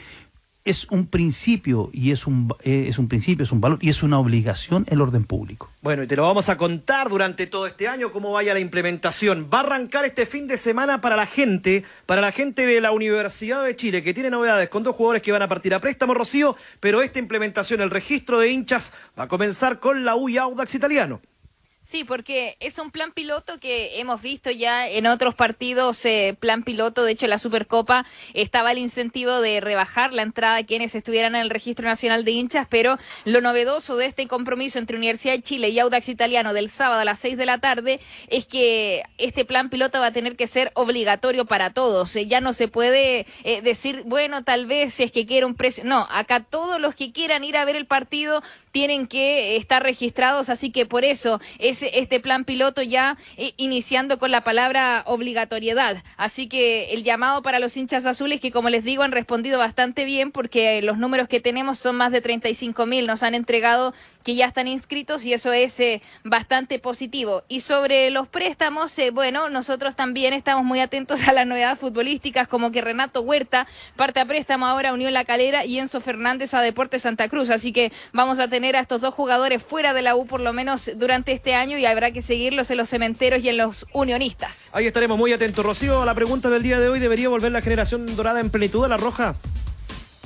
Es 0.67 0.86
un 0.89 1.08
principio 1.08 1.89
y 1.93 2.12
es 2.12 2.27
un, 2.27 2.53
eh, 2.62 2.88
es 2.89 2.99
un 2.99 3.08
principio, 3.08 3.43
es 3.43 3.53
un 3.53 3.62
valor 3.62 3.80
y 3.82 3.88
es 3.88 4.03
una 4.03 4.19
obligación 4.19 4.86
el 4.89 4.99
orden 4.99 5.23
público. 5.23 5.71
Bueno, 5.82 6.03
y 6.03 6.08
te 6.08 6.17
lo 6.17 6.23
vamos 6.23 6.49
a 6.49 6.58
contar 6.58 7.08
durante 7.08 7.47
todo 7.47 7.67
este 7.67 7.88
año 7.88 8.12
cómo 8.12 8.34
vaya 8.34 8.53
la 8.53 8.60
implementación. 8.60 9.49
Va 9.51 9.60
a 9.60 9.62
arrancar 9.62 10.03
este 10.03 10.25
fin 10.25 10.45
de 10.45 10.58
semana 10.58 10.99
para 10.99 11.15
la 11.15 11.25
gente, 11.25 11.86
para 12.06 12.19
la 12.19 12.34
gente 12.34 12.65
de 12.65 12.82
la 12.82 12.91
Universidad 12.91 13.63
de 13.63 13.77
Chile, 13.77 14.03
que 14.03 14.13
tiene 14.13 14.30
novedades 14.30 14.67
con 14.67 14.84
dos 14.84 14.93
jugadores 14.93 15.21
que 15.21 15.32
van 15.32 15.41
a 15.41 15.47
partir 15.47 15.73
a 15.73 15.80
préstamo, 15.80 16.13
Rocío, 16.13 16.58
pero 16.82 17.01
esta 17.01 17.19
implementación, 17.19 17.80
el 17.80 17.89
registro 17.89 18.38
de 18.38 18.49
hinchas, 18.49 18.93
va 19.17 19.23
a 19.23 19.27
comenzar 19.30 19.80
con 19.80 20.03
la 20.03 20.17
U 20.17 20.27
y 20.27 20.38
Audax 20.38 20.75
italiano. 20.75 21.21
Sí, 21.88 22.04
porque 22.04 22.58
es 22.60 22.80
un 22.80 22.91
plan 22.91 23.13
piloto 23.13 23.62
que 23.62 24.02
hemos 24.02 24.21
visto 24.21 24.52
ya 24.52 24.89
en 24.89 25.08
otros 25.08 25.36
partidos, 25.36 26.04
eh, 26.04 26.36
plan 26.38 26.63
piloto, 26.63 27.06
de 27.06 27.13
hecho 27.13 27.28
la 27.28 27.39
Supercopa 27.39 28.06
estaba 28.34 28.73
el 28.73 28.78
incentivo 28.78 29.39
de 29.39 29.62
rebajar 29.62 30.12
la 30.12 30.23
entrada 30.23 30.58
a 30.58 30.65
quienes 30.65 30.95
estuvieran 30.95 31.36
en 31.36 31.43
el 31.43 31.50
Registro 31.50 31.88
Nacional 31.88 32.26
de 32.26 32.32
Hinchas, 32.32 32.67
pero 32.69 32.97
lo 33.23 33.39
novedoso 33.39 33.95
de 33.95 34.06
este 34.06 34.28
compromiso 34.28 34.80
entre 34.80 34.97
Universidad 34.97 35.36
de 35.36 35.41
Chile 35.41 35.69
y 35.69 35.80
Audax 35.80 36.10
Italiano 36.10 36.52
del 36.52 36.67
sábado 36.67 37.00
a 37.00 37.06
las 37.06 37.19
6 37.19 37.38
de 37.38 37.45
la 37.45 37.60
tarde 37.60 38.02
es 38.28 38.47
que 38.47 39.04
este 39.17 39.45
plan 39.45 39.69
piloto 39.69 40.02
va 40.02 40.08
a 40.08 40.12
tener 40.12 40.36
que 40.36 40.47
ser 40.47 40.73
obligatorio 40.73 41.45
para 41.45 41.69
todos. 41.69 42.13
Eh, 42.17 42.28
ya 42.28 42.41
no 42.41 42.52
se 42.52 42.67
puede 42.67 43.26
eh, 43.45 43.62
decir, 43.62 44.04
bueno, 44.06 44.43
tal 44.43 44.65
vez 44.65 44.93
si 44.93 45.04
es 45.04 45.13
que 45.13 45.26
quiere 45.26 45.45
un 45.45 45.56
precio. 45.56 45.86
No, 45.86 46.06
acá 46.12 46.41
todos 46.41 46.82
los 46.82 46.95
que 46.95 47.13
quieran 47.13 47.45
ir 47.45 47.56
a 47.56 47.63
ver 47.63 47.78
el 47.78 47.86
partido 47.86 48.43
tienen 48.71 49.08
que 49.08 49.56
estar 49.56 49.82
registrados, 49.82 50.50
así 50.50 50.69
que 50.69 50.86
por 50.86 51.06
eso 51.06 51.39
es 51.60 51.76
este 51.83 52.19
plan 52.19 52.45
piloto 52.45 52.81
ya 52.81 53.17
eh, 53.37 53.53
iniciando 53.57 54.17
con 54.17 54.31
la 54.31 54.41
palabra 54.41 55.03
obligatoriedad. 55.05 55.97
Así 56.17 56.47
que 56.47 56.93
el 56.93 57.03
llamado 57.03 57.41
para 57.41 57.59
los 57.59 57.75
hinchas 57.77 58.05
azules, 58.05 58.41
que 58.41 58.51
como 58.51 58.69
les 58.69 58.83
digo 58.83 59.03
han 59.03 59.11
respondido 59.11 59.59
bastante 59.59 60.05
bien 60.05 60.31
porque 60.31 60.81
los 60.81 60.97
números 60.97 61.27
que 61.27 61.39
tenemos 61.39 61.79
son 61.79 61.95
más 61.95 62.11
de 62.11 62.21
35 62.21 62.85
mil, 62.85 63.07
nos 63.07 63.23
han 63.23 63.35
entregado 63.35 63.93
que 64.27 64.35
ya 64.35 64.45
están 64.45 64.67
inscritos 64.67 65.23
y 65.23 65.31
eso 65.31 65.53
es 65.53 65.79
eh, 65.79 66.01
bastante 66.25 66.79
positivo. 66.79 67.43
Y 67.47 67.61
sobre 67.61 68.09
los 68.11 68.27
préstamos, 68.27 68.99
eh, 68.99 69.09
bueno, 69.09 69.47
nosotros 69.49 69.95
también 69.95 70.33
estamos 70.33 70.65
muy 70.65 70.81
atentos 70.81 71.25
a 71.29 71.31
las 71.31 71.47
novedades 71.47 71.79
futbolísticas, 71.79 72.45
como 72.45 72.73
que 72.73 72.81
Renato 72.81 73.21
Huerta 73.21 73.65
parte 73.95 74.19
a 74.19 74.25
préstamo 74.25 74.65
ahora 74.65 74.89
a 74.89 74.93
Unión 74.93 75.13
La 75.13 75.23
Calera 75.23 75.63
y 75.63 75.79
Enzo 75.79 76.01
Fernández 76.01 76.53
a 76.53 76.59
Deportes 76.59 77.03
Santa 77.03 77.29
Cruz. 77.29 77.49
Así 77.49 77.71
que 77.71 77.93
vamos 78.11 78.39
a 78.39 78.49
tener 78.49 78.75
a 78.75 78.82
estos 78.82 78.99
dos 78.99 79.13
jugadores 79.13 79.63
fuera 79.63 79.93
de 79.93 80.01
la 80.01 80.17
U 80.17 80.25
por 80.25 80.41
lo 80.41 80.51
menos 80.51 80.91
durante 80.97 81.32
este 81.32 81.55
año 81.55 81.78
y 81.78 81.86
habrá 81.86 82.11
que 82.11 82.21
seguirlos 82.21 82.69
en 82.69 82.75
los 82.80 82.89
cementeros 82.89 83.41
y 83.45 83.47
en 83.47 83.55
los 83.55 83.86
unionistas. 83.93 84.71
Ahí 84.73 84.88
estaremos 84.88 85.17
muy 85.17 85.32
atentos. 85.32 85.65
Rocío, 85.65 86.01
a 86.01 86.05
la 86.05 86.15
pregunta 86.15 86.49
del 86.49 86.63
día 86.63 86.82
de 86.82 86.89
hoy, 86.89 86.99
¿debería 86.99 87.30
volver 87.30 87.53
la 87.53 87.61
generación 87.61 88.13
dorada 88.17 88.41
en 88.41 88.49
plenitud 88.49 88.84
a 88.84 88.89
la 88.89 88.97
roja? 88.97 89.36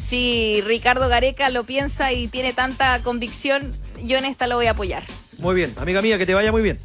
Si 0.02 0.62
Ricardo 0.62 1.08
Gareca 1.08 1.52
lo 1.52 1.64
piensa 1.64 2.12
y 2.12 2.28
tiene 2.28 2.54
tanta 2.54 3.04
convicción, 3.04 3.72
yo 4.04 4.18
en 4.18 4.26
esta 4.26 4.48
lo 4.48 4.56
voy 4.56 4.68
a 4.68 4.72
apoyar. 4.72 5.04
Muy 5.38 5.56
bien, 5.56 5.74
amiga 5.78 6.02
mía, 6.02 6.18
que 6.18 6.26
te 6.26 6.34
vaya 6.34 6.52
muy 6.52 6.62
bien. 6.62 6.78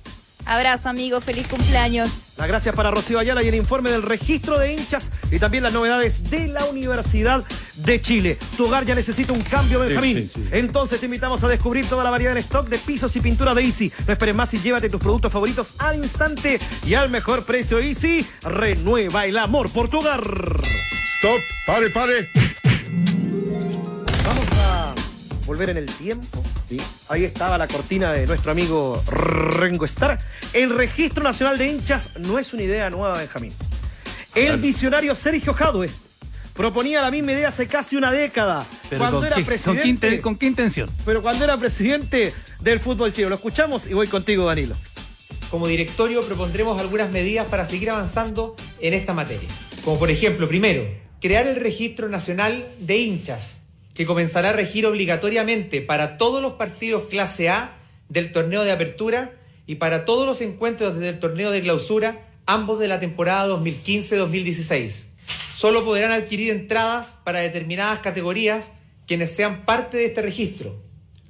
Abrazo, 0.47 0.89
amigo. 0.89 1.21
Feliz 1.21 1.49
cumpleaños. 1.49 2.09
Las 2.37 2.47
gracias 2.47 2.75
para 2.75 2.93
Rocío 2.93 3.19
Ayala 3.19 3.43
y 3.43 3.49
el 3.49 3.57
informe 3.57 3.91
del 3.91 4.03
registro 4.03 4.61
de 4.61 4.75
hinchas 4.75 5.11
y 5.33 5.41
también 5.41 5.65
las 5.65 5.73
novedades 5.73 6.31
de 6.31 6.47
la 6.47 6.65
Universidad 6.67 7.43
de 7.79 8.01
Chile. 8.01 8.39
Tu 8.57 8.65
hogar 8.65 8.87
ya 8.87 8.95
necesita 8.95 9.33
un 9.33 9.41
cambio, 9.41 9.81
Benjamín. 9.81 10.31
sí, 10.33 10.43
sí. 10.43 10.49
Entonces 10.53 11.01
te 11.01 11.07
invitamos 11.07 11.43
a 11.43 11.49
descubrir 11.49 11.89
toda 11.89 12.05
la 12.05 12.11
variedad 12.11 12.33
en 12.33 12.39
stock 12.39 12.69
de 12.69 12.79
pisos 12.79 13.17
y 13.17 13.21
pintura 13.21 13.55
de 13.55 13.63
Easy. 13.63 13.93
No 14.07 14.13
esperes 14.13 14.37
más 14.37 14.55
y 14.55 14.61
llévate 14.61 14.89
tus 14.89 15.01
productos 15.01 15.33
favoritos 15.33 15.75
al 15.79 15.97
instante 15.97 16.61
y 16.87 16.95
al 16.95 17.11
mejor 17.11 17.45
precio. 17.45 17.81
Easy, 17.81 18.25
renueva 18.43 19.27
el 19.27 19.37
amor 19.39 19.71
por 19.71 19.89
tu 19.89 19.99
hogar. 19.99 20.21
Stop, 21.19 21.41
pare, 21.67 21.91
pare. 21.91 22.31
Volver 25.47 25.71
en 25.71 25.77
el 25.77 25.87
tiempo. 25.87 26.43
Ahí 27.09 27.25
estaba 27.25 27.57
la 27.57 27.69
cortina 27.69 28.13
de 28.13 28.27
nuestro 28.27 28.51
amigo 28.51 29.01
Rengo 29.09 29.85
Star. 29.85 30.19
El 30.53 30.71
registro 30.71 31.23
nacional 31.23 31.57
de 31.57 31.69
hinchas 31.69 32.19
no 32.19 32.39
es 32.39 32.53
una 32.53 32.63
idea 32.65 32.91
nueva, 32.91 33.19
Benjamín. 33.19 33.53
El 34.35 34.59
visionario 34.59 35.15
Sergio 35.15 35.55
Jadwe 35.55 35.89
proponía 36.53 37.01
la 37.01 37.11
misma 37.11 37.33
idea 37.33 37.49
hace 37.49 37.69
casi 37.69 37.97
una 37.97 38.11
década. 38.11 38.67
Pero 38.91 38.99
cuando 38.99 39.19
¿con 39.19 39.27
era 39.27 39.37
qué- 39.37 39.43
con 39.43 39.45
qué 39.45 39.63
presidente. 39.73 40.21
¿Con 40.21 40.37
qué 40.37 40.47
intención? 40.47 40.91
Pero 41.05 41.23
cuando 41.23 41.45
era 41.45 41.57
presidente 41.57 42.35
del 42.61 42.81
fútbol 42.81 43.13
chino. 43.13 43.29
Lo 43.29 43.37
escuchamos 43.37 43.87
y 43.87 43.95
voy 43.95 44.09
contigo, 44.09 44.47
Danilo. 44.47 44.75
Como 45.51 45.69
directorio 45.69 46.23
propondremos 46.23 46.81
algunas 46.81 47.11
medidas 47.11 47.47
para 47.49 47.69
seguir 47.69 47.91
avanzando 47.91 48.57
en 48.81 48.95
esta 48.95 49.15
materia. 49.15 49.49
Como 49.85 49.99
por 49.99 50.11
ejemplo, 50.11 50.49
primero, 50.49 50.85
crear 51.21 51.47
el 51.47 51.57
registro 51.57 52.09
nacional 52.09 52.67
de 52.81 52.97
hinchas, 52.99 53.59
que 53.97 54.05
comenzará 54.05 54.51
a 54.51 54.53
regir 54.53 54.85
obligatoriamente 54.87 55.81
para 55.81 56.19
todos 56.19 56.43
los 56.43 56.53
partidos 56.55 57.05
clase 57.09 57.49
A 57.49 57.79
del 58.09 58.31
torneo 58.31 58.63
de 58.63 58.71
apertura 58.71 59.33
y 59.67 59.77
para 59.77 60.05
todos 60.05 60.27
los 60.27 60.43
encuentros 60.43 60.99
del 60.99 61.19
torneo 61.19 61.51
de 61.51 61.63
clausura, 61.63 62.29
ambos 62.45 62.79
de 62.79 62.89
la 62.89 63.01
temporada 63.01 63.49
2015-2016. 63.57 65.05
Solo 65.57 65.85
podrán 65.85 66.13
adquirir 66.13 66.51
entradas 66.51 67.17
para 67.25 67.41
determinadas 67.41 68.01
categorías 68.01 68.71
quienes 69.07 69.35
sean 69.35 69.65
parte 69.65 69.97
de 69.97 70.07
este 70.07 70.21
registro. 70.21 70.77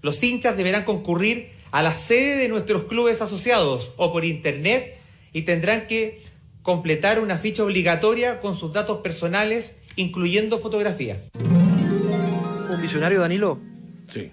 Los 0.03 0.23
hinchas 0.23 0.57
deberán 0.57 0.85
concurrir 0.85 1.51
a 1.71 1.83
la 1.83 1.97
sede 1.97 2.37
de 2.37 2.49
nuestros 2.49 2.85
clubes 2.85 3.23
asociados 3.23 3.93
o 3.97 4.13
por 4.13 4.25
internet 4.25 4.99
y 5.33 5.43
tendrán 5.43 5.87
que 5.87 6.23
completar 6.63 7.21
una 7.21 7.39
ficha 7.39 7.63
obligatoria 7.63 8.41
con 8.41 8.57
sus 8.57 8.73
datos 8.73 8.99
personales, 8.99 9.77
incluyendo 9.95 10.59
fotografía. 10.59 11.19
Un 12.77 12.83
visionario, 12.83 13.21
Danilo. 13.21 13.59
Sí. 14.09 14.31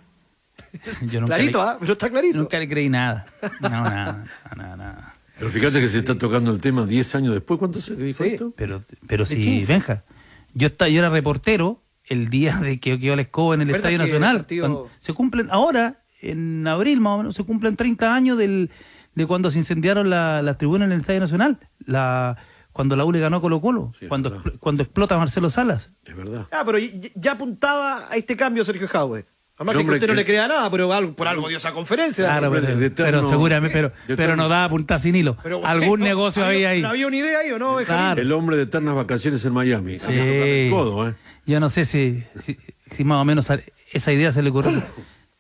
Yo 1.09 1.21
nunca 1.21 1.35
Clarito, 1.35 1.57
le- 1.63 1.69
¿ah? 1.69 1.77
Pero 1.79 1.93
está 1.93 2.09
clarito. 2.09 2.37
Nunca 2.37 2.59
le 2.59 2.67
creí 2.67 2.89
nada. 2.89 3.25
No, 3.61 3.69
nada, 3.69 4.25
nada, 4.55 4.75
nada. 4.77 5.15
Pero 5.37 5.49
fíjate 5.49 5.79
que 5.79 5.87
se 5.87 5.99
está 5.99 6.17
tocando 6.17 6.51
el 6.51 6.59
tema 6.59 6.85
10 6.85 7.15
años 7.15 7.33
después. 7.33 7.57
¿Cuánto 7.59 7.79
se 7.79 7.95
dijo 7.95 8.23
esto? 8.23 8.53
Pero, 8.55 8.81
pero 9.07 9.25
sí, 9.25 9.39
15. 9.39 9.73
Benja. 9.73 10.03
Yo, 10.53 10.67
está, 10.67 10.87
yo 10.89 10.99
era 10.99 11.09
reportero 11.09 11.81
el 12.05 12.29
día 12.29 12.57
de 12.57 12.79
que 12.79 12.99
quedó 12.99 13.15
la 13.15 13.23
escoba 13.23 13.55
en 13.55 13.61
el 13.61 13.67
¿Verdad 13.67 13.79
Estadio 13.91 13.95
el 13.95 14.01
Nacional. 14.03 14.37
partido- 14.37 14.89
se 14.99 15.13
cumplen, 15.13 15.47
ahora, 15.51 16.03
en 16.21 16.67
abril 16.67 17.01
más 17.01 17.13
o 17.13 17.17
menos, 17.19 17.35
se 17.35 17.43
cumplen 17.43 17.75
30 17.75 18.13
años 18.13 18.37
del, 18.37 18.69
de 19.15 19.25
cuando 19.25 19.49
se 19.51 19.59
incendiaron 19.59 20.09
la- 20.09 20.41
las 20.41 20.57
tribunas 20.57 20.85
en 20.87 20.91
el 20.93 21.01
Estadio 21.01 21.19
Nacional. 21.21 21.59
La, 21.85 22.37
cuando 22.73 22.95
la 22.97 23.05
U 23.05 23.11
le 23.11 23.19
ganó 23.19 23.37
a 23.37 23.41
Colo 23.41 23.61
Colo. 23.61 23.91
cuando, 24.09 24.35
expl- 24.35 24.59
cuando 24.59 24.83
explota 24.83 25.17
Marcelo 25.17 25.49
Salas. 25.49 25.91
Es 26.05 26.15
verdad. 26.15 26.47
Ah, 26.51 26.63
pero 26.65 26.79
ya 27.15 27.31
apuntaba 27.33 28.07
a 28.11 28.15
este 28.17 28.35
cambio 28.35 28.65
Sergio 28.65 28.87
Jadwe. 28.87 29.25
Además 29.55 29.75
que 29.77 29.83
usted 29.83 30.07
no 30.07 30.13
que- 30.13 30.17
le 30.17 30.25
crea 30.25 30.47
nada, 30.47 30.69
pero 30.71 30.91
algo- 30.91 31.15
por 31.15 31.27
algo 31.27 31.47
dio 31.47 31.57
esa 31.57 31.71
conferencia. 31.73 32.25
Claro, 32.25 32.51
pero, 32.51 32.75
de 32.75 32.85
eterno- 32.87 33.19
pero 33.19 33.27
seguramente, 33.29 33.73
pero, 34.07 34.17
pero 34.17 34.35
no 34.35 34.49
da 34.49 34.67
punta 34.67 34.97
sin 34.97 35.15
hilo. 35.15 35.37
Pero, 35.43 35.63
Algún 35.65 35.99
¿no? 35.99 36.05
negocio 36.07 36.43
había 36.43 36.69
ahí. 36.69 36.81
¿No 36.81 36.89
había 36.89 37.05
una 37.05 37.17
idea 37.17 37.39
ahí 37.39 37.51
o 37.51 37.59
no? 37.59 37.77
Claro. 37.85 38.19
El 38.19 38.31
hombre 38.31 38.57
de 38.57 38.63
eternas 38.63 38.95
vacaciones 38.95 39.45
en 39.45 39.53
Miami. 39.53 39.99
Sí. 39.99 40.67
Codo, 40.71 41.07
¿eh? 41.07 41.13
Yo 41.45 41.59
no 41.59 41.69
sé 41.69 41.85
si, 41.85 42.23
si, 42.39 42.57
si 42.89 43.03
más 43.03 43.21
o 43.21 43.25
menos 43.25 43.47
esa 43.91 44.11
idea 44.11 44.31
se 44.31 44.41
le 44.41 44.49
ocurrió. 44.49 44.83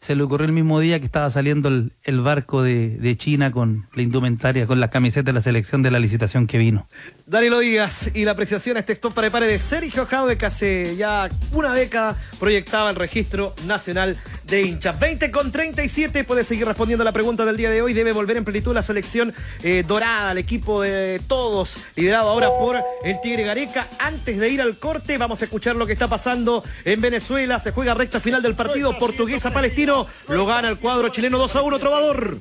Se 0.03 0.15
le 0.15 0.23
ocurrió 0.23 0.45
el 0.45 0.51
mismo 0.51 0.81
día 0.81 0.99
que 0.99 1.05
estaba 1.05 1.29
saliendo 1.29 1.69
el, 1.69 1.93
el 2.03 2.19
barco 2.19 2.61
de, 2.61 2.97
de 2.97 3.15
China 3.15 3.53
con 3.53 3.87
la 3.93 4.01
indumentaria, 4.01 4.67
con 4.67 4.81
la 4.81 4.89
camiseta 4.89 5.27
de 5.27 5.33
la 5.33 5.39
selección 5.39 5.81
de 5.81 5.91
la 5.91 5.99
licitación 5.99 6.45
que 6.45 6.57
vino. 6.57 6.89
Danilo 7.25 7.59
Díaz 7.59 8.11
y 8.13 8.25
la 8.25 8.31
apreciación 8.31 8.75
a 8.75 8.81
este 8.81 8.91
stop 8.91 9.13
para 9.13 9.29
de 9.39 9.57
Sergio 9.59 10.05
Jadwe 10.05 10.37
que 10.37 10.45
hace 10.45 10.97
ya 10.97 11.29
una 11.53 11.73
década 11.73 12.17
proyectaba 12.37 12.89
el 12.89 12.97
registro 12.97 13.55
nacional 13.65 14.17
de 14.53 14.61
hinchas. 14.61 14.99
20 14.99 15.31
con 15.31 15.51
37 15.51 16.23
puede 16.25 16.43
seguir 16.43 16.67
respondiendo 16.67 17.01
a 17.01 17.05
la 17.05 17.11
pregunta 17.11 17.43
del 17.43 17.57
día 17.57 17.71
de 17.71 17.81
hoy. 17.81 17.93
Debe 17.93 18.11
volver 18.11 18.37
en 18.37 18.45
plenitud 18.45 18.73
la 18.73 18.83
selección 18.83 19.33
eh, 19.63 19.83
dorada, 19.87 20.31
el 20.31 20.37
equipo 20.37 20.81
de 20.81 21.19
todos, 21.27 21.79
liderado 21.95 22.29
ahora 22.29 22.49
por 22.49 22.79
el 23.03 23.19
Tigre 23.21 23.43
Gareca. 23.43 23.87
Antes 23.97 24.37
de 24.37 24.49
ir 24.49 24.61
al 24.61 24.77
corte, 24.77 25.17
vamos 25.17 25.41
a 25.41 25.45
escuchar 25.45 25.75
lo 25.75 25.87
que 25.87 25.93
está 25.93 26.07
pasando 26.07 26.63
en 26.85 27.01
Venezuela. 27.01 27.59
Se 27.59 27.71
juega 27.71 27.95
recta 27.95 28.19
final 28.19 28.43
del 28.43 28.53
partido 28.53 28.95
portuguesa-palestino. 28.99 30.05
Lo 30.27 30.45
gana 30.45 30.69
el 30.69 30.77
cuadro 30.77 31.09
chileno 31.09 31.39
2 31.39 31.55
a 31.55 31.61
1, 31.63 31.79
Trovador. 31.79 32.37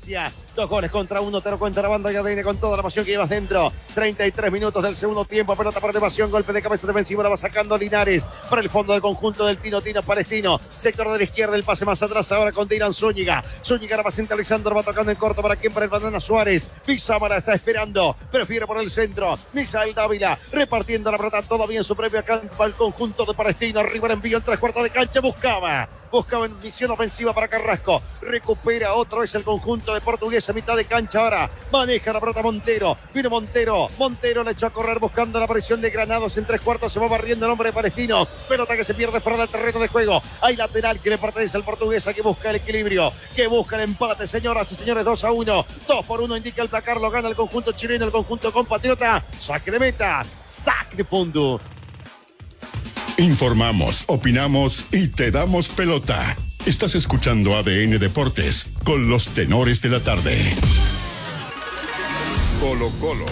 Dos 0.55 0.69
goles 0.69 0.91
contra 0.91 1.23
uno, 1.23 1.41
te 1.41 1.51
lo 1.51 1.59
cuenta 1.59 1.81
la 1.81 1.89
banda 1.89 2.13
ya 2.13 2.21
viene 2.21 2.43
con 2.43 2.59
toda 2.59 2.77
la 2.77 2.83
pasión 2.83 3.07
que 3.07 3.13
llevas 3.13 3.31
dentro. 3.31 3.73
33 3.95 4.53
minutos 4.53 4.85
del 4.85 4.97
segundo 4.97 5.25
tiempo, 5.25 5.57
pelota 5.57 5.81
para 5.81 5.93
elevación, 5.93 6.31
golpe 6.31 6.53
de 6.53 6.61
cabeza 6.61 6.87
defensivo, 6.87 7.23
la 7.23 7.31
va 7.31 7.39
sacando 7.39 7.79
Linares 7.79 8.23
para 8.51 8.61
el 8.61 8.69
fondo 8.69 8.93
del 8.93 9.01
conjunto 9.01 9.47
del 9.47 9.57
Tino 9.57 9.81
Tino 9.81 10.03
Palestino. 10.03 10.61
Sector 10.77 11.11
de 11.11 11.17
la 11.17 11.25
izquierda, 11.25 11.57
el 11.57 11.65
pase 11.65 11.87
más 11.87 12.03
atrás 12.03 12.31
ahora 12.33 12.53
con 12.53 12.69
Dylan 12.69 12.93
Zúñiga. 12.93 13.43
Zúñiga 13.65 13.95
ahora 13.95 14.03
va 14.03 14.11
centralizando, 14.11 14.75
va 14.75 14.83
tocando 14.83 15.11
en 15.11 15.17
corto 15.17 15.41
para 15.41 15.57
quien, 15.57 15.73
para 15.73 15.85
el 15.85 15.91
Banana 15.91 16.21
Suárez. 16.21 16.67
Pizámara 16.85 17.39
está 17.39 17.55
esperando, 17.55 18.15
prefiere 18.31 18.67
por 18.67 18.79
el 18.79 18.91
centro. 18.91 19.39
Misael 19.55 19.95
Dávila 19.95 20.39
repartiendo 20.53 21.11
la 21.11 21.17
pelota 21.17 21.41
todavía 21.41 21.79
en 21.79 21.85
su 21.85 21.97
propia 21.97 22.23
campo 22.23 22.63
al 22.63 22.75
conjunto 22.75 23.25
de 23.25 23.33
Palestino. 23.33 23.83
River 23.83 24.11
envío 24.11 24.37
en 24.37 24.45
tres 24.45 24.59
cuartos 24.59 24.83
de 24.83 24.91
cancha, 24.91 25.21
buscaba. 25.21 25.89
Buscaba 26.11 26.45
en 26.45 26.61
misión 26.61 26.91
ofensiva 26.91 27.33
para 27.33 27.49
Carrasco. 27.49 28.03
Recupera 28.21 28.93
otro, 28.93 29.23
es 29.23 29.35
el 29.35 29.45
conjunto 29.45 29.95
de 29.95 30.03
Portugués 30.03 30.42
a 30.49 30.53
mitad 30.53 30.77
de 30.77 30.85
cancha 30.85 31.21
ahora. 31.21 31.51
Maneja 31.71 32.13
la 32.13 32.21
pelota 32.21 32.43
Montero. 32.43 32.97
Vino 33.15 33.31
Montero. 33.31 33.89
Montero 33.99 34.43
le 34.43 34.53
echó 34.53 34.67
a 34.67 34.71
correr 34.71 34.99
buscando 34.99 35.39
la 35.39 35.47
presión 35.47 35.81
de 35.81 35.91
Granados 35.91 36.37
en 36.37 36.45
tres 36.45 36.61
cuartos. 36.61 36.93
Se 36.93 37.01
va 37.01 37.09
barriendo 37.09 37.47
el 37.47 37.53
hombre 37.53 37.69
de 37.69 37.73
Palestino. 37.73 38.27
Pelota 38.49 38.77
que 38.77 38.85
se 38.85 38.95
pierde 38.95 39.21
fuera 39.21 39.39
del 39.39 39.49
terreno 39.49 39.81
de 39.81 39.89
juego. 39.89 40.23
Hay 40.41 40.57
lateral 40.57 41.01
que 41.01 41.11
le 41.11 41.19
pertenece 41.19 41.57
al 41.57 41.65
portuguesa 41.65 42.13
que 42.15 42.23
busca 42.23 42.51
el 42.51 42.57
equilibrio. 42.57 43.13
Que 43.35 43.47
busca 43.47 43.77
el 43.77 43.83
empate, 43.83 44.27
señoras 44.27 44.71
y 44.73 44.75
señores. 44.75 45.05
2 45.05 45.25
a 45.25 45.33
1. 45.33 45.67
2 45.89 46.07
por 46.07 46.21
1 46.21 46.37
indica 46.37 46.63
el 46.63 46.69
placar. 46.69 47.01
Lo 47.01 47.11
gana 47.11 47.29
el 47.29 47.37
conjunto 47.37 47.73
chileno, 47.73 48.05
el 48.05 48.13
conjunto 48.13 48.53
compatriota. 48.53 49.23
Saque 49.39 49.71
de 49.71 49.79
meta. 49.79 50.25
Saque 50.45 50.97
de 50.97 51.05
fondo. 51.05 51.61
Informamos, 53.19 54.05
opinamos 54.07 54.87
y 54.91 55.09
te 55.09 55.31
damos 55.31 55.69
pelota. 55.69 56.37
Estás 56.65 56.95
escuchando 56.95 57.57
ADN 57.57 57.99
Deportes 57.99 58.71
con 58.85 59.11
los 59.11 59.31
tenores 59.31 59.83
de 59.83 59.89
la 59.89 59.99
tarde. 59.99 60.39
Colo 62.61 62.89
Colo. 63.01 63.27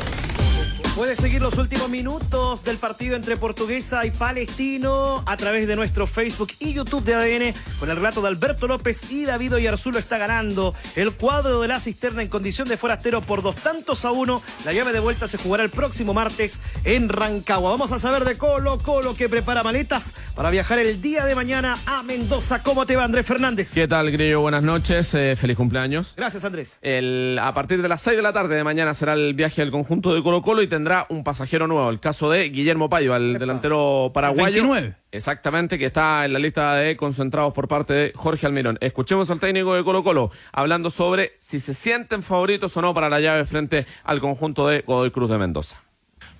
Puede 0.96 1.14
seguir 1.14 1.40
los 1.40 1.56
últimos 1.56 1.88
minutos 1.88 2.64
del 2.64 2.76
partido 2.76 3.14
entre 3.14 3.36
Portuguesa 3.36 4.04
y 4.04 4.10
Palestino 4.10 5.22
a 5.24 5.36
través 5.36 5.68
de 5.68 5.76
nuestro 5.76 6.08
Facebook 6.08 6.50
y 6.58 6.74
YouTube 6.74 7.04
de 7.04 7.14
ADN 7.14 7.54
con 7.78 7.88
el 7.88 7.96
relato 7.96 8.20
de 8.20 8.28
Alberto 8.28 8.66
López 8.66 9.10
y 9.10 9.24
David 9.24 9.54
Oyarzulo 9.54 10.00
está 10.00 10.18
ganando 10.18 10.74
el 10.96 11.12
cuadro 11.12 11.60
de 11.60 11.68
la 11.68 11.78
cisterna 11.78 12.22
en 12.22 12.28
condición 12.28 12.68
de 12.68 12.76
forastero 12.76 13.20
por 13.20 13.40
dos 13.40 13.54
tantos 13.54 14.04
a 14.04 14.10
uno. 14.10 14.42
La 14.64 14.72
llave 14.72 14.92
de 14.92 14.98
vuelta 14.98 15.28
se 15.28 15.38
jugará 15.38 15.62
el 15.62 15.70
próximo 15.70 16.12
martes 16.12 16.60
en 16.84 17.08
Rancagua. 17.08 17.70
Vamos 17.70 17.92
a 17.92 18.00
saber 18.00 18.24
de 18.24 18.36
Colo 18.36 18.78
Colo 18.78 19.14
que 19.14 19.28
prepara 19.28 19.62
maletas 19.62 20.12
para 20.34 20.50
viajar 20.50 20.80
el 20.80 21.00
día 21.00 21.24
de 21.24 21.36
mañana 21.36 21.78
a 21.86 22.02
Mendoza. 22.02 22.64
¿Cómo 22.64 22.84
te 22.84 22.96
va 22.96 23.04
Andrés 23.04 23.24
Fernández? 23.24 23.72
¿Qué 23.72 23.86
tal, 23.86 24.10
Grillo? 24.10 24.40
Buenas 24.40 24.64
noches, 24.64 25.14
eh, 25.14 25.36
feliz 25.36 25.56
cumpleaños. 25.56 26.14
Gracias 26.16 26.44
Andrés. 26.44 26.78
El, 26.82 27.38
a 27.40 27.54
partir 27.54 27.80
de 27.80 27.88
las 27.88 28.02
6 28.02 28.16
de 28.16 28.22
la 28.22 28.32
tarde 28.32 28.56
de 28.56 28.64
mañana 28.64 28.92
será 28.92 29.14
el 29.14 29.34
viaje 29.34 29.62
del 29.62 29.70
conjunto 29.70 30.12
de 30.12 30.22
Colo 30.22 30.42
Colo 30.42 30.62
y 30.62 30.66
tendrá 30.66 30.79
un 31.08 31.24
pasajero 31.24 31.66
nuevo, 31.66 31.90
el 31.90 32.00
caso 32.00 32.30
de 32.30 32.48
Guillermo 32.48 32.88
Paiva, 32.88 33.16
el 33.16 33.38
delantero 33.38 34.10
paraguayo. 34.12 34.62
29. 34.62 34.94
Exactamente, 35.12 35.78
que 35.78 35.86
está 35.86 36.24
en 36.24 36.32
la 36.32 36.38
lista 36.38 36.74
de 36.74 36.96
concentrados 36.96 37.52
por 37.52 37.68
parte 37.68 37.92
de 37.92 38.12
Jorge 38.14 38.46
Almirón. 38.46 38.78
Escuchemos 38.80 39.30
al 39.30 39.40
técnico 39.40 39.74
de 39.74 39.82
Colo 39.82 40.04
Colo 40.04 40.30
hablando 40.52 40.90
sobre 40.90 41.32
si 41.38 41.58
se 41.60 41.74
sienten 41.74 42.22
favoritos 42.22 42.76
o 42.76 42.82
no 42.82 42.94
para 42.94 43.08
la 43.08 43.20
llave 43.20 43.44
frente 43.44 43.86
al 44.04 44.20
conjunto 44.20 44.68
de 44.68 44.82
Godoy 44.86 45.10
Cruz 45.10 45.30
de 45.30 45.38
Mendoza. 45.38 45.80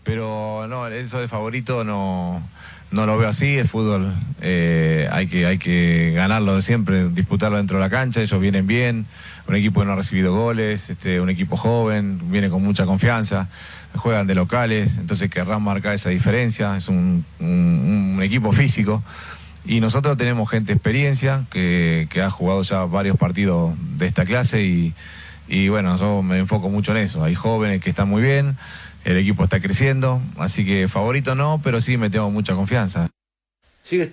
Pero 0.03 0.66
no, 0.68 0.86
eso 0.86 1.20
de 1.20 1.28
favorito 1.28 1.84
no, 1.84 2.43
no 2.91 3.07
lo 3.07 3.18
veo 3.18 3.28
así. 3.28 3.57
El 3.57 3.68
fútbol 3.68 4.12
eh, 4.41 5.09
hay, 5.12 5.26
que, 5.26 5.47
hay 5.47 5.59
que 5.59 6.12
ganarlo 6.14 6.57
de 6.57 6.62
siempre, 6.62 7.09
disputarlo 7.09 7.57
dentro 7.57 7.78
de 7.78 7.84
la 7.84 7.91
cancha. 7.91 8.20
Ellos 8.20 8.41
vienen 8.41 8.66
bien, 8.66 9.07
un 9.47 9.55
equipo 9.55 9.80
que 9.80 9.86
no 9.86 9.93
ha 9.93 9.97
recibido 9.97 10.34
goles, 10.34 10.91
este, 10.91 11.20
un 11.20 11.30
equipo 11.30 11.57
joven, 11.57 12.20
viene 12.30 12.51
con 12.51 12.62
mucha 12.62 12.86
confianza, 12.86 13.49
juegan 13.95 14.26
de 14.26 14.34
locales, 14.34 14.99
entonces 14.99 15.30
querrán 15.30 15.62
marcar 15.62 15.95
esa 15.95 16.11
diferencia. 16.11 16.76
Es 16.76 16.88
un, 16.88 17.24
equipo 18.22 18.53
físico. 18.53 19.03
Y 19.64 19.80
nosotros 19.80 20.16
tenemos 20.16 20.49
gente 20.51 20.72
experiencia 20.72 21.45
que, 21.51 22.07
que 22.11 22.22
ha 22.22 22.30
jugado 22.30 22.62
ya 22.62 22.84
varios 22.84 23.16
partidos 23.16 23.74
de 23.97 24.07
esta 24.07 24.24
clase 24.24 24.64
y, 24.64 24.95
y 25.51 25.68
bueno, 25.68 25.97
yo 25.97 26.22
me 26.22 26.38
enfoco 26.38 26.70
mucho 26.70 26.93
en 26.93 26.99
eso. 26.99 27.24
Hay 27.24 27.34
jóvenes 27.34 27.80
que 27.80 27.91
están 27.91 28.09
muy 28.09 28.22
bien, 28.22 28.57
el 29.05 29.16
equipo 29.16 29.44
está 29.44 29.61
creciendo, 29.61 30.20
así 30.38 30.64
que 30.64 30.88
favorito 30.88 31.34
no, 31.34 31.61
pero 31.62 31.80
sí 31.80 31.96
me 31.96 32.11
tengo 32.11 32.30
mucha 32.30 32.55
confianza. 32.55 33.09
Sigue. 33.82 34.12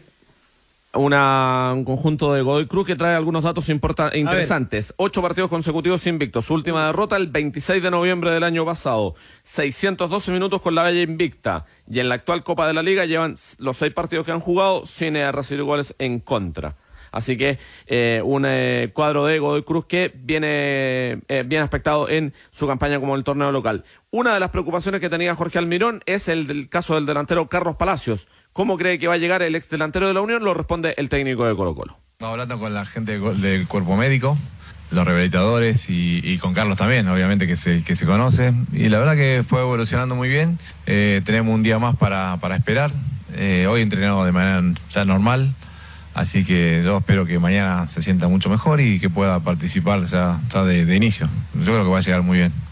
Una, 0.93 1.71
un 1.73 1.83
conjunto 1.83 2.33
de 2.33 2.41
Godoy 2.41 2.65
Cruz 2.65 2.87
que 2.87 2.95
trae 2.95 3.15
algunos 3.15 3.43
datos 3.43 3.69
interesantes. 3.69 4.93
Ocho 4.97 5.21
partidos 5.21 5.49
consecutivos 5.49 6.07
invictos. 6.07 6.45
Su 6.45 6.55
última 6.55 6.87
derrota 6.87 7.17
el 7.17 7.27
26 7.27 7.83
de 7.83 7.91
noviembre 7.91 8.31
del 8.31 8.43
año 8.43 8.65
pasado. 8.65 9.13
612 9.43 10.31
minutos 10.31 10.61
con 10.61 10.73
la 10.73 10.83
Bella 10.83 11.01
invicta. 11.01 11.65
Y 11.87 11.99
en 11.99 12.09
la 12.09 12.15
actual 12.15 12.43
Copa 12.43 12.65
de 12.65 12.73
la 12.73 12.81
Liga 12.81 13.05
llevan 13.05 13.35
los 13.59 13.77
seis 13.77 13.93
partidos 13.93 14.25
que 14.25 14.31
han 14.31 14.39
jugado 14.39 14.85
sin 14.87 15.13
recibir 15.31 15.63
goles 15.63 15.93
en 15.99 16.19
contra. 16.19 16.75
Así 17.11 17.37
que 17.37 17.57
eh, 17.87 18.21
un 18.23 18.45
eh, 18.47 18.91
cuadro 18.93 19.25
de 19.25 19.39
Godoy 19.39 19.63
Cruz 19.63 19.85
que 19.85 20.11
viene 20.15 21.19
eh, 21.27 21.43
bien 21.45 21.63
aspectado 21.63 22.09
en 22.09 22.33
su 22.51 22.67
campaña 22.67 22.99
como 22.99 23.15
el 23.15 23.23
torneo 23.23 23.51
local. 23.51 23.83
Una 24.09 24.33
de 24.33 24.39
las 24.39 24.51
preocupaciones 24.51 25.01
que 25.01 25.09
tenía 25.09 25.35
Jorge 25.35 25.57
Almirón 25.59 26.01
es 26.05 26.29
el 26.29 26.47
del 26.47 26.69
caso 26.69 26.95
del 26.95 27.05
delantero 27.05 27.49
Carlos 27.49 27.75
Palacios. 27.75 28.29
¿Cómo 28.53 28.77
cree 28.77 28.99
que 28.99 29.07
va 29.07 29.15
a 29.15 29.17
llegar 29.17 29.41
el 29.41 29.53
ex 29.53 29.69
delantero 29.69 30.07
de 30.07 30.13
la 30.13 30.21
Unión? 30.21 30.45
Lo 30.45 30.53
responde 30.53 30.95
el 30.95 31.09
técnico 31.09 31.45
de 31.45 31.53
Colo 31.57 31.75
Colo. 31.75 31.99
Hablando 32.21 32.57
con 32.57 32.73
la 32.73 32.85
gente 32.85 33.19
del 33.19 33.67
cuerpo 33.67 33.97
médico, 33.97 34.37
los 34.91 35.05
rehabilitadores 35.05 35.87
y, 35.89 36.37
con 36.37 36.53
Carlos 36.53 36.77
también, 36.77 37.05
obviamente 37.09 37.47
que 37.47 37.53
es 37.53 37.67
el 37.67 37.83
que 37.83 37.97
se 37.97 38.05
conoce. 38.05 38.53
Y 38.71 38.87
la 38.87 38.99
verdad 38.99 39.17
que 39.17 39.43
fue 39.45 39.59
evolucionando 39.59 40.15
muy 40.15 40.29
bien. 40.29 40.57
Eh, 40.85 41.21
tenemos 41.25 41.53
un 41.53 41.61
día 41.61 41.77
más 41.77 41.97
para, 41.97 42.37
esperar. 42.55 42.91
Eh, 43.35 43.67
hoy 43.69 43.81
entrenamos 43.81 44.25
de 44.25 44.31
manera 44.31 44.63
ya 44.89 45.03
normal. 45.03 45.53
Así 46.13 46.45
que 46.45 46.81
yo 46.81 46.99
espero 46.99 47.25
que 47.25 47.39
mañana 47.39 47.85
se 47.87 48.01
sienta 48.01 48.29
mucho 48.29 48.49
mejor 48.49 48.79
y 48.79 49.01
que 49.01 49.09
pueda 49.09 49.41
participar 49.41 50.05
ya, 50.05 50.39
de 50.63 50.95
inicio. 50.95 51.27
Yo 51.55 51.73
creo 51.73 51.83
que 51.83 51.91
va 51.91 51.97
a 51.97 52.01
llegar 52.01 52.21
muy 52.21 52.37
bien. 52.37 52.66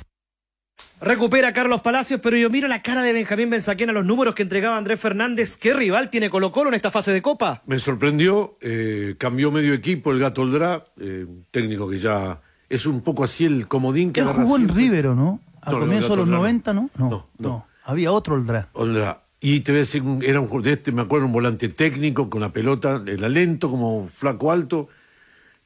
Recupera 1.01 1.49
a 1.49 1.53
Carlos 1.53 1.81
Palacios, 1.81 2.19
pero 2.23 2.37
yo 2.37 2.49
miro 2.49 2.67
la 2.67 2.81
cara 2.81 3.01
de 3.03 3.11
Benjamín 3.13 3.49
Benzaquén 3.49 3.89
a 3.89 3.93
los 3.93 4.05
números 4.05 4.33
que 4.33 4.43
entregaba 4.43 4.77
Andrés 4.77 4.99
Fernández. 4.99 5.57
¿Qué 5.57 5.73
rival 5.73 6.09
tiene 6.09 6.29
Colo 6.29 6.51
Colo 6.51 6.69
en 6.69 6.73
esta 6.75 6.89
fase 6.89 7.11
de 7.11 7.21
Copa? 7.21 7.61
Me 7.67 7.77
sorprendió, 7.79 8.57
eh, 8.61 9.15
cambió 9.17 9.51
medio 9.51 9.73
equipo 9.73 10.11
el 10.11 10.19
Gato 10.19 10.41
Oldrá, 10.41 10.85
eh, 10.99 11.27
técnico 11.51 11.89
que 11.89 11.97
ya 11.97 12.41
es 12.69 12.85
un 12.85 13.01
poco 13.01 13.23
así 13.25 13.43
el 13.45 13.67
comodín 13.67 14.13
que 14.13 14.21
Él 14.21 14.27
jugó 14.27 14.55
en 14.55 14.63
siempre. 14.63 14.75
River, 14.75 15.07
¿o 15.07 15.15
no? 15.15 15.41
Al 15.61 15.73
No, 15.73 15.79
comienzo 15.81 16.09
de 16.09 16.15
los 16.15 16.23
Oldrá 16.23 16.31
no. 16.37 16.37
90, 16.43 16.73
¿no? 16.73 16.89
No, 16.97 17.27
no. 17.37 17.67
Había 17.83 18.11
otro 18.11 18.35
Oldrá. 18.35 18.69
Oldrá. 18.73 19.21
Y 19.41 19.59
te 19.59 19.73
voy 19.73 19.77
a 19.77 19.79
decir, 19.81 20.01
un- 20.01 20.23
era 20.23 20.39
un 20.39 20.61
de 20.61 20.71
este, 20.73 20.91
me 20.93 21.01
acuerdo, 21.03 21.25
un 21.27 21.33
volante 21.33 21.69
técnico 21.69 22.29
con 22.29 22.41
la 22.41 22.49
pelota, 22.49 23.03
era 23.05 23.27
lento 23.29 23.69
como 23.69 24.07
flaco 24.07 24.51
alto, 24.51 24.87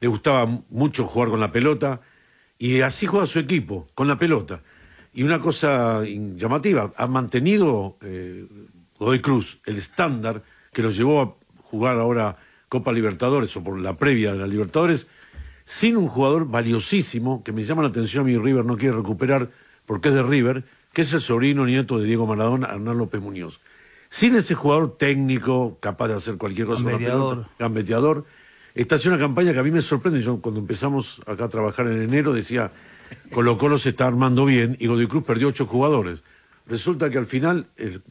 le 0.00 0.08
gustaba 0.08 0.44
mu- 0.44 0.64
mucho 0.70 1.04
jugar 1.06 1.30
con 1.30 1.40
la 1.40 1.52
pelota 1.52 2.00
y 2.58 2.80
así 2.80 3.06
juega 3.06 3.26
su 3.26 3.38
equipo, 3.38 3.86
con 3.94 4.08
la 4.08 4.18
pelota. 4.18 4.60
Y 5.12 5.22
una 5.24 5.40
cosa 5.40 6.02
llamativa, 6.04 6.92
ha 6.96 7.06
mantenido 7.06 7.96
eh, 8.02 8.46
Godoy 8.98 9.20
Cruz 9.20 9.60
el 9.66 9.76
estándar 9.76 10.42
que 10.72 10.82
los 10.82 10.96
llevó 10.96 11.20
a 11.20 11.34
jugar 11.62 11.98
ahora 11.98 12.36
Copa 12.68 12.92
Libertadores 12.92 13.56
o 13.56 13.64
por 13.64 13.78
la 13.78 13.96
previa 13.96 14.32
de 14.32 14.38
la 14.38 14.46
Libertadores, 14.46 15.08
sin 15.64 15.96
un 15.96 16.08
jugador 16.08 16.46
valiosísimo 16.46 17.42
que 17.42 17.52
me 17.52 17.64
llama 17.64 17.82
la 17.82 17.88
atención 17.88 18.22
a 18.22 18.26
mi 18.26 18.36
River 18.36 18.64
no 18.64 18.76
quiere 18.76 18.96
recuperar 18.96 19.50
porque 19.86 20.08
es 20.08 20.14
de 20.14 20.22
River, 20.22 20.64
que 20.92 21.02
es 21.02 21.12
el 21.12 21.20
sobrino 21.20 21.66
nieto 21.66 21.98
de 21.98 22.06
Diego 22.06 22.26
Maradona, 22.26 22.68
Hernán 22.68 22.98
López 22.98 23.20
Muñoz. 23.20 23.60
Sin 24.08 24.36
ese 24.36 24.54
jugador 24.54 24.96
técnico, 24.96 25.78
capaz 25.80 26.08
de 26.08 26.14
hacer 26.14 26.36
cualquier 26.36 26.66
cosa 26.66 26.82
con 26.82 26.92
la 26.92 26.98
Gambeteador. 26.98 27.36
pelota, 27.36 27.54
gambeteador, 27.58 28.24
esta 28.74 28.94
es 28.96 29.06
una 29.06 29.18
campaña 29.18 29.52
que 29.52 29.58
a 29.58 29.62
mí 29.62 29.70
me 29.70 29.82
sorprende. 29.82 30.22
Yo 30.22 30.40
cuando 30.40 30.60
empezamos 30.60 31.20
acá 31.26 31.46
a 31.46 31.48
trabajar 31.48 31.86
en 31.88 32.02
enero 32.02 32.32
decía, 32.32 32.70
Colo 33.32 33.58
Colo 33.58 33.78
se 33.78 33.90
está 33.90 34.06
armando 34.06 34.44
bien 34.44 34.76
y 34.80 34.86
Godoy 34.86 35.06
Cruz 35.06 35.24
perdió 35.24 35.48
ocho 35.48 35.66
jugadores. 35.66 36.22
Resulta 36.66 37.10
que 37.10 37.18
al 37.18 37.26
final, 37.26 37.66
el- 37.76 38.02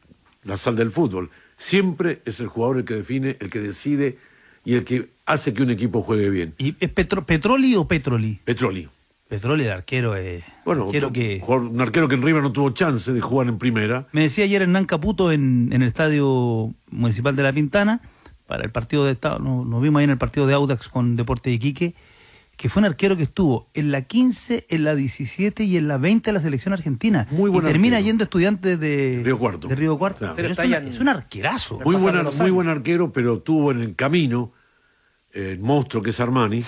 la 0.43 0.57
sal 0.57 0.75
del 0.75 0.89
fútbol, 0.89 1.29
siempre 1.57 2.21
es 2.25 2.39
el 2.39 2.47
jugador 2.47 2.77
el 2.77 2.85
que 2.85 2.95
define, 2.95 3.37
el 3.39 3.49
que 3.49 3.59
decide 3.59 4.17
y 4.65 4.73
el 4.75 4.83
que 4.83 5.09
hace 5.25 5.53
que 5.53 5.61
un 5.63 5.69
equipo 5.69 6.01
juegue 6.01 6.29
bien. 6.29 6.53
¿Y 6.57 6.75
es 6.79 6.89
Petro- 6.91 7.25
Petroli 7.25 7.75
o 7.75 7.87
Petroli? 7.87 8.39
Petroli. 8.45 8.87
Petroli, 9.27 9.65
el 9.65 9.71
arquero. 9.71 10.15
Eh, 10.17 10.43
Bueno, 10.65 10.85
arquero 10.85 11.07
otro 11.09 11.13
que... 11.13 11.39
jugador- 11.41 11.69
un 11.69 11.81
arquero 11.81 12.07
que 12.07 12.15
en 12.15 12.23
River 12.23 12.41
no 12.41 12.51
tuvo 12.51 12.71
chance 12.71 13.13
de 13.13 13.21
jugar 13.21 13.47
en 13.47 13.57
primera. 13.59 14.07
Me 14.11 14.21
decía 14.21 14.45
ayer 14.45 14.63
Hernán 14.63 14.85
Caputo 14.85 15.31
en, 15.31 15.69
en 15.71 15.81
el 15.83 15.87
estadio 15.87 16.73
municipal 16.89 17.35
de 17.35 17.43
La 17.43 17.53
Pintana, 17.53 18.01
para 18.47 18.63
el 18.63 18.71
partido 18.71 19.05
de 19.05 19.11
Estado, 19.11 19.37
nos, 19.37 19.67
nos 19.67 19.81
vimos 19.83 19.99
ahí 19.99 20.05
en 20.05 20.09
el 20.09 20.17
partido 20.17 20.47
de 20.47 20.55
Audax 20.55 20.87
con 20.89 21.15
Deporte 21.15 21.51
de 21.51 21.57
Iquique, 21.57 21.93
que 22.59 22.67
fue 22.67 22.81
un 22.81 22.85
arquero 22.87 23.15
que 23.15 23.23
estuvo 23.23 23.69
en 23.73 23.89
la 23.89 24.01
15, 24.01 24.65
en 24.67 24.83
la 24.83 24.93
17 24.93 25.63
y 25.63 25.77
en 25.77 25.87
la 25.87 25.97
20 25.97 26.29
de 26.29 26.33
la 26.33 26.41
selección 26.41 26.73
argentina. 26.73 27.25
Muy 27.31 27.49
buen 27.49 27.63
y 27.65 27.67
termina 27.69 27.95
arquero. 27.95 28.07
yendo 28.09 28.23
estudiante 28.25 28.75
de 28.75 29.21
Río 29.23 29.39
Cuarto. 29.39 29.69
De 29.69 29.75
Río 29.75 29.97
Cuarto. 29.97 30.19
Claro. 30.19 30.35
Pero 30.35 30.49
Pero 30.49 30.63
es, 30.63 30.69
ya 30.69 30.77
en- 30.79 30.87
es 30.89 30.99
un 30.99 31.07
arquerazo. 31.07 31.79
Muy 31.85 31.95
buen, 31.95 32.15
muy 32.37 32.51
buen 32.51 32.67
arquero, 32.67 33.13
pero 33.13 33.39
tuvo 33.39 33.71
en 33.71 33.79
el 33.79 33.95
camino 33.95 34.51
eh, 35.31 35.51
el 35.53 35.61
monstruo 35.61 36.03
que 36.03 36.09
es 36.09 36.19
Armani. 36.19 36.59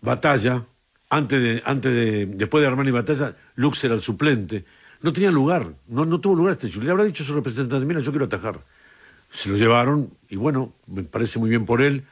Batalla. 0.00 0.62
Antes 1.08 1.42
de, 1.42 1.62
antes 1.64 1.92
de, 1.94 2.26
después 2.26 2.60
de 2.62 2.68
Armani 2.68 2.90
Batalla, 2.90 3.36
Lux 3.56 3.82
era 3.84 3.94
el 3.94 4.00
suplente. 4.00 4.64
No 5.02 5.12
tenía 5.12 5.30
lugar, 5.30 5.72
no, 5.88 6.04
no 6.04 6.20
tuvo 6.20 6.34
lugar 6.34 6.52
este 6.52 6.68
chico. 6.68 6.84
Le 6.84 6.90
habrá 6.90 7.04
dicho 7.04 7.22
a 7.22 7.26
su 7.26 7.34
representante, 7.34 7.86
mira, 7.86 8.00
yo 8.00 8.10
quiero 8.12 8.26
atajar. 8.26 8.60
Se 9.30 9.48
lo 9.48 9.56
llevaron 9.56 10.12
y 10.28 10.36
bueno, 10.36 10.72
me 10.86 11.02
parece 11.04 11.38
muy 11.38 11.48
bien 11.50 11.64
por 11.64 11.80
él. 11.80 12.04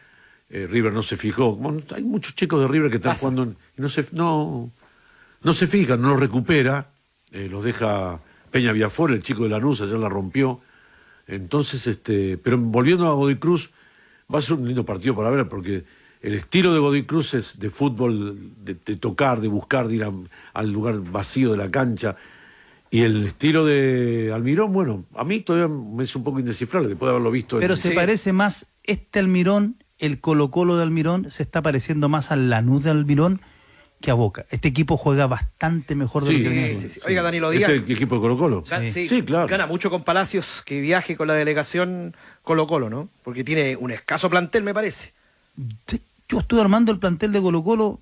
Eh, 0.50 0.66
River 0.66 0.92
no 0.92 1.02
se 1.02 1.16
fijó. 1.16 1.56
Bueno, 1.56 1.80
hay 1.94 2.02
muchos 2.02 2.34
chicos 2.34 2.60
de 2.62 2.68
River 2.68 2.90
que 2.90 2.96
están 2.96 3.12
jugando 3.20 3.42
en- 3.42 3.56
y 3.76 3.82
no 3.82 3.88
se, 3.88 4.04
no, 4.12 4.70
no 5.42 5.52
se 5.52 5.66
fijan, 5.66 6.00
no 6.00 6.08
los 6.10 6.20
recupera. 6.20 6.90
eh, 7.32 7.46
los 7.50 7.62
deja 7.62 8.18
Peña 8.50 8.72
Viafor, 8.72 9.12
el 9.12 9.22
chico 9.22 9.42
de 9.42 9.50
Lanús, 9.50 9.82
ayer 9.82 9.98
la 9.98 10.08
rompió. 10.08 10.60
Entonces, 11.26 11.86
este, 11.86 12.38
pero 12.38 12.56
volviendo 12.56 13.06
a 13.06 13.12
Godoy 13.12 13.36
Cruz, 13.36 13.70
va 14.32 14.38
a 14.38 14.42
ser 14.42 14.56
un 14.56 14.66
lindo 14.66 14.86
partido 14.86 15.14
para 15.14 15.28
ver, 15.28 15.46
porque 15.46 15.84
el 16.22 16.32
estilo 16.34 16.72
de 16.72 16.78
Godoy 16.80 17.04
Cruz 17.04 17.34
es 17.34 17.58
de 17.58 17.68
fútbol, 17.68 18.54
de, 18.64 18.74
de 18.82 18.96
tocar, 18.96 19.42
de 19.42 19.48
buscar, 19.48 19.88
de 19.88 19.96
ir 19.96 20.04
a- 20.04 20.12
al 20.54 20.72
lugar 20.72 21.00
vacío 21.00 21.50
de 21.50 21.58
la 21.58 21.70
cancha. 21.70 22.16
Y 22.90 23.02
el 23.02 23.26
estilo 23.26 23.66
de 23.66 24.32
Almirón, 24.34 24.72
bueno, 24.72 25.04
a 25.14 25.24
mí 25.24 25.40
todavía 25.40 25.68
me 25.68 26.04
es 26.04 26.16
un 26.16 26.24
poco 26.24 26.40
indescifrable 26.40 26.88
después 26.88 27.08
de 27.08 27.10
haberlo 27.10 27.30
visto. 27.30 27.56
en- 27.56 27.60
Pero 27.60 27.76
se 27.76 27.90
parece 27.90 28.32
más 28.32 28.64
este 28.84 29.18
Almirón, 29.18 29.76
el 29.98 30.20
Colo 30.20 30.50
Colo 30.50 30.76
de 30.76 30.82
Almirón, 30.82 31.30
se 31.30 31.42
está 31.42 31.62
pareciendo 31.62 32.08
más 32.08 32.30
al 32.30 32.50
Lanús 32.50 32.84
de 32.84 32.90
Almirón 32.90 33.40
que 34.00 34.12
a 34.12 34.14
Boca. 34.14 34.46
Este 34.50 34.68
equipo 34.68 34.96
juega 34.96 35.26
bastante 35.26 35.94
mejor 35.96 36.24
de 36.24 36.30
Sí, 36.30 36.38
lo 36.38 36.42
que 36.44 36.48
venía 36.50 36.66
Sí, 36.68 36.76
sí, 36.76 36.88
sí. 36.88 37.00
Oiga, 37.06 37.22
Danilo 37.22 37.50
Díaz. 37.50 37.68
Este 37.70 37.82
es 37.82 37.86
el 37.90 37.96
equipo 37.96 38.14
de 38.14 38.20
Colo 38.20 38.38
Colo. 38.38 38.62
Gan- 38.64 38.88
sí, 38.90 39.08
Sí, 39.08 39.22
claro. 39.22 39.48
Gana 39.48 39.66
mucho 39.66 39.90
con 39.90 40.04
Palacios 40.04 40.62
que 40.64 40.80
viaje 40.80 41.16
con 41.16 41.26
la 41.26 41.34
delegación 41.34 42.14
Colo 42.42 42.66
Colo, 42.68 42.90
¿no? 42.90 43.08
Porque 43.24 43.42
tiene 43.42 43.74
un 43.76 43.90
escaso 43.90 44.30
plantel, 44.30 44.62
me 44.62 44.72
parece. 44.72 45.12
Yo 46.28 46.40
estuve 46.40 46.60
armando 46.60 46.92
el 46.92 46.98
plantel 46.98 47.32
de 47.32 47.40
Colo 47.40 47.64
Colo, 47.64 48.00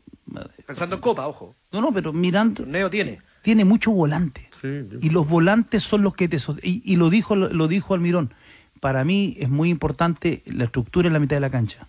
Pensando 0.67 0.97
en 0.97 1.01
Copa, 1.01 1.27
ojo. 1.29 1.55
no, 1.73 1.81
no, 1.81 1.93
pero 1.93 2.13
mirando, 2.13 2.63
Torneo 2.65 2.91
tiene. 2.91 3.21
tiene 3.43 3.65
muchos 3.65 3.95
volantes. 3.95 4.45
Y 5.01 5.11
los 5.11 5.29
volantes 5.29 5.83
son 5.85 6.03
los 6.03 6.15
que 6.15 6.29
te... 6.29 6.37
Y, 6.63 6.83
y 6.85 6.97
lo, 6.97 7.09
dijo, 7.09 7.37
lo 7.37 7.69
dijo 7.69 7.95
Almirón. 7.95 8.35
Para 8.87 9.03
mí 9.03 9.37
es 9.41 9.49
muy 9.49 9.69
importante 9.69 10.45
la 10.47 10.63
estructura 10.63 11.09
en 11.09 11.13
la 11.13 11.19
mitad 11.19 11.35
de 11.35 11.41
la 11.41 11.51
cancha. 11.51 11.89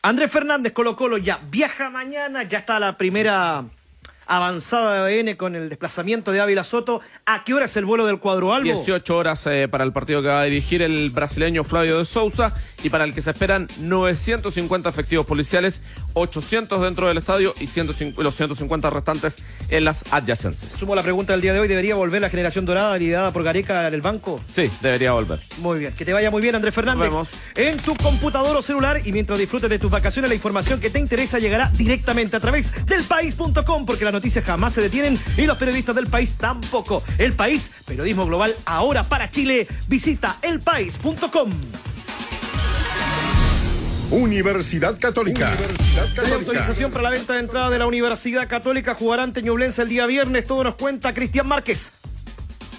Andrés 0.00 0.30
Fernández 0.30 0.72
Colo 0.72 0.96
Colo 0.96 1.18
ya 1.18 1.38
viaja 1.50 1.90
mañana, 1.90 2.42
ya 2.44 2.60
está 2.60 2.80
la 2.80 2.96
primera 2.96 3.66
avanzada 4.24 5.04
de 5.04 5.20
ADN 5.20 5.36
con 5.36 5.54
el 5.56 5.68
desplazamiento 5.68 6.32
de 6.32 6.40
Ávila 6.40 6.64
Soto. 6.64 7.02
¿A 7.26 7.44
qué 7.44 7.52
hora 7.52 7.66
es 7.66 7.76
el 7.76 7.84
vuelo 7.84 8.06
del 8.06 8.18
cuadro 8.18 8.54
Albo? 8.54 8.64
18 8.64 9.14
horas 9.14 9.46
eh, 9.46 9.68
para 9.68 9.84
el 9.84 9.92
partido 9.92 10.22
que 10.22 10.28
va 10.28 10.40
a 10.40 10.44
dirigir 10.44 10.80
el 10.80 11.10
brasileño 11.10 11.64
Flavio 11.64 11.98
de 11.98 12.06
Sousa 12.06 12.54
y 12.82 12.90
para 12.90 13.04
el 13.04 13.14
que 13.14 13.22
se 13.22 13.30
esperan 13.30 13.68
950 13.80 14.88
efectivos 14.88 15.26
policiales, 15.26 15.82
800 16.14 16.80
dentro 16.80 17.08
del 17.08 17.18
estadio 17.18 17.54
y 17.60 17.66
150 17.66 18.22
los 18.22 18.34
150 18.34 18.90
restantes 18.90 19.38
en 19.68 19.84
las 19.84 20.04
adyacencias. 20.10 20.72
Sumo 20.72 20.94
la 20.94 21.02
pregunta 21.02 21.32
del 21.32 21.42
día 21.42 21.52
de 21.52 21.60
hoy, 21.60 21.68
¿debería 21.68 21.94
volver 21.94 22.22
la 22.22 22.30
generación 22.30 22.64
dorada 22.64 22.96
liderada 22.98 23.32
por 23.32 23.42
Gareca 23.42 23.86
en 23.86 23.94
el 23.94 24.02
banco? 24.02 24.40
Sí, 24.50 24.70
debería 24.80 25.12
volver. 25.12 25.40
Muy 25.58 25.78
bien, 25.78 25.92
que 25.92 26.04
te 26.04 26.12
vaya 26.12 26.30
muy 26.30 26.42
bien 26.42 26.54
Andrés 26.54 26.74
Fernández. 26.74 27.10
Nos 27.10 27.14
vemos. 27.14 27.30
En 27.54 27.78
tu 27.78 27.94
computador 27.96 28.56
o 28.56 28.62
celular 28.62 29.00
y 29.04 29.12
mientras 29.12 29.38
disfrutes 29.38 29.68
de 29.68 29.78
tus 29.78 29.90
vacaciones, 29.90 30.28
la 30.28 30.34
información 30.34 30.80
que 30.80 30.90
te 30.90 30.98
interesa 30.98 31.38
llegará 31.38 31.70
directamente 31.76 32.36
a 32.36 32.40
través 32.40 32.86
del 32.86 33.04
país.com 33.04 33.86
porque 33.86 34.04
las 34.04 34.12
noticias 34.12 34.44
jamás 34.44 34.72
se 34.72 34.80
detienen 34.80 35.18
y 35.36 35.46
los 35.46 35.56
periodistas 35.58 35.94
del 35.94 36.06
país 36.06 36.34
tampoco. 36.34 37.02
El 37.18 37.34
país, 37.34 37.72
periodismo 37.86 38.26
global 38.26 38.54
ahora 38.64 39.04
para 39.04 39.30
Chile. 39.30 39.66
Visita 39.88 40.38
elpaís.com. 40.42 41.50
Universidad 44.12 44.98
Católica. 45.00 45.56
Hay 46.22 46.32
autorización 46.32 46.90
para 46.90 47.04
la 47.04 47.10
venta 47.10 47.32
de 47.32 47.38
entrada 47.38 47.70
de 47.70 47.78
la 47.78 47.86
Universidad 47.86 48.46
Católica. 48.46 48.94
Jugará 48.94 49.22
ante 49.22 49.40
Ñublense 49.40 49.80
el 49.80 49.88
día 49.88 50.04
viernes. 50.04 50.46
Todo 50.46 50.64
nos 50.64 50.74
cuenta 50.74 51.14
Cristian 51.14 51.48
Márquez. 51.48 51.94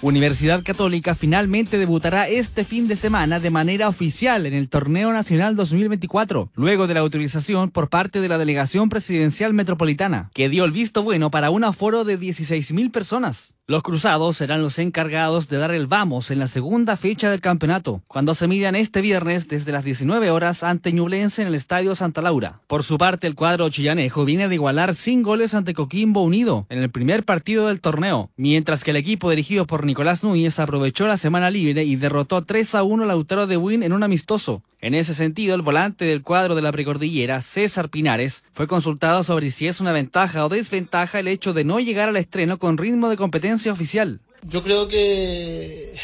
Universidad 0.00 0.62
Católica 0.62 1.16
finalmente 1.16 1.76
debutará 1.76 2.28
este 2.28 2.64
fin 2.64 2.86
de 2.86 2.94
semana 2.94 3.40
de 3.40 3.50
manera 3.50 3.88
oficial 3.88 4.46
en 4.46 4.54
el 4.54 4.68
Torneo 4.68 5.12
Nacional 5.12 5.56
2024, 5.56 6.50
luego 6.54 6.86
de 6.86 6.94
la 6.94 7.00
autorización 7.00 7.70
por 7.70 7.88
parte 7.88 8.20
de 8.20 8.28
la 8.28 8.38
Delegación 8.38 8.88
Presidencial 8.88 9.54
Metropolitana, 9.54 10.30
que 10.34 10.48
dio 10.48 10.64
el 10.64 10.72
visto 10.72 11.02
bueno 11.02 11.30
para 11.30 11.50
un 11.50 11.64
aforo 11.64 12.04
de 12.04 12.20
16.000 12.20 12.92
personas. 12.92 13.54
Los 13.66 13.82
cruzados 13.82 14.36
serán 14.36 14.60
los 14.60 14.78
encargados 14.78 15.48
de 15.48 15.56
dar 15.56 15.70
el 15.70 15.86
vamos 15.86 16.30
en 16.30 16.38
la 16.38 16.48
segunda 16.48 16.98
fecha 16.98 17.30
del 17.30 17.40
campeonato, 17.40 18.02
cuando 18.08 18.34
se 18.34 18.46
midan 18.46 18.76
este 18.76 19.00
viernes 19.00 19.48
desde 19.48 19.72
las 19.72 19.84
19 19.84 20.30
horas 20.30 20.62
ante 20.62 20.92
Ñublense 20.92 21.40
en 21.40 21.48
el 21.48 21.54
Estadio 21.54 21.94
Santa 21.94 22.20
Laura. 22.20 22.60
Por 22.66 22.82
su 22.82 22.98
parte, 22.98 23.26
el 23.26 23.34
cuadro 23.34 23.70
chillanejo 23.70 24.26
viene 24.26 24.50
de 24.50 24.56
igualar 24.56 24.94
sin 24.94 25.22
goles 25.22 25.54
ante 25.54 25.72
Coquimbo 25.72 26.22
Unido 26.22 26.66
en 26.68 26.80
el 26.80 26.90
primer 26.90 27.24
partido 27.24 27.68
del 27.68 27.80
torneo, 27.80 28.28
mientras 28.36 28.84
que 28.84 28.90
el 28.90 28.98
equipo 28.98 29.30
dirigido 29.30 29.66
por 29.66 29.86
Nicolás 29.86 30.22
Núñez 30.22 30.58
aprovechó 30.58 31.06
la 31.06 31.16
semana 31.16 31.48
libre 31.48 31.84
y 31.84 31.96
derrotó 31.96 32.44
3 32.44 32.74
a 32.74 32.82
1 32.82 33.04
al 33.04 33.08
Lautaro 33.08 33.46
de 33.46 33.56
Win 33.56 33.82
en 33.82 33.94
un 33.94 34.02
amistoso. 34.02 34.62
En 34.82 34.92
ese 34.92 35.14
sentido, 35.14 35.54
el 35.54 35.62
volante 35.62 36.04
del 36.04 36.20
cuadro 36.20 36.54
de 36.54 36.60
la 36.60 36.70
precordillera, 36.70 37.40
César 37.40 37.88
Pinares, 37.88 38.44
fue 38.52 38.66
consultado 38.66 39.24
sobre 39.24 39.50
si 39.50 39.66
es 39.66 39.80
una 39.80 39.92
ventaja 39.92 40.44
o 40.44 40.50
desventaja 40.50 41.20
el 41.20 41.28
hecho 41.28 41.54
de 41.54 41.64
no 41.64 41.80
llegar 41.80 42.10
al 42.10 42.18
estreno 42.18 42.58
con 42.58 42.76
ritmo 42.76 43.08
de 43.08 43.16
competencia 43.16 43.53
oficial. 43.72 44.20
Yo 44.46 44.62
creo 44.62 44.88
que, 44.88 45.94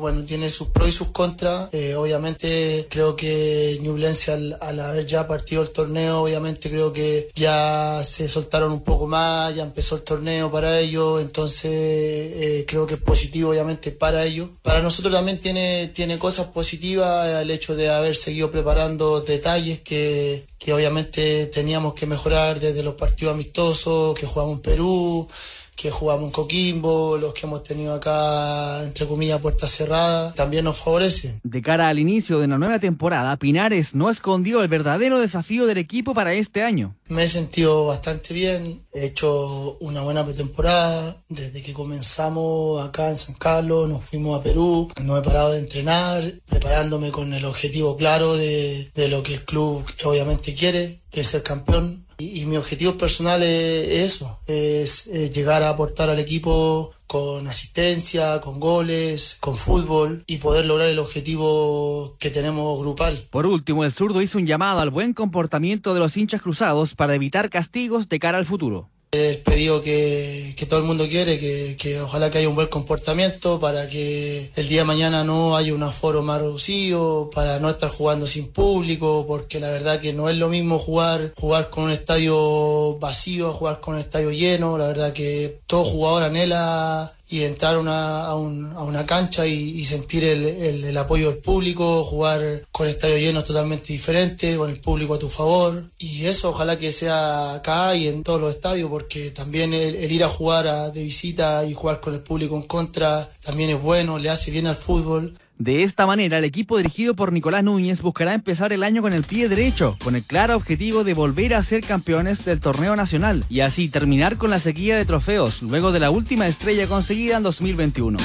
bueno, 0.00 0.24
tiene 0.24 0.48
sus 0.50 0.68
pros 0.68 0.88
y 0.88 0.92
sus 0.92 1.08
contras. 1.08 1.72
Eh, 1.72 1.94
obviamente 1.94 2.88
creo 2.90 3.14
que 3.14 3.78
Ñublense 3.82 4.32
al, 4.32 4.80
haber 4.80 5.06
ya 5.06 5.28
partido 5.28 5.62
el 5.62 5.70
torneo, 5.70 6.22
obviamente 6.22 6.68
creo 6.70 6.92
que 6.92 7.30
ya 7.34 8.02
se 8.02 8.28
soltaron 8.28 8.72
un 8.72 8.82
poco 8.82 9.06
más, 9.06 9.54
ya 9.54 9.62
empezó 9.62 9.96
el 9.96 10.02
torneo 10.02 10.50
para 10.50 10.80
ellos, 10.80 11.22
entonces 11.22 11.70
eh, 11.72 12.64
creo 12.66 12.86
que 12.86 12.94
es 12.94 13.00
positivo 13.00 13.50
obviamente 13.50 13.92
para 13.92 14.24
ellos. 14.24 14.50
Para 14.62 14.82
nosotros 14.82 15.14
también 15.14 15.38
tiene, 15.38 15.88
tiene 15.94 16.18
cosas 16.18 16.48
positivas 16.48 17.42
el 17.42 17.50
hecho 17.50 17.76
de 17.76 17.90
haber 17.90 18.16
seguido 18.16 18.50
preparando 18.50 19.20
detalles 19.20 19.80
que, 19.80 20.46
que 20.58 20.72
obviamente 20.72 21.46
teníamos 21.46 21.94
que 21.94 22.06
mejorar 22.06 22.58
desde 22.58 22.82
los 22.82 22.94
partidos 22.94 23.34
amistosos 23.34 24.18
que 24.18 24.26
jugamos 24.26 24.56
en 24.56 24.62
Perú 24.62 25.28
que 25.76 25.90
jugamos 25.90 26.26
en 26.26 26.30
Coquimbo, 26.30 27.16
los 27.16 27.34
que 27.34 27.46
hemos 27.46 27.62
tenido 27.62 27.94
acá, 27.94 28.82
entre 28.82 29.06
comillas, 29.06 29.40
puertas 29.40 29.70
cerradas, 29.70 30.34
también 30.34 30.64
nos 30.64 30.78
favorece. 30.78 31.40
De 31.42 31.62
cara 31.62 31.88
al 31.88 31.98
inicio 31.98 32.38
de 32.38 32.48
la 32.48 32.58
nueva 32.58 32.78
temporada, 32.78 33.36
Pinares 33.36 33.94
no 33.94 34.10
escondió 34.10 34.62
el 34.62 34.68
verdadero 34.68 35.18
desafío 35.18 35.66
del 35.66 35.78
equipo 35.78 36.14
para 36.14 36.34
este 36.34 36.62
año. 36.62 36.94
Me 37.08 37.24
he 37.24 37.28
sentido 37.28 37.86
bastante 37.86 38.34
bien, 38.34 38.82
he 38.92 39.06
hecho 39.06 39.76
una 39.80 40.02
buena 40.02 40.24
pretemporada, 40.24 41.22
desde 41.28 41.62
que 41.62 41.72
comenzamos 41.72 42.86
acá 42.86 43.10
en 43.10 43.16
San 43.16 43.34
Carlos, 43.34 43.88
nos 43.88 44.04
fuimos 44.04 44.38
a 44.38 44.42
Perú, 44.42 44.90
no 45.02 45.16
he 45.18 45.22
parado 45.22 45.52
de 45.52 45.58
entrenar, 45.58 46.32
preparándome 46.46 47.10
con 47.10 47.34
el 47.34 47.44
objetivo 47.44 47.96
claro 47.96 48.36
de, 48.36 48.90
de 48.94 49.08
lo 49.08 49.22
que 49.22 49.34
el 49.34 49.44
club 49.44 49.84
obviamente 50.04 50.54
quiere, 50.54 51.02
que 51.10 51.20
es 51.20 51.28
ser 51.28 51.42
campeón 51.42 52.03
y, 52.18 52.46
mi 52.46 52.56
objetivo 52.56 52.96
personal 52.96 53.42
es, 53.42 54.12
eso, 54.12 54.38
es, 54.46 55.06
es, 55.08 55.34
llegar 55.34 55.62
a 55.62 55.70
aportar 55.70 56.10
al 56.10 56.18
equipo 56.18 56.92
con 57.06 57.46
asistencia, 57.46 58.40
con 58.40 58.60
goles, 58.60 59.36
con 59.40 59.56
fútbol 59.56 60.24
y 60.26 60.38
poder 60.38 60.66
lograr 60.66 60.88
el 60.88 60.98
objetivo 60.98 62.16
que 62.18 62.30
tenemos 62.30 62.78
grupal. 62.80 63.26
Por 63.30 63.46
último, 63.46 63.84
el 63.84 63.92
zurdo 63.92 64.22
hizo 64.22 64.38
un 64.38 64.46
llamado 64.46 64.80
al 64.80 64.90
buen 64.90 65.12
comportamiento 65.12 65.94
de 65.94 66.00
los 66.00 66.16
hinchas 66.16 66.42
cruzados 66.42 66.94
para 66.94 67.14
evitar 67.14 67.50
castigos 67.50 68.08
de 68.08 68.18
cara 68.18 68.38
al 68.38 68.46
futuro 68.46 68.88
el 69.14 69.38
pedido 69.38 69.80
que, 69.80 70.54
todo 70.68 70.80
el 70.80 70.86
mundo 70.86 71.06
quiere, 71.08 71.38
que, 71.38 72.00
ojalá 72.00 72.30
que 72.30 72.38
haya 72.38 72.48
un 72.48 72.54
buen 72.54 72.68
comportamiento 72.68 73.60
para 73.60 73.86
que 73.88 74.50
el 74.56 74.68
día 74.68 74.80
de 74.80 74.86
mañana 74.86 75.24
no 75.24 75.56
haya 75.56 75.74
un 75.74 75.82
aforo 75.82 76.22
más 76.22 76.40
reducido, 76.40 77.30
para 77.34 77.58
no 77.58 77.68
estar 77.70 77.90
jugando 77.90 78.26
sin 78.26 78.48
público, 78.48 79.24
porque 79.28 79.60
la 79.60 79.70
verdad 79.70 80.00
que 80.00 80.12
no 80.12 80.28
es 80.28 80.36
lo 80.36 80.48
mismo 80.48 80.78
jugar, 80.78 81.32
jugar 81.36 81.70
con 81.70 81.84
un 81.84 81.90
estadio 81.90 82.98
vacío 82.98 83.52
jugar 83.52 83.80
con 83.80 83.94
un 83.94 84.00
estadio 84.00 84.30
lleno, 84.30 84.78
la 84.78 84.86
verdad 84.86 85.12
que 85.12 85.60
todo 85.66 85.84
jugador 85.84 86.24
anhela 86.24 87.14
y 87.28 87.42
entrar 87.42 87.78
una, 87.78 88.26
a, 88.26 88.36
un, 88.36 88.72
a, 88.72 88.82
una 88.82 89.06
cancha 89.06 89.46
y, 89.46 89.84
sentir 89.84 90.24
el, 90.24 90.44
el, 90.44 90.84
el, 90.84 90.96
apoyo 90.96 91.30
del 91.30 91.40
público, 91.40 92.04
jugar 92.04 92.62
con 92.70 92.88
estadio 92.88 93.18
lleno 93.18 93.42
totalmente 93.44 93.92
diferente, 93.92 94.56
con 94.56 94.70
el 94.70 94.80
público 94.80 95.14
a 95.14 95.18
tu 95.18 95.28
favor. 95.28 95.84
Y 95.98 96.26
eso 96.26 96.50
ojalá 96.50 96.78
que 96.78 96.92
sea 96.92 97.54
acá 97.54 97.94
y 97.96 98.08
en 98.08 98.22
todos 98.22 98.40
los 98.40 98.54
estadios, 98.54 98.90
porque 98.90 99.30
también 99.30 99.72
el, 99.72 99.94
el 99.96 100.12
ir 100.12 100.24
a 100.24 100.28
jugar 100.28 100.66
a, 100.66 100.90
de 100.90 101.02
visita 101.02 101.64
y 101.64 101.74
jugar 101.74 102.00
con 102.00 102.14
el 102.14 102.20
público 102.20 102.56
en 102.56 102.62
contra 102.62 103.28
también 103.42 103.70
es 103.70 103.80
bueno, 103.80 104.18
le 104.18 104.30
hace 104.30 104.50
bien 104.50 104.66
al 104.66 104.76
fútbol. 104.76 105.38
De 105.58 105.84
esta 105.84 106.04
manera, 106.04 106.38
el 106.38 106.44
equipo 106.44 106.76
dirigido 106.78 107.14
por 107.14 107.32
Nicolás 107.32 107.62
Núñez 107.62 108.02
buscará 108.02 108.34
empezar 108.34 108.72
el 108.72 108.82
año 108.82 109.02
con 109.02 109.12
el 109.12 109.22
pie 109.22 109.48
derecho, 109.48 109.96
con 110.02 110.16
el 110.16 110.24
claro 110.24 110.56
objetivo 110.56 111.04
de 111.04 111.14
volver 111.14 111.54
a 111.54 111.62
ser 111.62 111.82
campeones 111.82 112.44
del 112.44 112.58
torneo 112.58 112.96
nacional 112.96 113.44
y 113.48 113.60
así 113.60 113.88
terminar 113.88 114.36
con 114.36 114.50
la 114.50 114.58
sequía 114.58 114.96
de 114.96 115.04
trofeos 115.04 115.62
luego 115.62 115.92
de 115.92 116.00
la 116.00 116.10
última 116.10 116.48
estrella 116.48 116.88
conseguida 116.88 117.36
en 117.36 117.44
2021. 117.44 118.18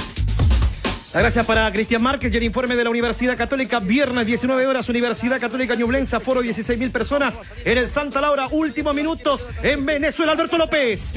La 1.11 1.21
gracias 1.21 1.43
para 1.43 1.71
Cristian 1.71 2.03
Márquez 2.03 2.31
y 2.31 2.37
el 2.37 2.43
informe 2.43 2.75
de 2.75 2.83
la 2.83 2.91
Universidad 2.91 3.35
Católica. 3.35 3.79
Viernes 3.79 4.27
19 4.27 4.67
horas, 4.67 4.89
Universidad 4.89 5.39
Católica 5.39 5.73
Ñublense, 5.73 6.19
foro 6.19 6.39
16 6.39 6.77
mil 6.77 6.91
personas 6.91 7.41
en 7.65 7.79
el 7.79 7.87
Santa 7.87 8.21
Laura. 8.21 8.47
Últimos 8.51 8.93
minutos 8.93 9.47
en 9.63 9.87
Venezuela. 9.87 10.33
Alberto 10.33 10.59
López. 10.59 11.15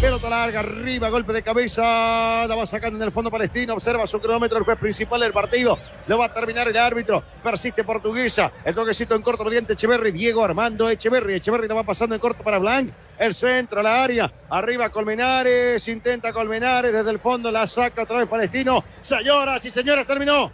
Pelota 0.00 0.30
larga, 0.30 0.60
arriba, 0.60 1.08
golpe 1.08 1.32
de 1.32 1.42
cabeza. 1.42 2.46
La 2.46 2.54
va 2.54 2.64
sacando 2.64 2.96
en 2.96 3.02
el 3.02 3.10
fondo 3.10 3.28
palestino. 3.28 3.74
Observa 3.74 4.06
su 4.06 4.20
cronómetro, 4.20 4.56
el 4.56 4.64
juez 4.64 4.78
principal 4.78 5.20
del 5.20 5.32
partido. 5.32 5.80
Lo 6.06 6.16
va 6.16 6.26
a 6.26 6.32
terminar 6.32 6.68
el 6.68 6.76
árbitro. 6.76 7.24
Persiste 7.42 7.82
portuguesa. 7.82 8.52
El 8.64 8.76
toquecito 8.76 9.16
en 9.16 9.22
corto 9.22 9.44
mediante 9.44 9.72
Echeverry. 9.72 10.12
Diego 10.12 10.44
Armando 10.44 10.88
Echeverry. 10.88 11.34
Echeverry 11.34 11.66
la 11.66 11.74
va 11.74 11.82
pasando 11.82 12.14
en 12.14 12.20
corto 12.20 12.44
para 12.44 12.58
Blanc. 12.58 12.92
El 13.18 13.34
centro, 13.34 13.82
la 13.82 14.04
área. 14.04 14.32
Arriba 14.48 14.90
Colmenares. 14.90 15.88
Intenta 15.88 16.32
Colmenares 16.32 16.92
desde 16.92 17.10
el 17.10 17.18
fondo. 17.18 17.50
La 17.50 17.66
saca 17.66 18.04
otra 18.04 18.18
vez 18.18 18.28
Palestino. 18.28 18.84
Señoras 19.24 19.64
y 19.64 19.70
señores, 19.70 20.06
terminó. 20.06 20.52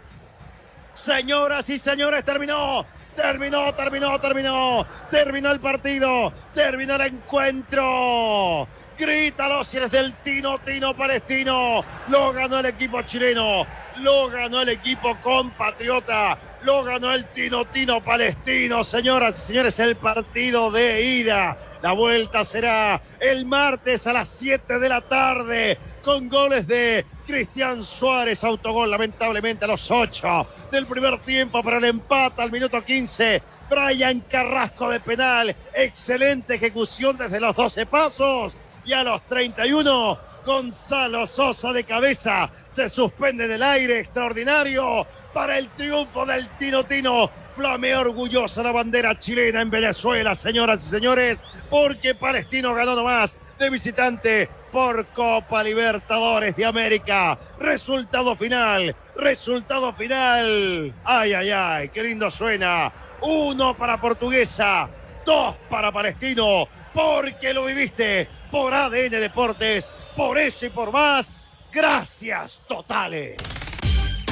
Señoras 0.93 1.69
y 1.69 1.77
señores, 1.77 2.23
terminó. 2.23 2.85
Terminó, 3.13 3.75
terminó, 3.75 4.21
terminó. 4.21 4.87
Terminó 5.09 5.51
el 5.51 5.59
partido. 5.59 6.31
Terminó 6.53 6.95
el 6.95 7.01
encuentro. 7.01 8.69
Grítalo 8.97 9.65
si 9.65 9.75
eres 9.75 9.91
del 9.91 10.13
Tino 10.23 10.57
Tino 10.59 10.95
Palestino. 10.95 11.83
Lo 12.07 12.31
ganó 12.31 12.59
el 12.59 12.67
equipo 12.67 13.01
chileno. 13.01 13.67
Lo 13.97 14.29
ganó 14.29 14.61
el 14.61 14.69
equipo 14.69 15.17
compatriota. 15.19 16.39
Lo 16.63 16.83
ganó 16.83 17.11
el 17.11 17.25
Tino 17.25 17.65
Tino 17.65 18.03
Palestino. 18.03 18.83
Señoras 18.83 19.37
y 19.37 19.47
señores, 19.47 19.79
el 19.79 19.95
partido 19.95 20.69
de 20.69 21.01
ida. 21.01 21.57
La 21.81 21.93
vuelta 21.93 22.45
será 22.45 23.01
el 23.19 23.45
martes 23.45 24.05
a 24.05 24.13
las 24.13 24.29
7 24.29 24.77
de 24.77 24.89
la 24.89 25.01
tarde 25.01 25.79
con 26.03 26.29
goles 26.29 26.67
de 26.67 27.03
Cristian 27.25 27.83
Suárez, 27.83 28.43
autogol 28.43 28.91
lamentablemente 28.91 29.65
a 29.65 29.69
los 29.69 29.89
8 29.89 30.47
del 30.71 30.85
primer 30.85 31.17
tiempo 31.19 31.63
para 31.63 31.77
el 31.77 31.85
empate 31.85 32.43
al 32.43 32.51
minuto 32.51 32.83
15. 32.83 33.41
Brian 33.67 34.19
Carrasco 34.21 34.91
de 34.91 34.99
penal, 34.99 35.55
excelente 35.73 36.55
ejecución 36.55 37.17
desde 37.17 37.39
los 37.39 37.55
12 37.55 37.87
pasos 37.87 38.53
y 38.85 38.93
a 38.93 39.03
los 39.03 39.21
31 39.23 40.30
Gonzalo 40.45 41.27
Sosa 41.27 41.71
de 41.71 41.83
cabeza 41.83 42.49
se 42.67 42.89
suspende 42.89 43.47
del 43.47 43.61
aire 43.61 43.99
extraordinario 43.99 45.05
para 45.33 45.57
el 45.57 45.69
triunfo 45.69 46.25
del 46.25 46.49
Tino 46.57 46.83
Tino. 46.83 47.29
Orgullosa 47.63 48.63
la 48.63 48.71
bandera 48.71 49.19
chilena 49.19 49.61
en 49.61 49.69
Venezuela, 49.69 50.33
señoras 50.33 50.83
y 50.83 50.89
señores, 50.89 51.43
porque 51.69 52.15
Palestino 52.15 52.73
ganó 52.73 52.95
nomás 52.95 53.37
de 53.59 53.69
visitante 53.69 54.49
por 54.71 55.05
Copa 55.07 55.61
Libertadores 55.63 56.55
de 56.55 56.65
América. 56.65 57.37
Resultado 57.59 58.35
final, 58.35 58.95
resultado 59.15 59.93
final. 59.93 60.91
Ay, 61.03 61.33
ay, 61.33 61.51
ay, 61.51 61.89
qué 61.89 62.01
lindo 62.01 62.31
suena. 62.31 62.91
Uno 63.21 63.77
para 63.77 64.01
Portuguesa, 64.01 64.89
dos 65.23 65.55
para 65.69 65.91
Palestino, 65.91 66.67
porque 66.93 67.53
lo 67.53 67.65
viviste 67.65 68.27
por 68.51 68.73
ADN 68.73 69.11
Deportes, 69.11 69.91
por 70.15 70.37
eso 70.37 70.65
y 70.65 70.69
por 70.69 70.91
más. 70.91 71.39
Gracias 71.71 72.61
totales. 72.67 73.37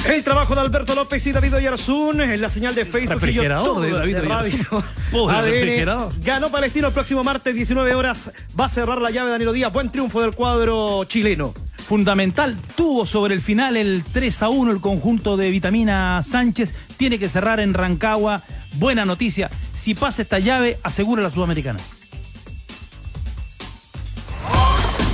El 0.08 0.24
trabajo 0.24 0.54
de 0.54 0.62
Alberto 0.62 0.94
López 0.94 1.26
y 1.26 1.32
David 1.32 1.56
Oyarzún 1.56 2.22
en 2.22 2.40
la 2.40 2.48
señal 2.48 2.74
de 2.74 2.86
Facebook 2.86 3.22
y 3.28 3.34
YouTube 3.34 3.82
de, 3.82 3.90
David 3.90 4.16
de 4.16 4.22
Radio 4.22 4.84
ADN. 5.30 6.22
Ganó 6.22 6.50
Palestino 6.50 6.88
el 6.88 6.94
próximo 6.94 7.22
martes 7.22 7.54
19 7.54 7.94
horas. 7.94 8.32
Va 8.58 8.64
a 8.64 8.68
cerrar 8.68 9.00
la 9.02 9.10
llave 9.10 9.30
Danilo 9.30 9.52
Díaz. 9.52 9.72
Buen 9.72 9.90
triunfo 9.90 10.22
del 10.22 10.32
cuadro 10.32 11.04
chileno. 11.04 11.52
Fundamental, 11.76 12.56
tuvo 12.76 13.04
sobre 13.04 13.34
el 13.34 13.40
final 13.42 13.76
el 13.76 14.02
3 14.10 14.42
a 14.42 14.48
1 14.48 14.70
el 14.70 14.80
conjunto 14.80 15.36
de 15.36 15.50
Vitamina 15.50 16.22
Sánchez. 16.22 16.74
Tiene 16.96 17.18
que 17.18 17.28
cerrar 17.28 17.60
en 17.60 17.74
Rancagua. 17.74 18.42
Buena 18.74 19.04
noticia. 19.04 19.50
Si 19.74 19.94
pasa 19.94 20.22
esta 20.22 20.38
llave, 20.38 20.78
asegura 20.82 21.22
la 21.22 21.30
Sudamericana. 21.30 21.80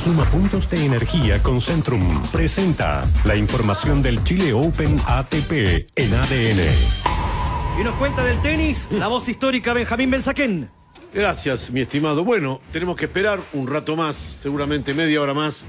Suma 0.07 0.25
puntos 0.27 0.71
de 0.71 0.87
energía 0.87 1.43
con 1.43 1.61
Centrum. 1.61 2.23
Presenta 2.31 3.05
la 3.25 3.35
información 3.35 4.03
del 4.03 4.23
Chile 4.23 4.53
Open 4.53 4.97
ATP 5.05 5.91
en 5.97 6.15
ADN. 6.15 7.81
Y 7.81 7.83
nos 7.83 7.93
cuenta 7.97 8.23
del 8.23 8.41
tenis 8.41 8.89
la 8.93 9.09
voz 9.09 9.29
histórica 9.29 9.73
Benjamín 9.73 10.13
Benzaquén. 10.13 10.71
Gracias, 11.13 11.73
mi 11.73 11.81
estimado. 11.81 12.23
Bueno, 12.23 12.61
tenemos 12.71 12.95
que 12.95 13.07
esperar 13.07 13.41
un 13.53 13.67
rato 13.67 13.97
más, 13.97 14.15
seguramente 14.15 14.95
media 14.95 15.21
hora 15.21 15.35
más, 15.35 15.65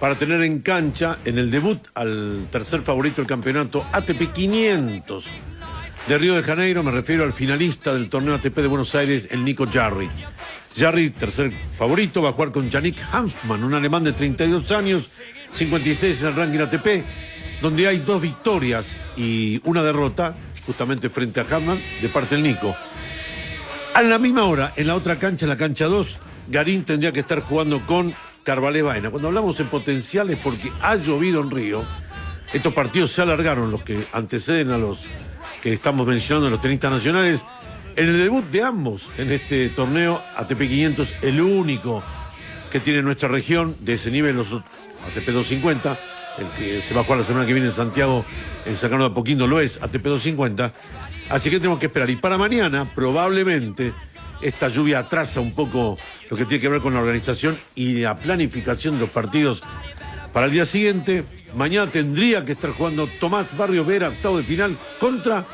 para 0.00 0.16
tener 0.16 0.42
en 0.42 0.60
cancha 0.60 1.16
en 1.24 1.38
el 1.38 1.52
debut 1.52 1.78
al 1.94 2.48
tercer 2.50 2.82
favorito 2.82 3.18
del 3.18 3.28
campeonato 3.28 3.86
ATP 3.92 4.32
500 4.32 5.30
de 6.08 6.18
Río 6.18 6.34
de 6.34 6.42
Janeiro. 6.42 6.82
Me 6.82 6.90
refiero 6.90 7.22
al 7.22 7.32
finalista 7.32 7.92
del 7.92 8.08
torneo 8.08 8.34
ATP 8.34 8.56
de 8.56 8.66
Buenos 8.66 8.96
Aires, 8.96 9.28
el 9.30 9.44
Nico 9.44 9.68
Jarry. 9.70 10.10
Jarry, 10.78 11.10
tercer 11.10 11.52
favorito, 11.76 12.22
va 12.22 12.28
a 12.28 12.32
jugar 12.32 12.52
con 12.52 12.70
Yannick 12.70 13.00
Hanfmann, 13.12 13.64
un 13.64 13.74
alemán 13.74 14.04
de 14.04 14.12
32 14.12 14.70
años, 14.70 15.10
56 15.50 16.22
en 16.22 16.28
el 16.28 16.36
ranking 16.36 16.60
ATP, 16.60 17.04
donde 17.60 17.88
hay 17.88 17.98
dos 17.98 18.22
victorias 18.22 18.96
y 19.16 19.60
una 19.64 19.82
derrota, 19.82 20.36
justamente 20.64 21.08
frente 21.08 21.40
a 21.40 21.42
Hanfmann, 21.42 21.82
de 22.00 22.08
parte 22.08 22.36
del 22.36 22.44
Nico. 22.44 22.76
A 23.94 24.02
la 24.02 24.20
misma 24.20 24.44
hora, 24.44 24.72
en 24.76 24.86
la 24.86 24.94
otra 24.94 25.18
cancha, 25.18 25.46
en 25.46 25.50
la 25.50 25.56
cancha 25.56 25.86
2, 25.86 26.18
Garín 26.46 26.84
tendría 26.84 27.10
que 27.10 27.20
estar 27.20 27.40
jugando 27.40 27.84
con 27.84 28.14
Carvalho 28.44 28.84
Baena. 28.84 29.10
Cuando 29.10 29.28
hablamos 29.28 29.58
en 29.58 29.66
potenciales, 29.66 30.38
porque 30.40 30.70
ha 30.80 30.94
llovido 30.94 31.40
en 31.40 31.50
Río, 31.50 31.84
estos 32.52 32.72
partidos 32.72 33.10
se 33.10 33.22
alargaron, 33.22 33.72
los 33.72 33.82
que 33.82 34.06
anteceden 34.12 34.70
a 34.70 34.78
los 34.78 35.08
que 35.60 35.72
estamos 35.72 36.06
mencionando, 36.06 36.48
los 36.50 36.60
tenistas 36.60 36.92
nacionales. 36.92 37.44
En 37.98 38.06
el 38.06 38.16
debut 38.16 38.44
de 38.52 38.62
ambos 38.62 39.10
en 39.18 39.32
este 39.32 39.70
torneo 39.70 40.22
ATP 40.36 40.56
500, 40.56 41.16
el 41.20 41.40
único 41.40 42.04
que 42.70 42.78
tiene 42.78 43.02
nuestra 43.02 43.28
región 43.28 43.74
de 43.80 43.94
ese 43.94 44.12
nivel, 44.12 44.36
los 44.36 44.52
ATP 44.52 45.26
250, 45.26 45.98
el 46.38 46.46
que 46.50 46.80
se 46.80 46.94
va 46.94 47.00
a 47.00 47.02
jugar 47.02 47.18
la 47.18 47.24
semana 47.24 47.44
que 47.44 47.54
viene 47.54 47.66
en 47.66 47.72
Santiago, 47.72 48.24
en 48.66 48.76
Sacano 48.76 49.02
de 49.02 49.10
Apoquindo, 49.10 49.48
lo 49.48 49.58
es 49.58 49.82
ATP 49.82 50.04
250. 50.04 50.72
Así 51.28 51.50
que 51.50 51.56
tenemos 51.56 51.80
que 51.80 51.86
esperar. 51.86 52.08
Y 52.08 52.14
para 52.14 52.38
mañana, 52.38 52.88
probablemente, 52.94 53.92
esta 54.42 54.68
lluvia 54.68 55.00
atrasa 55.00 55.40
un 55.40 55.52
poco 55.52 55.98
lo 56.30 56.36
que 56.36 56.44
tiene 56.44 56.60
que 56.60 56.68
ver 56.68 56.80
con 56.80 56.94
la 56.94 57.00
organización 57.00 57.58
y 57.74 57.94
la 57.94 58.16
planificación 58.16 58.94
de 58.94 59.00
los 59.00 59.10
partidos 59.10 59.64
para 60.32 60.46
el 60.46 60.52
día 60.52 60.66
siguiente. 60.66 61.24
Mañana 61.56 61.90
tendría 61.90 62.44
que 62.44 62.52
estar 62.52 62.70
jugando 62.70 63.08
Tomás 63.18 63.56
Barrio 63.56 63.84
Vera, 63.84 64.10
octavo 64.10 64.38
de 64.38 64.44
final, 64.44 64.78
contra 65.00 65.44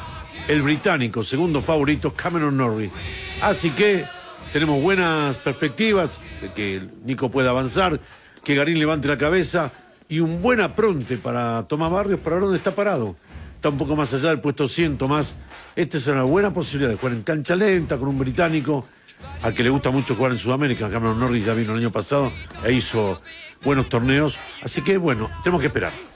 el 0.49 0.63
británico, 0.63 1.23
segundo 1.23 1.61
favorito, 1.61 2.15
Cameron 2.15 2.57
Norrie. 2.57 2.91
Así 3.41 3.71
que 3.71 4.05
tenemos 4.53 4.81
buenas 4.81 5.39
perspectivas 5.39 6.21
de 6.41 6.53
que 6.53 6.83
Nico 7.05 7.31
pueda 7.31 7.51
avanzar, 7.51 8.01
que 8.43 8.55
Garín 8.55 8.79
levante 8.79 9.09
la 9.09 9.19
cabeza 9.19 9.73
y 10.09 10.21
un 10.21 10.43
buen 10.43 10.61
apronte 10.61 11.17
para 11.17 11.63
Tomás 11.65 11.91
Barrios 11.91 12.21
para 12.21 12.37
ver 12.37 12.43
dónde 12.45 12.59
está 12.59 12.75
parado. 12.75 13.17
Está 13.55 13.71
un 13.71 13.79
poco 13.79 13.97
más 13.97 14.13
allá 14.13 14.29
del 14.29 14.41
puesto 14.41 14.69
100, 14.69 14.99
Tomás. 14.99 15.39
Esta 15.75 15.97
es 15.97 16.07
una 16.07 16.23
buena 16.23 16.53
posibilidad 16.53 16.91
de 16.91 16.97
jugar 16.97 17.15
en 17.15 17.23
cancha 17.23 17.57
lenta 17.57 17.99
con 17.99 18.09
un 18.09 18.19
británico 18.19 18.87
al 19.43 19.55
que 19.55 19.63
le 19.63 19.71
gusta 19.71 19.91
mucho 19.91 20.15
jugar 20.15 20.33
en 20.33 20.39
Sudamérica. 20.39 20.91
Cameron 20.91 21.19
Norris 21.19 21.47
ya 21.47 21.55
vino 21.55 21.73
el 21.73 21.79
año 21.79 21.91
pasado 21.91 22.31
e 22.63 22.73
hizo 22.73 23.21
buenos 23.63 23.89
torneos. 23.89 24.39
Así 24.63 24.83
que 24.83 24.99
bueno, 24.99 25.31
tenemos 25.43 25.61
que 25.63 25.69
esperar. 25.69 26.14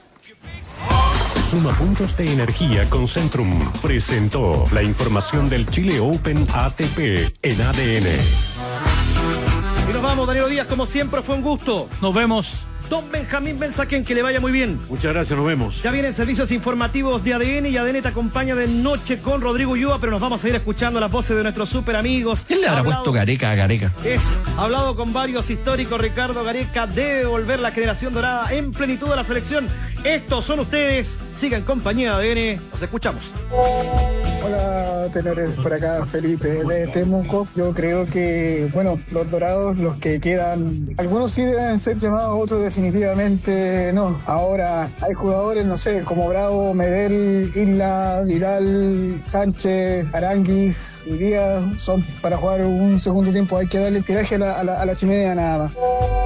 Suma 1.48 1.72
puntos 1.78 2.14
de 2.18 2.30
energía 2.30 2.90
con 2.90 3.08
Centrum. 3.08 3.72
Presentó 3.80 4.66
la 4.70 4.82
información 4.82 5.48
del 5.48 5.66
Chile 5.66 5.98
Open 5.98 6.46
ATP 6.52 6.98
en 7.40 7.62
ADN. 7.62 8.06
Y 9.88 9.92
nos 9.94 10.02
vamos, 10.02 10.26
Danilo 10.26 10.46
Díaz, 10.48 10.66
como 10.66 10.84
siempre, 10.84 11.22
fue 11.22 11.36
un 11.36 11.42
gusto. 11.42 11.88
Nos 12.02 12.12
vemos. 12.12 12.66
Don 12.88 13.10
Benjamín 13.10 13.58
Benzaquén, 13.58 14.02
que 14.02 14.14
le 14.14 14.22
vaya 14.22 14.40
muy 14.40 14.50
bien. 14.50 14.80
Muchas 14.88 15.12
gracias, 15.12 15.36
nos 15.36 15.46
vemos. 15.46 15.82
Ya 15.82 15.90
vienen 15.90 16.14
servicios 16.14 16.50
informativos 16.52 17.22
de 17.22 17.34
ADN 17.34 17.66
y 17.66 17.76
ADN 17.76 18.00
te 18.00 18.08
acompaña 18.08 18.54
de 18.54 18.66
noche 18.66 19.20
con 19.20 19.42
Rodrigo 19.42 19.72
Ulloa, 19.72 19.98
pero 20.00 20.12
nos 20.12 20.20
vamos 20.22 20.42
a 20.42 20.48
ir 20.48 20.54
escuchando 20.54 20.98
las 20.98 21.10
voces 21.10 21.36
de 21.36 21.42
nuestros 21.42 21.68
super 21.68 21.96
amigos. 21.96 22.44
¿Quién 22.48 22.62
le 22.62 22.68
habrá 22.68 22.80
Hablado- 22.80 23.02
puesto 23.02 23.12
Gareca 23.12 23.50
a 23.50 23.54
Gareca? 23.56 23.92
Es 24.04 24.22
hablado 24.56 24.96
con 24.96 25.12
varios 25.12 25.50
históricos. 25.50 26.00
Ricardo 26.00 26.42
Gareca 26.44 26.86
debe 26.86 27.26
volver 27.26 27.58
la 27.60 27.72
generación 27.72 28.14
dorada 28.14 28.50
en 28.54 28.70
plenitud 28.70 29.12
a 29.12 29.16
la 29.16 29.24
selección. 29.24 29.66
Estos 30.04 30.46
son 30.46 30.60
ustedes. 30.60 31.20
Sigan 31.34 31.62
compañía 31.64 32.16
de 32.16 32.32
ADN. 32.56 32.60
Nos 32.72 32.82
escuchamos. 32.82 33.32
Hola, 34.44 35.10
tenores, 35.12 35.54
por 35.54 35.72
acá 35.74 36.06
Felipe 36.06 36.48
de 36.64 36.86
Temuco. 36.86 37.46
Yo 37.54 37.74
creo 37.74 38.06
que, 38.06 38.68
bueno, 38.72 38.98
los 39.10 39.30
dorados, 39.30 39.76
los 39.76 39.96
que 39.98 40.20
quedan, 40.20 40.88
algunos 40.96 41.32
sí 41.32 41.42
deben 41.42 41.78
ser 41.78 41.98
llamados, 41.98 42.38
otros 42.40 42.62
definitivamente 42.62 42.77
no. 43.92 44.20
Ahora 44.26 44.88
hay 45.00 45.14
jugadores, 45.14 45.66
no 45.66 45.76
sé, 45.76 46.02
como 46.02 46.28
Bravo, 46.28 46.74
Medel, 46.74 47.50
Isla, 47.54 48.22
Vidal, 48.24 49.16
Sánchez, 49.20 50.06
Aranguis 50.12 51.00
y 51.06 51.16
Díaz, 51.16 51.62
son 51.78 52.04
para 52.20 52.36
jugar 52.36 52.64
un 52.64 53.00
segundo 53.00 53.30
tiempo. 53.30 53.56
Hay 53.58 53.66
que 53.66 53.78
darle 53.78 54.00
tiraje 54.00 54.36
a 54.36 54.38
la, 54.38 54.52
a 54.52 54.64
la, 54.64 54.80
a 54.80 54.86
la 54.86 54.94
chimenea 54.94 55.34
nada 55.34 55.58
más. 55.58 56.17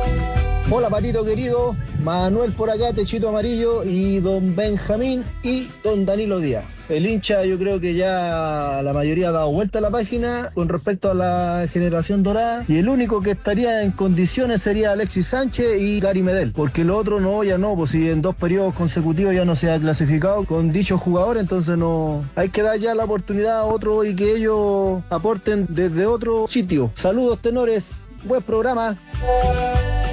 Hola 0.71 0.89
Patito 0.89 1.25
querido, 1.25 1.77
Manuel 2.03 2.53
por 2.53 2.71
acá, 2.71 2.93
Techito 2.95 3.29
Amarillo 3.29 3.85
y 3.85 4.21
don 4.21 4.57
Benjamín 4.57 5.23
y 5.43 5.69
don 5.85 6.07
Danilo 6.07 6.39
Díaz. 6.39 6.65
El 6.89 7.07
hincha 7.07 7.45
yo 7.45 7.59
creo 7.59 7.81
que 7.81 7.95
ya 7.95 8.81
la 8.83 8.93
mayoría 8.93 9.29
ha 9.29 9.33
dado 9.33 9.51
vuelta 9.51 9.79
a 9.79 9.83
la 9.83 9.91
página 9.91 10.51
con 10.55 10.69
respecto 10.69 11.11
a 11.11 11.15
la 11.15 11.67
generación 11.73 12.23
dorada 12.23 12.65
y 12.69 12.79
el 12.79 12.89
único 12.89 13.21
que 13.21 13.33
estaría 13.33 13.83
en 13.83 13.93
condiciones 13.93 14.63
sería 14.63 14.93
Alexis 14.93 15.27
Sánchez 15.27 15.81
y 15.81 16.01
Gary 16.01 16.23
Medel, 16.23 16.53
porque 16.53 16.85
lo 16.85 16.97
otro 16.97 17.21
no, 17.21 17.45
ya 17.45 17.59
no, 17.59 17.77
pues 17.77 17.91
si 17.91 18.09
en 18.09 18.23
dos 18.23 18.35
periodos 18.35 18.75
consecutivos 18.75 19.35
ya 19.35 19.45
no 19.45 19.55
se 19.57 19.71
ha 19.71 19.79
clasificado 19.79 20.45
con 20.45 20.73
dichos 20.73 21.01
jugadores, 21.01 21.43
entonces 21.43 21.77
no 21.77 22.25
hay 22.35 22.49
que 22.49 22.63
dar 22.63 22.79
ya 22.79 22.95
la 22.95 23.05
oportunidad 23.05 23.61
a 23.61 23.65
otro 23.65 24.05
y 24.05 24.15
que 24.15 24.37
ellos 24.37 25.03
aporten 25.11 25.67
desde 25.69 26.07
otro 26.07 26.47
sitio. 26.47 26.91
Saludos 26.95 27.41
tenores, 27.41 28.05
buen 28.25 28.43
programa. 28.43 28.97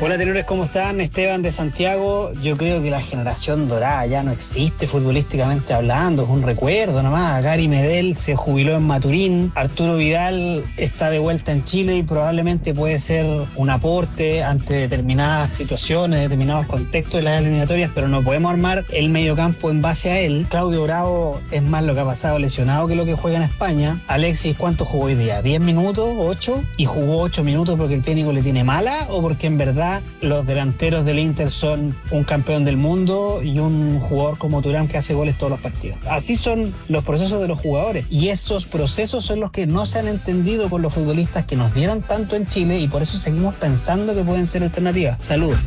Hola 0.01 0.17
tenores, 0.17 0.45
¿cómo 0.45 0.63
están? 0.63 1.01
Esteban 1.01 1.41
de 1.41 1.51
Santiago. 1.51 2.31
Yo 2.41 2.55
creo 2.55 2.81
que 2.81 2.89
la 2.89 3.01
generación 3.01 3.67
dorada 3.67 4.05
ya 4.05 4.23
no 4.23 4.31
existe 4.31 4.87
futbolísticamente 4.87 5.73
hablando, 5.73 6.23
es 6.23 6.29
un 6.29 6.41
recuerdo 6.41 7.03
nomás. 7.03 7.43
Gary 7.43 7.67
Medel 7.67 8.15
se 8.15 8.37
jubiló 8.37 8.77
en 8.77 8.83
Maturín, 8.83 9.51
Arturo 9.55 9.97
Vidal 9.97 10.63
está 10.77 11.09
de 11.09 11.19
vuelta 11.19 11.51
en 11.51 11.65
Chile 11.65 11.97
y 11.97 12.03
probablemente 12.03 12.73
puede 12.73 12.97
ser 13.01 13.25
un 13.57 13.69
aporte 13.69 14.41
ante 14.41 14.75
determinadas 14.75 15.51
situaciones, 15.51 16.21
determinados 16.21 16.65
contextos 16.67 17.15
de 17.15 17.23
las 17.23 17.41
eliminatorias, 17.41 17.91
pero 17.93 18.07
no 18.07 18.23
podemos 18.23 18.53
armar 18.53 18.85
el 18.93 19.09
mediocampo 19.09 19.69
en 19.69 19.81
base 19.81 20.11
a 20.11 20.19
él. 20.21 20.47
Claudio 20.49 20.81
Bravo 20.83 21.41
es 21.51 21.61
más 21.61 21.83
lo 21.83 21.93
que 21.93 21.99
ha 21.99 22.05
pasado 22.05 22.39
lesionado 22.39 22.87
que 22.87 22.95
lo 22.95 23.03
que 23.03 23.15
juega 23.15 23.35
en 23.35 23.43
España. 23.43 23.99
Alexis, 24.07 24.55
¿cuánto 24.55 24.85
jugó 24.85 25.07
hoy 25.07 25.15
día? 25.15 25.43
¿10 25.43 25.59
minutos? 25.59 26.07
¿8? 26.15 26.63
¿Y 26.77 26.85
jugó 26.85 27.19
8 27.23 27.43
minutos 27.43 27.77
porque 27.77 27.95
técnico 28.01 28.33
le 28.33 28.41
tiene 28.41 28.63
mala 28.63 29.07
o 29.09 29.21
porque 29.21 29.47
en 29.47 29.57
verdad 29.57 30.01
los 30.21 30.45
delanteros 30.45 31.05
del 31.05 31.19
Inter 31.19 31.51
son 31.51 31.95
un 32.11 32.23
campeón 32.23 32.63
del 32.63 32.77
mundo 32.77 33.41
y 33.43 33.59
un 33.59 33.99
jugador 33.99 34.37
como 34.37 34.61
Turán 34.61 34.87
que 34.87 34.97
hace 34.97 35.13
goles 35.13 35.37
todos 35.37 35.51
los 35.51 35.59
partidos. 35.59 35.97
Así 36.09 36.35
son 36.35 36.73
los 36.87 37.03
procesos 37.03 37.41
de 37.41 37.47
los 37.47 37.59
jugadores 37.59 38.05
y 38.09 38.29
esos 38.29 38.65
procesos 38.65 39.25
son 39.25 39.39
los 39.39 39.51
que 39.51 39.67
no 39.67 39.85
se 39.85 39.99
han 39.99 40.07
entendido 40.07 40.69
por 40.69 40.81
los 40.81 40.93
futbolistas 40.93 41.45
que 41.45 41.55
nos 41.55 41.73
dieron 41.73 42.01
tanto 42.01 42.35
en 42.35 42.47
Chile 42.47 42.79
y 42.79 42.87
por 42.87 43.01
eso 43.01 43.17
seguimos 43.17 43.55
pensando 43.55 44.13
que 44.15 44.23
pueden 44.23 44.47
ser 44.47 44.63
alternativas. 44.63 45.17
Saludos. 45.21 45.57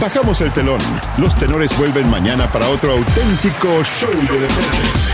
Bajamos 0.00 0.40
el 0.40 0.52
telón. 0.52 0.80
Los 1.18 1.34
tenores 1.36 1.76
vuelven 1.78 2.10
mañana 2.10 2.48
para 2.48 2.68
otro 2.68 2.92
auténtico 2.92 3.82
show 3.84 4.10
de 4.10 4.40
deportes. 4.40 5.13